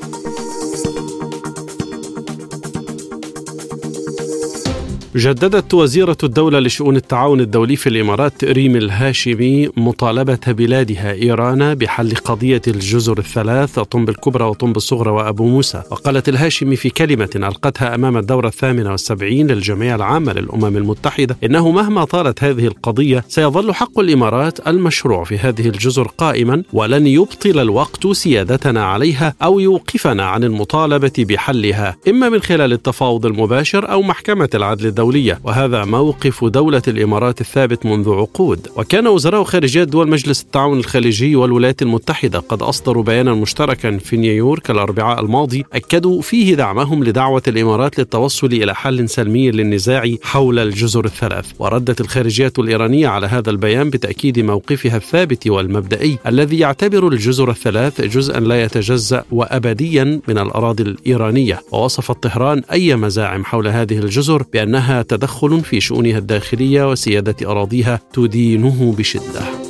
جددت 5.16 5.74
وزيرة 5.74 6.16
الدولة 6.22 6.58
لشؤون 6.60 6.96
التعاون 6.96 7.40
الدولي 7.40 7.76
في 7.76 7.88
الإمارات 7.88 8.44
ريم 8.44 8.76
الهاشمي 8.76 9.68
مطالبة 9.76 10.38
بلادها 10.46 11.12
إيران 11.12 11.74
بحل 11.74 12.16
قضية 12.16 12.62
الجزر 12.68 13.18
الثلاث 13.18 13.78
طنب 13.78 14.08
الكبرى 14.08 14.44
وطنب 14.44 14.76
الصغرى 14.76 15.10
وأبو 15.10 15.48
موسى. 15.48 15.82
وقالت 15.90 16.28
الهاشمي 16.28 16.76
في 16.76 16.90
كلمة 16.90 17.30
ألقتها 17.36 17.94
أمام 17.94 18.16
الدورة 18.16 18.48
الثامنة 18.48 18.90
والسبعين 18.90 19.46
للجمعية 19.46 19.94
العامة 19.94 20.32
للأمم 20.32 20.76
المتحدة 20.76 21.36
إنه 21.44 21.70
مهما 21.70 22.04
طالت 22.04 22.44
هذه 22.44 22.66
القضية 22.66 23.24
سيظل 23.28 23.74
حق 23.74 23.98
الإمارات 23.98 24.68
المشروع 24.68 25.24
في 25.24 25.38
هذه 25.38 25.68
الجزر 25.68 26.08
قائما 26.18 26.62
ولن 26.72 27.06
يبطل 27.06 27.58
الوقت 27.58 28.06
سيادتنا 28.06 28.84
عليها 28.84 29.34
أو 29.42 29.60
يوقفنا 29.60 30.24
عن 30.24 30.44
المطالبة 30.44 31.12
بحلها 31.18 31.96
إما 32.08 32.28
من 32.28 32.40
خلال 32.40 32.72
التفاوض 32.72 33.26
المباشر 33.26 33.90
أو 33.90 34.02
محكمة 34.02 34.48
العدل 34.54 34.99
الدولية 35.00 35.40
وهذا 35.44 35.84
موقف 35.84 36.44
دولة 36.44 36.82
الإمارات 36.88 37.40
الثابت 37.40 37.86
منذ 37.86 38.10
عقود. 38.10 38.68
وكان 38.76 39.06
وزراء 39.06 39.44
خارجية 39.44 39.84
دول 39.84 40.08
مجلس 40.08 40.42
التعاون 40.42 40.78
الخليجي 40.78 41.36
والولايات 41.36 41.82
المتحدة 41.82 42.38
قد 42.38 42.62
أصدروا 42.62 43.02
بيانا 43.02 43.34
مشتركا 43.34 43.98
في 43.98 44.16
نيويورك 44.16 44.70
الأربعاء 44.70 45.20
الماضي 45.20 45.64
أكدوا 45.72 46.22
فيه 46.22 46.54
دعمهم 46.54 47.04
لدعوة 47.04 47.42
الإمارات 47.48 47.98
للتوصل 47.98 48.46
إلى 48.46 48.74
حل 48.74 49.08
سلمي 49.08 49.50
للنزاع 49.50 50.14
حول 50.22 50.58
الجزر 50.58 51.04
الثلاث. 51.04 51.46
وردت 51.58 52.00
الخارجية 52.00 52.52
الإيرانية 52.58 53.08
على 53.08 53.26
هذا 53.26 53.50
البيان 53.50 53.90
بتأكيد 53.90 54.38
موقفها 54.38 54.96
الثابت 54.96 55.46
والمبدئي 55.46 56.18
الذي 56.26 56.58
يعتبر 56.58 57.08
الجزر 57.08 57.50
الثلاث 57.50 58.00
جزءا 58.00 58.40
لا 58.40 58.62
يتجزأ 58.62 59.24
وأبديا 59.32 60.20
من 60.28 60.38
الأراضي 60.38 60.82
الإيرانية. 60.82 61.60
ووصفت 61.72 62.22
طهران 62.22 62.62
أي 62.72 62.96
مزاعم 62.96 63.44
حول 63.44 63.68
هذه 63.68 63.98
الجزر 63.98 64.42
بأنها 64.52 64.89
تدخل 64.98 65.60
في 65.60 65.80
شؤونها 65.80 66.18
الداخلية 66.18 66.90
وسيادة 66.90 67.50
أراضيها 67.50 68.00
تدينه 68.12 68.94
بشدة. 68.98 69.69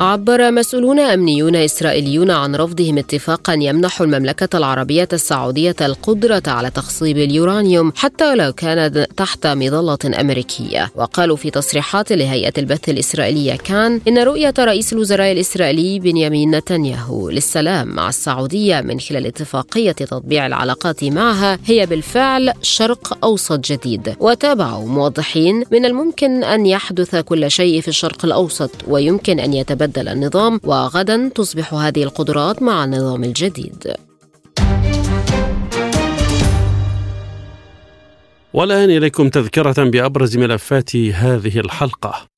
عبر 0.00 0.50
مسؤولون 0.50 1.00
أمنيون 1.00 1.56
إسرائيليون 1.56 2.30
عن 2.30 2.56
رفضهم 2.56 2.98
اتفاقا 2.98 3.52
يمنح 3.52 4.00
المملكة 4.00 4.58
العربية 4.58 5.08
السعودية 5.12 5.76
القدرة 5.80 6.42
على 6.46 6.70
تخصيب 6.70 7.18
اليورانيوم 7.18 7.92
حتى 7.96 8.34
لو 8.34 8.52
كانت 8.52 9.06
تحت 9.16 9.46
مظلة 9.46 9.98
أمريكية. 10.20 10.90
وقالوا 10.94 11.36
في 11.36 11.50
تصريحات 11.50 12.12
لهيئة 12.12 12.52
البث 12.58 12.88
الإسرائيلية 12.88 13.56
كان 13.56 14.00
إن 14.08 14.18
رؤية 14.18 14.54
رئيس 14.58 14.92
الوزراء 14.92 15.32
الإسرائيلي 15.32 15.98
بنيامين 15.98 16.50
نتنياهو 16.50 17.30
للسلام 17.30 17.88
مع 17.88 18.08
السعودية 18.08 18.80
من 18.80 19.00
خلال 19.00 19.26
اتفاقية 19.26 19.92
تطبيع 19.92 20.46
العلاقات 20.46 21.04
معها 21.04 21.58
هي 21.66 21.86
بالفعل 21.86 22.52
شرق 22.62 23.18
أوسط 23.24 23.60
جديد. 23.72 24.14
وتابعوا 24.20 24.88
موضحين 24.88 25.64
من 25.70 25.84
الممكن 25.84 26.44
أن 26.44 26.66
يحدث 26.66 27.16
كل 27.16 27.50
شيء 27.50 27.80
في 27.80 27.88
الشرق 27.88 28.24
الأوسط 28.24 28.70
ويمكن 28.88 29.40
أن 29.40 29.54
يتبدل 29.54 29.83
يتبدل 29.84 30.08
النظام 30.08 30.60
وغدا 30.64 31.28
تصبح 31.34 31.74
هذه 31.74 32.02
القدرات 32.02 32.62
مع 32.62 32.84
النظام 32.84 33.24
الجديد. 33.24 33.94
والآن 38.54 38.90
إليكم 38.90 39.28
تذكرة 39.28 39.84
بأبرز 39.84 40.36
ملفات 40.36 40.96
هذه 40.96 41.60
الحلقة. 41.60 42.33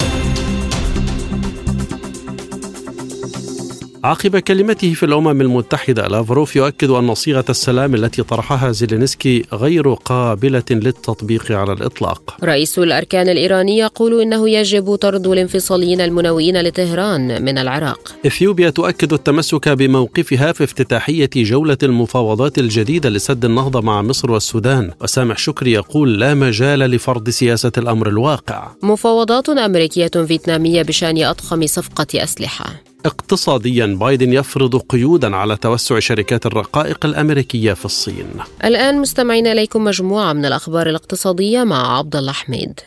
عقب 4.07 4.37
كلمته 4.37 4.95
في 4.95 5.07
الأمم 5.07 5.41
المتحدة 5.41 6.09
لافروف 6.09 6.57
يؤكد 6.57 6.91
أن 6.91 7.15
صيغة 7.15 7.45
السلام 7.49 7.95
التي 7.95 8.23
طرحها 8.23 8.73
زيلينسكي 8.73 9.45
غير 9.53 9.93
قابلة 9.93 10.63
للتطبيق 10.71 11.53
على 11.53 11.73
الإطلاق. 11.73 12.37
رئيس 12.45 12.79
الأركان 12.79 13.29
الإيراني 13.29 13.79
يقول 13.79 14.21
إنه 14.21 14.51
يجب 14.51 14.95
طرد 14.95 15.27
الانفصاليين 15.27 16.01
المنوئين 16.01 16.63
لطهران 16.63 17.43
من 17.43 17.59
العراق. 17.59 18.15
إثيوبيا 18.27 18.71
تؤكد 18.71 19.13
التمسك 19.13 19.69
بموقفها 19.69 20.53
في 20.53 20.65
افتتاحية 20.65 21.31
جولة 21.37 21.79
المفاوضات 21.83 22.59
الجديدة 22.59 23.11
لسد 23.11 23.45
النهضة 23.45 23.81
مع 23.81 24.03
مصر 24.03 24.31
والسودان. 24.31 24.91
وسامح 25.01 25.39
شكري 25.39 25.73
يقول 25.73 26.21
لا 26.21 26.35
مجال 26.35 26.79
لفرض 26.79 27.31
سياسة 27.31 27.73
الأمر 27.79 28.09
الواقع. 28.09 28.69
مفاوضات 28.83 29.49
أمريكية 29.49 30.09
فيتنامية 30.27 30.83
بشأن 30.83 31.25
أضخم 31.25 31.67
صفقة 31.67 32.07
أسلحة. 32.15 32.86
اقتصاديا 33.07 33.87
بايدن 33.87 34.33
يفرض 34.33 34.77
قيودا 34.77 35.37
على 35.37 35.57
توسع 35.57 35.99
شركات 35.99 36.47
الرقائق 36.47 37.07
الأمريكية 37.07 37.73
في 37.73 37.85
الصين. 37.85 38.31
الآن 38.65 39.01
مستمعين 39.01 39.47
إليكم 39.47 39.85
مجموعة 39.85 40.33
من 40.33 40.45
الأخبار 40.45 40.89
الاقتصادية 40.89 41.65
مع 41.65 41.99
عبد 41.99 42.17
الله 42.17 42.33
حميد. 42.33 42.81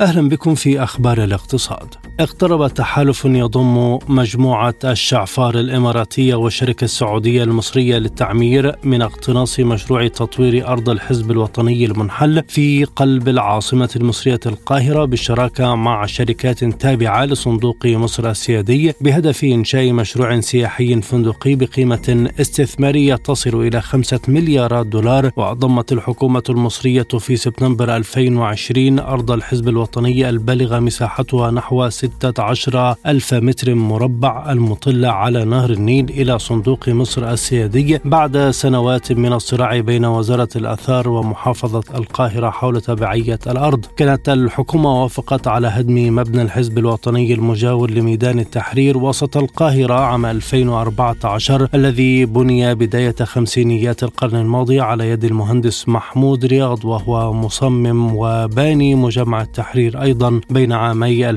أهلا 0.00 0.28
بكم 0.28 0.54
في 0.54 0.82
أخبار 0.82 1.24
الاقتصاد. 1.24 1.99
اقترب 2.22 2.74
تحالف 2.74 3.24
يضم 3.24 3.98
مجموعة 4.08 4.74
الشعفار 4.84 5.58
الإماراتية 5.58 6.34
والشركة 6.34 6.84
السعودية 6.84 7.42
المصرية 7.42 7.98
للتعمير 7.98 8.76
من 8.84 9.02
اقتناص 9.02 9.60
مشروع 9.60 10.08
تطوير 10.08 10.68
أرض 10.68 10.88
الحزب 10.88 11.30
الوطني 11.30 11.84
المنحل 11.84 12.42
في 12.48 12.84
قلب 12.84 13.28
العاصمة 13.28 13.90
المصرية 13.96 14.40
القاهرة 14.46 15.04
بالشراكة 15.04 15.74
مع 15.74 16.06
شركات 16.06 16.64
تابعة 16.64 17.24
لصندوق 17.24 17.86
مصر 17.86 18.30
السيادي 18.30 18.94
بهدف 19.00 19.44
إنشاء 19.44 19.92
مشروع 19.92 20.40
سياحي 20.40 21.00
فندقي 21.00 21.54
بقيمة 21.54 22.30
استثمارية 22.40 23.14
تصل 23.14 23.66
إلى 23.66 23.80
خمسة 23.80 24.20
مليارات 24.28 24.86
دولار 24.86 25.30
وأضمت 25.36 25.92
الحكومة 25.92 26.42
المصرية 26.48 27.08
في 27.18 27.36
سبتمبر 27.36 27.96
2020 27.96 28.98
أرض 28.98 29.30
الحزب 29.30 29.68
الوطني 29.68 30.28
البالغة 30.28 30.78
مساحتها 30.78 31.50
نحو 31.50 31.88
16 32.18 32.94
ألف 33.06 33.34
متر 33.34 33.74
مربع 33.74 34.52
المطلة 34.52 35.08
على 35.08 35.44
نهر 35.44 35.70
النيل 35.70 36.10
إلى 36.10 36.38
صندوق 36.38 36.88
مصر 36.88 37.30
السيادي 37.32 37.98
بعد 38.04 38.50
سنوات 38.50 39.12
من 39.12 39.32
الصراع 39.32 39.80
بين 39.80 40.04
وزارة 40.04 40.48
الآثار 40.56 41.08
ومحافظة 41.08 41.82
القاهرة 41.94 42.50
حول 42.50 42.80
تبعية 42.80 43.38
الأرض. 43.46 43.86
كانت 43.96 44.28
الحكومة 44.28 45.02
وافقت 45.02 45.48
على 45.48 45.66
هدم 45.68 46.16
مبنى 46.16 46.42
الحزب 46.42 46.78
الوطني 46.78 47.34
المجاور 47.34 47.90
لميدان 47.90 48.38
التحرير 48.38 48.98
وسط 48.98 49.36
القاهرة 49.36 49.94
عام 49.94 50.26
2014 50.26 51.68
الذي 51.74 52.26
بني 52.26 52.74
بداية 52.74 53.14
خمسينيات 53.22 54.02
القرن 54.02 54.36
الماضي 54.36 54.80
على 54.80 55.10
يد 55.10 55.24
المهندس 55.24 55.88
محمود 55.88 56.44
رياض 56.44 56.84
وهو 56.84 57.32
مصمم 57.32 58.16
وباني 58.16 58.94
مجمع 58.94 59.42
التحرير 59.42 60.02
أيضا 60.02 60.40
بين 60.50 60.72
عامي 60.72 61.30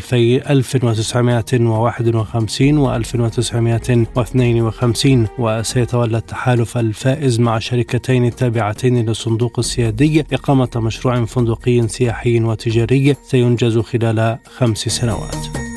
1951 0.64 2.78
و 2.78 2.96
1952 2.96 5.28
وسيتولى 5.40 6.18
التحالف 6.18 6.78
الفائز 6.78 7.40
مع 7.40 7.60
شركتين 7.60 8.36
تابعتين 8.36 9.06
للصندوق 9.06 9.60
السيادي 9.60 10.26
إقامة 10.34 10.70
مشروع 10.76 11.26
فندقي 11.26 11.88
سياحي 11.88 12.40
وتجاري 12.40 13.16
سينجز 13.24 13.78
خلال 13.78 14.38
خمس 14.58 14.78
سنوات. 14.78 15.73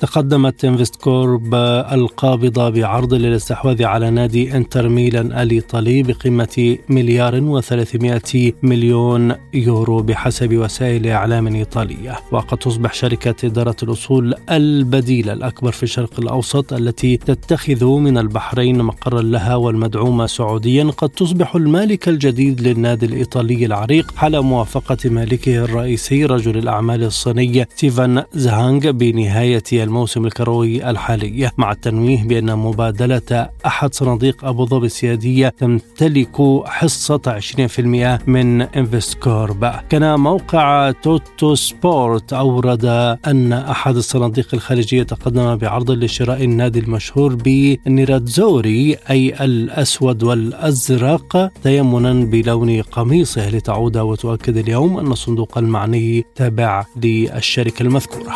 تقدمت 0.00 0.64
إنفستكورب 0.64 1.54
القابضة 1.92 2.70
بعرض 2.70 3.14
للاستحواذ 3.14 3.84
على 3.84 4.10
نادي 4.10 4.56
إنتر 4.56 4.88
ميلان 4.88 5.32
الإيطالي 5.32 6.02
بقيمة 6.02 6.78
مليار 6.88 7.62
و300 7.62 8.52
مليون 8.62 9.34
يورو 9.54 10.02
بحسب 10.02 10.56
وسائل 10.56 11.06
إعلام 11.06 11.46
إيطالية. 11.46 12.18
وقد 12.32 12.58
تصبح 12.58 12.94
شركة 12.94 13.46
إدارة 13.46 13.76
الأصول 13.82 14.34
البديلة 14.50 15.32
الأكبر 15.32 15.72
في 15.72 15.82
الشرق 15.82 16.20
الأوسط 16.20 16.72
التي 16.72 17.16
تتخذ 17.16 17.84
من 17.84 18.18
البحرين 18.18 18.82
مقرا 18.82 19.22
لها 19.22 19.56
والمدعومة 19.56 20.26
سعوديا. 20.26 20.84
قد 20.84 21.08
تصبح 21.08 21.56
المالك 21.56 22.08
الجديد 22.08 22.60
للنادي 22.60 23.06
الإيطالي 23.06 23.66
العريق 23.66 24.12
حال 24.16 24.40
موافقة 24.42 25.10
مالكه 25.10 25.64
الرئيسي 25.64 26.24
رجل 26.24 26.58
الأعمال 26.58 27.04
الصيني 27.04 27.66
ستيفن 27.74 28.22
زهانغ 28.34 28.90
بنهاية 28.90 29.85
الموسم 29.86 30.26
الكروي 30.26 30.90
الحالي. 30.90 31.50
مع 31.56 31.72
التنويه 31.72 32.22
بأن 32.24 32.56
مبادلة 32.58 33.48
أحد 33.66 33.94
صناديق 33.94 34.44
أبو 34.44 34.66
ظبي 34.66 34.86
السيادية 34.86 35.48
تمتلك 35.48 36.36
حصة 36.64 37.20
20% 37.26 38.18
من 38.26 38.62
إنفستكورب. 38.62 39.70
كان 39.88 40.20
موقع 40.20 40.90
توتو 40.90 41.54
سبورت 41.54 42.32
أورد 42.32 42.84
أن 43.26 43.52
أحد 43.52 43.96
الصناديق 43.96 44.48
الخارجية 44.54 45.02
تقدم 45.02 45.56
بعرض 45.56 45.90
لشراء 45.90 46.44
النادي 46.44 46.78
المشهور 46.78 47.34
بنيراتزوري 47.34 48.96
أي 49.10 49.34
الأسود 49.44 50.22
والأزرق 50.22 51.50
تيمنا 51.62 52.12
بلون 52.12 52.82
قميصه. 52.82 53.50
لتعود 53.50 53.96
وتؤكد 53.96 54.56
اليوم 54.56 54.98
أن 54.98 55.12
الصندوق 55.12 55.58
المعني 55.58 56.24
تابع 56.34 56.84
للشركة 56.96 57.82
المذكورة. 57.82 58.34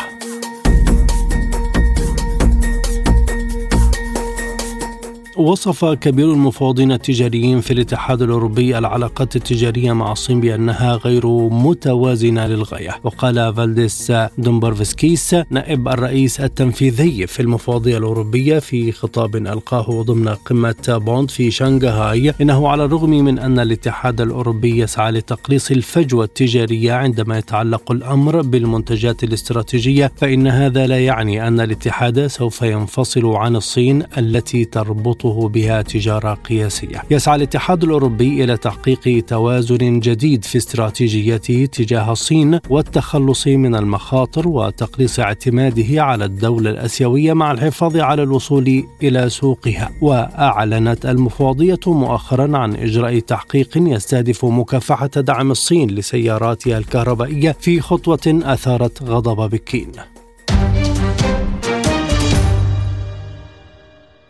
وصف 5.41 5.85
كبير 5.85 6.31
المفوضين 6.33 6.91
التجاريين 6.91 7.61
في 7.61 7.73
الاتحاد 7.73 8.21
الأوروبي 8.21 8.77
العلاقات 8.77 9.35
التجارية 9.35 9.93
مع 9.93 10.11
الصين 10.11 10.41
بأنها 10.41 10.95
غير 10.95 11.27
متوازنة 11.49 12.47
للغاية، 12.47 12.99
وقال 13.03 13.55
فالديس 13.55 14.13
دومبروفسكيس 14.37 15.35
نائب 15.49 15.87
الرئيس 15.87 16.39
التنفيذي 16.39 17.27
في 17.27 17.39
المفوضية 17.39 17.97
الأوروبية 17.97 18.59
في 18.59 18.91
خطاب 18.91 19.35
ألقاه 19.35 20.01
ضمن 20.01 20.29
قمة 20.29 20.75
بوند 21.05 21.31
في 21.31 21.51
شنغهاي 21.51 22.33
إنه 22.41 22.67
على 22.67 22.85
الرغم 22.85 23.09
من 23.09 23.39
أن 23.39 23.59
الاتحاد 23.59 24.21
الأوروبي 24.21 24.77
يسعى 24.77 25.11
لتقليص 25.11 25.71
الفجوة 25.71 26.25
التجارية 26.25 26.93
عندما 26.93 27.37
يتعلق 27.37 27.91
الأمر 27.91 28.41
بالمنتجات 28.41 29.23
الاستراتيجية 29.23 30.11
فإن 30.15 30.47
هذا 30.47 30.87
لا 30.87 30.99
يعني 30.99 31.47
أن 31.47 31.59
الاتحاد 31.59 32.27
سوف 32.27 32.61
ينفصل 32.61 33.25
عن 33.25 33.55
الصين 33.55 34.03
التي 34.17 34.65
تربطه 34.65 35.30
بها 35.39 35.81
تجارة 35.81 36.33
قياسية. 36.33 37.03
يسعى 37.11 37.35
الاتحاد 37.35 37.83
الأوروبي 37.83 38.43
إلى 38.43 38.57
تحقيق 38.57 39.25
توازن 39.25 39.99
جديد 39.99 40.45
في 40.45 40.57
استراتيجيته 40.57 41.65
تجاه 41.65 42.11
الصين 42.11 42.59
والتخلص 42.69 43.47
من 43.47 43.75
المخاطر 43.75 44.47
وتقليص 44.47 45.19
اعتماده 45.19 46.03
على 46.03 46.25
الدولة 46.25 46.69
الأسيوية 46.69 47.33
مع 47.33 47.51
الحفاظ 47.51 47.97
على 47.97 48.23
الوصول 48.23 48.83
إلى 49.03 49.29
سوقها. 49.29 49.91
وأعلنت 50.01 51.05
المفوضية 51.05 51.79
مؤخرا 51.87 52.57
عن 52.57 52.75
إجراء 52.75 53.19
تحقيق 53.19 53.69
يستهدف 53.75 54.45
مكافحة 54.45 55.07
دعم 55.07 55.51
الصين 55.51 55.89
لسياراتها 55.89 56.77
الكهربائية 56.77 57.55
في 57.59 57.81
خطوة 57.81 58.41
أثارت 58.43 59.03
غضب 59.03 59.49
بكين. 59.49 59.91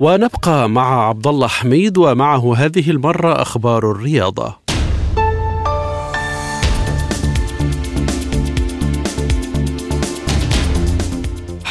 ونبقى 0.02 0.70
مع 0.70 1.08
عبد 1.10 1.28
الله 1.28 1.47
حميد 1.47 1.97
ومعه 1.97 2.56
هذه 2.56 2.89
المرة 2.89 3.41
أخبار 3.41 3.91
الرياضة. 3.91 4.61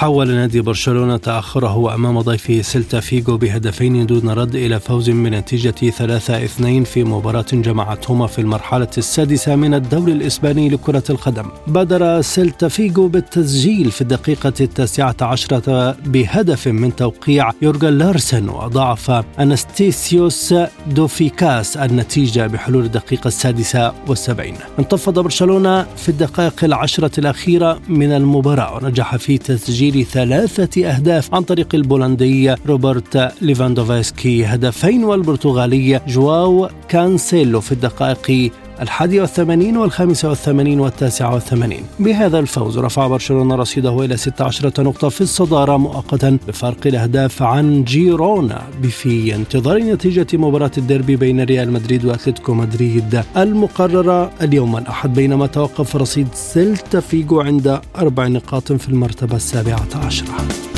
حول 0.00 0.30
نادي 0.30 0.60
برشلونة 0.60 1.16
تأخره 1.16 1.94
أمام 1.94 2.20
ضيفه 2.20 2.62
سيلتا 2.62 3.00
فيغو 3.00 3.36
بهدفين 3.36 4.06
دون 4.06 4.30
رد 4.30 4.54
إلى 4.54 4.80
فوز 4.80 5.10
بنتيجة 5.10 5.74
3-2 5.90 6.84
في 6.84 7.04
مباراة 7.04 7.44
جمعتهما 7.52 8.26
في 8.26 8.38
المرحلة 8.38 8.88
السادسة 8.98 9.56
من 9.56 9.74
الدوري 9.74 10.12
الإسباني 10.12 10.68
لكرة 10.68 11.02
القدم. 11.10 11.44
بادر 11.66 12.20
سيلتا 12.20 12.68
فيغو 12.68 13.08
بالتسجيل 13.08 13.90
في 13.90 14.00
الدقيقة 14.00 14.52
التاسعة 14.60 15.16
عشرة 15.20 15.96
بهدف 16.06 16.68
من 16.68 16.96
توقيع 16.96 17.50
يورغن 17.62 17.98
لارسن 17.98 18.48
وضاعف 18.48 19.10
أنستيسيوس 19.40 20.54
دوفيكاس 20.86 21.76
النتيجة 21.76 22.46
بحلول 22.46 22.84
الدقيقة 22.84 23.28
السادسة 23.28 23.92
والسبعين. 24.06 24.54
انتفض 24.78 25.18
برشلونة 25.18 25.82
في 25.96 26.08
الدقائق 26.08 26.64
العشرة 26.64 27.20
الأخيرة 27.20 27.80
من 27.88 28.12
المباراة 28.12 28.76
ونجح 28.76 29.16
في 29.16 29.38
تسجيل 29.38 29.89
تسجيل 29.90 30.06
ثلاثة 30.06 30.86
أهداف 30.86 31.34
عن 31.34 31.42
طريق 31.42 31.74
البولندي 31.74 32.54
روبرت 32.66 33.32
ليفاندوفسكي. 33.42 34.44
هدفين 34.44 35.04
والبرتغالي 35.04 36.00
جواو 36.08 36.68
كانسيلو 36.88 37.60
في 37.60 37.72
الدقائق 37.72 38.52
الحادي 38.80 39.20
والثمانين 39.20 39.76
والخامسة 39.76 40.28
والثمانين 40.28 40.80
والتاسعة 40.80 41.34
والثمانين. 41.34 41.82
بهذا 41.98 42.38
الفوز 42.38 42.78
رفع 42.78 43.06
برشلونة 43.06 43.54
رصيده 43.54 44.04
إلى 44.04 44.16
16 44.16 44.82
نقطة 44.82 45.08
في 45.08 45.20
الصدارة 45.20 45.76
مؤقتا 45.76 46.38
بفرق 46.48 46.86
الأهداف 46.86 47.42
عن 47.42 47.84
جيرونا 47.84 48.62
في 48.82 49.34
انتظار 49.34 49.78
نتيجة 49.78 50.26
مباراة 50.36 50.70
الديربي 50.78 51.16
بين 51.16 51.40
ريال 51.40 51.72
مدريد 51.72 52.04
وأتلتيكو 52.04 52.54
مدريد 52.54 53.22
المقررة. 53.36 54.30
اليوم 54.42 54.76
الأحد 54.76 55.14
بينما 55.14 55.46
توقف 55.46 55.96
رصيد 55.96 56.28
سيلتا 56.34 57.00
فيجو 57.00 57.40
عند 57.40 57.80
أربع 57.96 58.26
نقاط 58.26 58.72
في 58.72 58.88
المرتبة 58.88 59.36
السابعة 59.36 59.86
عشرة. 59.94 60.69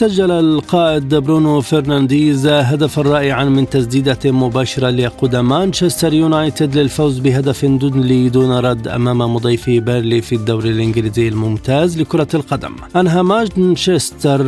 سجل 0.00 0.30
القائد 0.30 1.14
برونو 1.14 1.60
فرنانديز 1.60 2.46
هدفا 2.46 3.02
رائعا 3.02 3.44
من 3.44 3.68
تسديدة 3.68 4.18
مباشرة 4.24 4.90
ليقود 4.90 5.36
مانشستر 5.36 6.14
يونايتد 6.14 6.76
للفوز 6.76 7.18
بهدف 7.18 7.64
دونلي 7.64 8.28
دون 8.28 8.58
رد 8.58 8.88
أمام 8.88 9.34
مضيفه 9.34 9.80
بيرنلي 9.80 10.22
في 10.22 10.34
الدوري 10.34 10.70
الإنجليزي 10.70 11.28
الممتاز 11.28 12.00
لكرة 12.00 12.28
القدم. 12.34 12.76
أنهى 12.96 13.22
مانشستر 13.22 14.42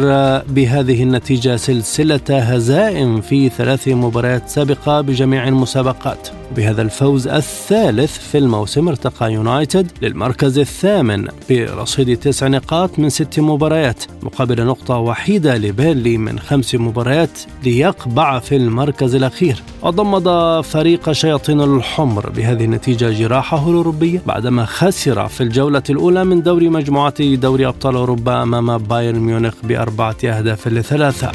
بهذه 0.48 1.02
النتيجة 1.02 1.56
سلسلة 1.56 2.20
هزائم 2.30 3.20
في 3.20 3.48
ثلاث 3.48 3.88
مباريات 3.88 4.48
سابقة 4.48 5.00
بجميع 5.00 5.48
المسابقات. 5.48 6.28
بهذا 6.56 6.82
الفوز 6.82 7.28
الثالث 7.28 8.18
في 8.18 8.38
الموسم 8.38 8.88
ارتقى 8.88 9.32
يونايتد 9.32 9.90
للمركز 10.02 10.58
الثامن 10.58 11.28
برصيد 11.50 12.16
تسع 12.16 12.48
نقاط 12.48 12.98
من 12.98 13.08
ست 13.08 13.40
مباريات 13.40 14.04
مقابل 14.22 14.64
نقطة 14.64 14.98
وحيدة 14.98 15.41
لبيرلي 15.46 16.18
من 16.18 16.38
خمس 16.38 16.74
مباريات 16.74 17.38
ليقبع 17.64 18.38
في 18.38 18.56
المركز 18.56 19.14
الأخير. 19.14 19.62
وضمد 19.82 20.60
فريق 20.64 21.12
شياطين 21.12 21.60
الحمر 21.60 22.30
بهذه 22.30 22.64
النتيجة 22.64 23.10
جراحه 23.10 23.70
الأوروبية 23.70 24.22
بعدما 24.26 24.64
خسر 24.64 25.28
في 25.28 25.42
الجولة 25.42 25.82
الأولى 25.90 26.24
من 26.24 26.42
دوري 26.42 26.68
مجموعة 26.68 27.34
دوري 27.34 27.66
أبطال 27.66 27.94
أوروبا 27.94 28.42
أمام 28.42 28.78
بايرن 28.78 29.18
ميونخ 29.18 29.54
بأربعة 29.62 30.16
أهداف 30.24 30.68
لثلاثة. 30.68 31.32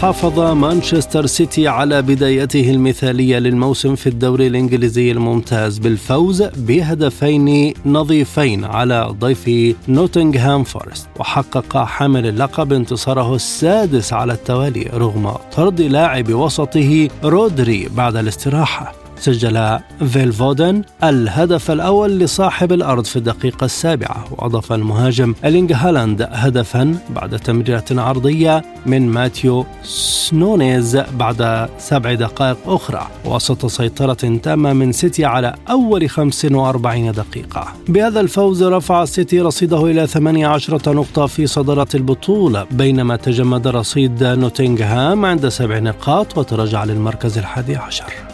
حافظ 0.00 0.40
مانشستر 0.40 1.26
سيتي 1.26 1.68
على 1.68 2.02
بدايته 2.02 2.70
المثالية 2.70 3.38
للموسم 3.38 3.94
في 3.94 4.06
الدوري 4.06 4.46
الإنجليزي 4.46 5.12
الممتاز 5.12 5.78
بالفوز 5.78 6.42
بهدفين 6.42 7.74
نظيفين 7.86 8.64
على 8.64 9.14
ضيفه 9.20 9.76
نوتنغهام 9.88 10.64
فورست. 10.64 11.08
وحقق 11.18 11.76
حامل 11.76 12.26
اللقب 12.26 12.72
انتصاره 12.72 13.34
السادس 13.34 14.12
على 14.12 14.32
التوالي 14.32 14.90
رغم 14.94 15.32
طرد 15.56 15.80
لاعب 15.80 16.34
وسطه 16.34 17.08
رودري 17.24 17.88
بعد 17.96 18.16
الاستراحة. 18.16 19.07
سجل 19.20 19.78
فيل 20.06 20.39
فودن 20.39 20.82
الهدف 21.04 21.70
الأول 21.70 22.18
لصاحب 22.18 22.72
الأرض 22.72 23.04
في 23.04 23.16
الدقيقة 23.16 23.64
السابعة 23.64 24.24
وأضاف 24.30 24.72
المهاجم 24.72 25.34
إرلينغ 25.44 25.72
هالاند 25.72 26.28
هدفا 26.32 26.98
بعد 27.10 27.38
تمريرة 27.38 27.84
عرضية 27.90 28.64
من 28.86 29.08
ماتيوس 29.08 29.66
نونيز 29.82 30.96
بعد 30.96 31.68
سبع 31.78 32.14
دقائق 32.14 32.56
أخرى 32.66 33.06
وسط 33.24 33.66
سيطرة 33.66 34.38
تامة 34.42 34.72
من 34.72 34.92
سيتي 34.92 35.24
على 35.24 35.54
أول 35.70 36.10
45 36.10 37.12
دقيقة. 37.12 37.68
بهذا 37.88 38.20
الفوز 38.20 38.62
رفع 38.62 39.04
سيتي 39.04 39.40
رصيده 39.40 39.86
إلى 39.86 40.06
18 40.06 40.94
نقطة 40.94 41.26
في 41.26 41.46
صدارة 41.46 41.88
البطولة 41.94 42.66
بينما 42.70 43.16
تجمد 43.16 43.68
رصيد 43.68 44.24
نوتنغهام 44.24 45.24
عند 45.24 45.48
سبع 45.48 45.78
نقاط 45.78 46.38
وتراجع 46.38 46.84
للمركز 46.84 47.38
الحادي 47.38 47.76
عشر. 47.76 48.27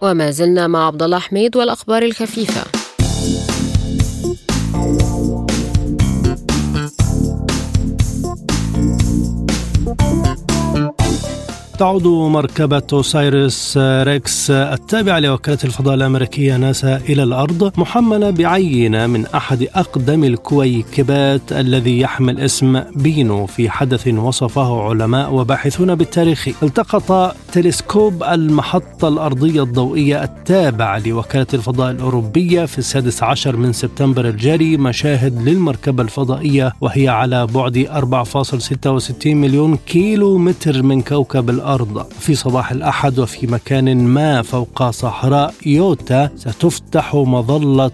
وما 0.00 0.30
زلنا 0.30 0.66
مع 0.66 0.86
عبد 0.86 1.02
الله 1.02 1.18
حميد 1.18 1.56
والأخبار 1.56 2.02
الخفيفة. 2.02 2.75
تعود 11.78 12.06
مركبة 12.06 12.82
أوسايرس 12.92 13.78
ريكس 13.78 14.50
التابعة 14.50 15.18
لوكالة 15.18 15.58
الفضاء 15.64 15.94
الأمريكية 15.94 16.56
ناسا 16.56 16.96
إلى 16.96 17.22
الأرض 17.22 17.72
محملة 17.78 18.30
بعينة 18.30 19.06
من 19.06 19.26
أحد 19.26 19.68
أقدم 19.74 20.24
الكويكبات 20.24 21.52
الذي 21.52 22.00
يحمل 22.00 22.40
اسم 22.40 22.82
بينو 22.94 23.46
في 23.46 23.70
حدث 23.70 24.08
وصفه 24.08 24.82
علماء 24.82 25.34
وباحثون 25.34 25.94
بالتاريخ. 25.94 26.48
التقط 26.62 27.36
تلسكوب 27.52 28.22
المحطة 28.22 29.08
الأرضية 29.08 29.62
الضوئية 29.62 30.22
التابع 30.22 30.98
لوكالة 30.98 31.46
الفضاء 31.54 31.90
الأوروبية 31.90 32.64
في 32.64 32.78
السادس 32.78 33.22
عشر 33.22 33.56
من 33.56 33.72
سبتمبر 33.72 34.28
الجاري 34.28 34.76
مشاهد 34.76 35.48
للمركبة 35.48 36.02
الفضائية 36.02 36.72
وهي 36.80 37.08
على 37.08 37.46
بعد 37.46 37.88
4.66 39.24 39.26
مليون 39.26 39.76
كيلو 39.86 40.38
متر 40.38 40.82
من 40.82 41.02
كوكب 41.02 41.50
الأرض. 41.50 41.65
الأرض. 41.66 42.06
في 42.18 42.34
صباح 42.34 42.70
الأحد 42.70 43.18
وفي 43.18 43.46
مكان 43.46 44.04
ما 44.06 44.42
فوق 44.42 44.90
صحراء 44.90 45.54
يوتا 45.66 46.30
ستفتح 46.36 47.14
مظلة 47.14 47.90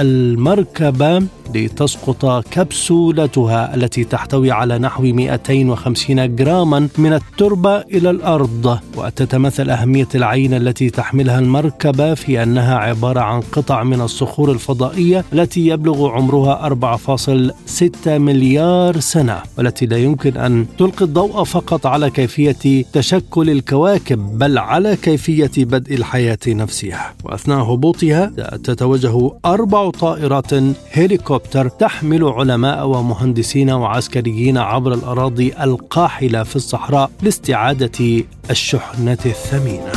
المركبة. 0.00 1.22
لتسقط 1.54 2.44
كبسولتها 2.50 3.74
التي 3.74 4.04
تحتوي 4.04 4.50
على 4.50 4.78
نحو 4.78 5.02
250 5.02 6.36
جراما 6.36 6.88
من 6.98 7.12
التربة 7.12 7.76
إلى 7.80 8.10
الأرض. 8.10 8.78
وتتمثل 8.96 9.70
أهمية 9.70 10.08
العينة 10.14 10.56
التي 10.56 10.90
تحملها 10.90 11.38
المركبة 11.38 12.14
في 12.14 12.42
أنها 12.42 12.78
عبارة 12.78 13.20
عن 13.20 13.40
قطع 13.40 13.82
من 13.82 14.00
الصخور 14.00 14.52
الفضائية 14.52 15.24
التي 15.32 15.66
يبلغ 15.66 16.08
عمرها 16.08 16.66
4.6 16.68 18.08
مليار 18.18 19.00
سنة 19.00 19.42
والتي 19.58 19.86
لا 19.86 19.96
يمكن 19.96 20.36
أن 20.36 20.66
تلقي 20.78 21.04
الضوء 21.04 21.44
فقط 21.44 21.86
على 21.86 22.10
كيفية 22.10 22.84
تشكل 22.92 23.50
الكواكب 23.50 24.38
بل 24.38 24.58
على 24.58 24.96
كيفية 24.96 25.50
بدء 25.56 25.94
الحياة 25.94 26.38
نفسها. 26.48 27.14
وأثناء 27.24 27.58
هبوطها 27.58 28.32
تتوجه 28.64 29.32
أربع 29.44 29.90
طائرات 29.90 30.52
هليكوبتر 30.92 31.41
تحمل 31.78 32.24
علماء 32.24 32.86
ومهندسين 32.86 33.70
وعسكريين 33.70 34.58
عبر 34.58 34.94
الأراضي 34.94 35.52
القاحلة 35.60 36.42
في 36.42 36.56
الصحراء 36.56 37.10
لاستعادة 37.22 38.24
الشحنة 38.50 39.18
الثمينة 39.26 39.92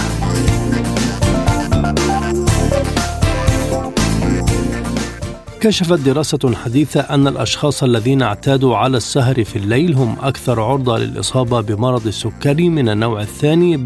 كشفت 5.65 5.99
دراسة 5.99 6.55
حديثة 6.55 6.99
أن 6.99 7.27
الأشخاص 7.27 7.83
الذين 7.83 8.21
اعتادوا 8.21 8.77
على 8.77 8.97
السهر 8.97 9.43
في 9.43 9.55
الليل 9.55 9.93
هم 9.95 10.15
أكثر 10.21 10.61
عرضة 10.61 10.97
للإصابة 10.97 11.61
بمرض 11.61 12.07
السكري 12.07 12.69
من 12.69 12.89
النوع 12.89 13.21
الثاني 13.21 13.77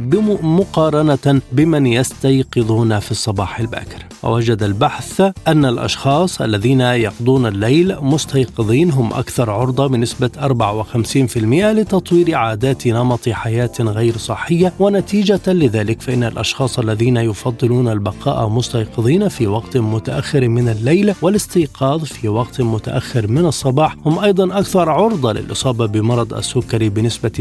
مقارنة 0.41 1.41
بمن 1.51 1.85
يستيقظون 1.85 2.99
في 2.99 3.11
الصباح 3.11 3.59
الباكر. 3.59 4.05
ووجد 4.23 4.63
البحث 4.63 5.21
أن 5.47 5.65
الأشخاص 5.65 6.41
الذين 6.41 6.81
يقضون 6.81 7.45
الليل 7.45 7.95
مستيقظين 8.01 8.91
هم 8.91 9.13
أكثر 9.13 9.49
عرضة 9.49 9.87
بنسبة 9.87 10.29
54% 10.37 11.37
لتطوير 11.37 12.35
عادات 12.35 12.87
نمط 12.87 13.29
حياة 13.29 13.71
غير 13.79 14.17
صحية 14.17 14.73
ونتيجة 14.79 15.41
لذلك 15.47 16.01
فإن 16.01 16.23
الأشخاص 16.23 16.79
الذين 16.79 17.17
يفضلون 17.17 17.87
البقاء 17.87 18.49
مستيقظين 18.49 19.27
في 19.27 19.47
وقت 19.47 19.77
متأخر 19.77 20.47
من 20.47 20.69
الليل 20.69 21.13
والاستيقاظ 21.21 21.59
الاستيقاظ 21.59 22.03
في 22.03 22.27
وقت 22.27 22.61
متأخر 22.61 23.27
من 23.27 23.45
الصباح 23.45 23.95
هم 24.05 24.19
أيضا 24.19 24.59
أكثر 24.59 24.89
عرضة 24.89 25.33
للإصابة 25.33 25.85
بمرض 25.85 26.33
السكري 26.33 26.89
بنسبة 26.89 27.31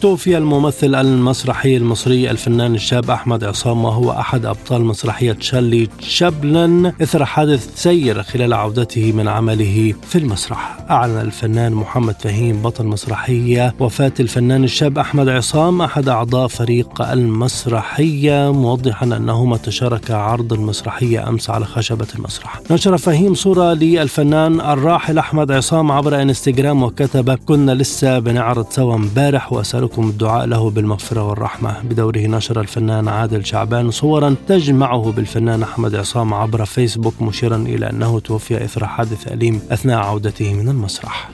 توفي 0.02 0.38
الممثل 0.38 0.94
المسرحي 0.94 1.76
المصري 1.76 2.30
الفنان 2.30 2.74
الشاب 2.74 3.10
أحمد 3.10 3.44
عصام 3.44 3.84
وهو 3.84 4.10
أحد 4.10 4.46
أبطال 4.46 4.84
مسرحية 4.84 5.36
شارلي 5.40 5.86
تشابلن 5.86 6.92
إثر 7.02 7.24
حادث 7.24 7.82
سير 7.82 8.22
خلال 8.22 8.52
عودته 8.52 9.12
من 9.12 9.28
عمله 9.28 9.94
في 10.08 10.18
المسرح. 10.18 10.78
أعلن 10.90 11.20
الفنان 11.20 11.72
محمد 11.72 12.14
فهيم 12.20 12.62
بطل 12.62 12.86
مسرحية 12.86 13.74
وفاة 13.80 14.12
الفنان 14.20 14.64
الشاب 14.64 14.98
أحمد 14.98 15.28
عصام 15.28 15.82
أحد 15.82 16.08
أعضاء 16.08 16.48
فريق 16.48 17.02
المسرحية 17.02 18.52
موضحا 18.52 19.06
أنهما 19.06 19.56
تشاركا 19.56 20.14
عرض 20.14 20.52
المسرحية 20.52 21.28
أمس 21.28 21.50
على 21.50 21.64
خشبة 21.64 22.06
المسرح. 22.14 22.60
نشر 22.70 22.96
فهيم 22.96 23.34
صورة 23.34 23.72
للفنان 23.72 24.60
الراحل 24.60 25.18
أحمد 25.18 25.52
عصام 25.52 25.92
عبر 25.92 26.22
إنستغرام 26.22 26.82
وكتب 26.82 27.30
كنا 27.30 27.72
لسه 27.72 28.18
بنعرض 28.18 28.66
سوا 28.70 28.94
امبارح 28.94 29.52
وأسألكم 29.52 29.91
ونسألكم 29.92 30.10
الدعاء 30.10 30.46
له 30.46 30.70
بالمغفرة 30.70 31.22
والرحمة. 31.28 31.80
بدوره 31.82 32.18
نشر 32.18 32.60
الفنان 32.60 33.08
عادل 33.08 33.46
شعبان 33.46 33.90
صورا 33.90 34.34
تجمعه 34.48 35.12
بالفنان 35.12 35.62
أحمد 35.62 35.94
عصام 35.94 36.34
عبر 36.34 36.64
فيسبوك 36.64 37.22
مشيرا 37.22 37.56
إلى 37.56 37.90
أنه 37.90 38.20
توفي 38.20 38.64
إثر 38.64 38.86
حادث 38.86 39.32
أليم 39.32 39.60
أثناء 39.70 39.98
عودته 39.98 40.54
من 40.54 40.68
المسرح. 40.68 41.30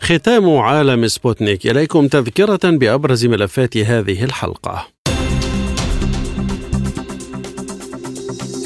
ختام 0.00 0.56
عالم 0.56 1.08
سبوتنيك. 1.08 1.66
إليكم 1.66 2.08
تذكرة 2.08 2.60
بأبرز 2.64 3.26
ملفات 3.26 3.76
هذه 3.76 4.24
الحلقة. 4.24 4.86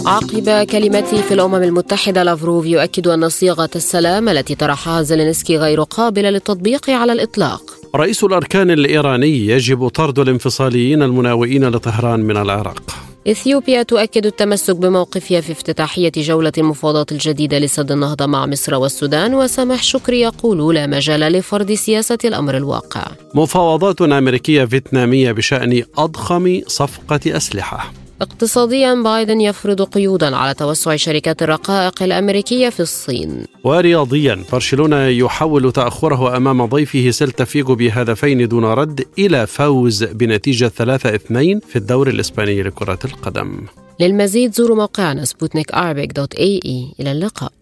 عقب 0.07 0.67
كلمته 0.71 1.23
في 1.23 1.35
الأمم 1.35 1.55
المتحدة 1.55 2.23
لافروف 2.23 2.67
يؤكد 2.67 3.07
أن 3.07 3.29
صيغة 3.29 3.71
السلام 3.77 4.29
التي 4.29 4.55
طرحها 4.55 5.03
زيلينسكي 5.03 5.57
غير 5.59 5.83
قابلة 5.83 6.31
للتطبيق 6.31 6.91
على 6.91 7.13
الإطلاق. 7.13 7.63
رئيس 7.97 8.25
الأركان 8.25 8.71
الإيراني 8.71 9.47
يجب 9.47 9.89
طرد 9.89 10.19
الانفصاليين 10.19 11.03
المناوئين 11.03 11.69
لطهران 11.69 12.21
من 12.21 12.37
العراق. 12.37 12.83
إثيوبيا 13.29 13.83
تؤكد 13.83 14.27
التمسك 14.27 14.77
بموقفها 14.77 15.41
في 15.41 15.53
افتتاحية 15.53 16.13
جولة 16.17 16.53
المفاوضات 16.59 17.13
الجديدة 17.13 17.59
لسد 17.59 17.93
النهضة 17.93 18.27
مع 18.27 18.47
مصر 18.47 18.75
والسودان 18.75 19.35
وسامح 19.35 19.83
شكري 19.83 20.21
يقول 20.21 20.75
لا 20.75 20.87
مجال 20.87 21.21
لفرض 21.21 21.73
سياسة 21.73 22.19
الأمر 22.25 22.57
الواقع. 22.57 23.07
مفاوضات 23.35 24.03
أمريكية 24.03 24.65
فيتنامية 24.65 25.33
بشأن 25.33 25.83
أضخم 25.99 26.61
صفقة 26.67 27.21
أسلحة. 27.37 28.04
اقتصاديا 28.25 28.95
بايدن 28.95 29.41
يفرض 29.41 29.83
قيودا 29.83 30.37
على 30.37 30.55
توسع 30.55 30.97
شركات 30.97 31.43
الرقائق 31.43 32.03
الأمريكية 32.03 32.69
في 32.69 32.81
الصين. 32.81 33.45
ورياضيا 33.65 34.45
برشلونة 34.53 35.07
يحول 35.07 35.73
تأخره 35.73 36.37
أمام 36.37 36.67
ضيفه 36.67 37.11
سيلتا 37.11 37.45
فيغو 37.45 37.75
بهدفين 37.75 38.49
دون 38.49 38.65
رد 38.65 39.05
إلى 39.19 39.47
فوز 39.47 40.05
بنتيجة 40.05 40.69
3-2 40.69 40.73
في 41.69 41.77
الدوري 41.77 42.11
الإسباني 42.11 42.63
لكرة 42.63 42.99
القدم. 43.05 43.61
للمزيد 44.01 44.55
زوروا 44.55 44.77
موقعنا 44.77 45.25
سبوتنيك 45.25 45.75
إلى 47.01 47.13
اللقاء. 47.13 47.53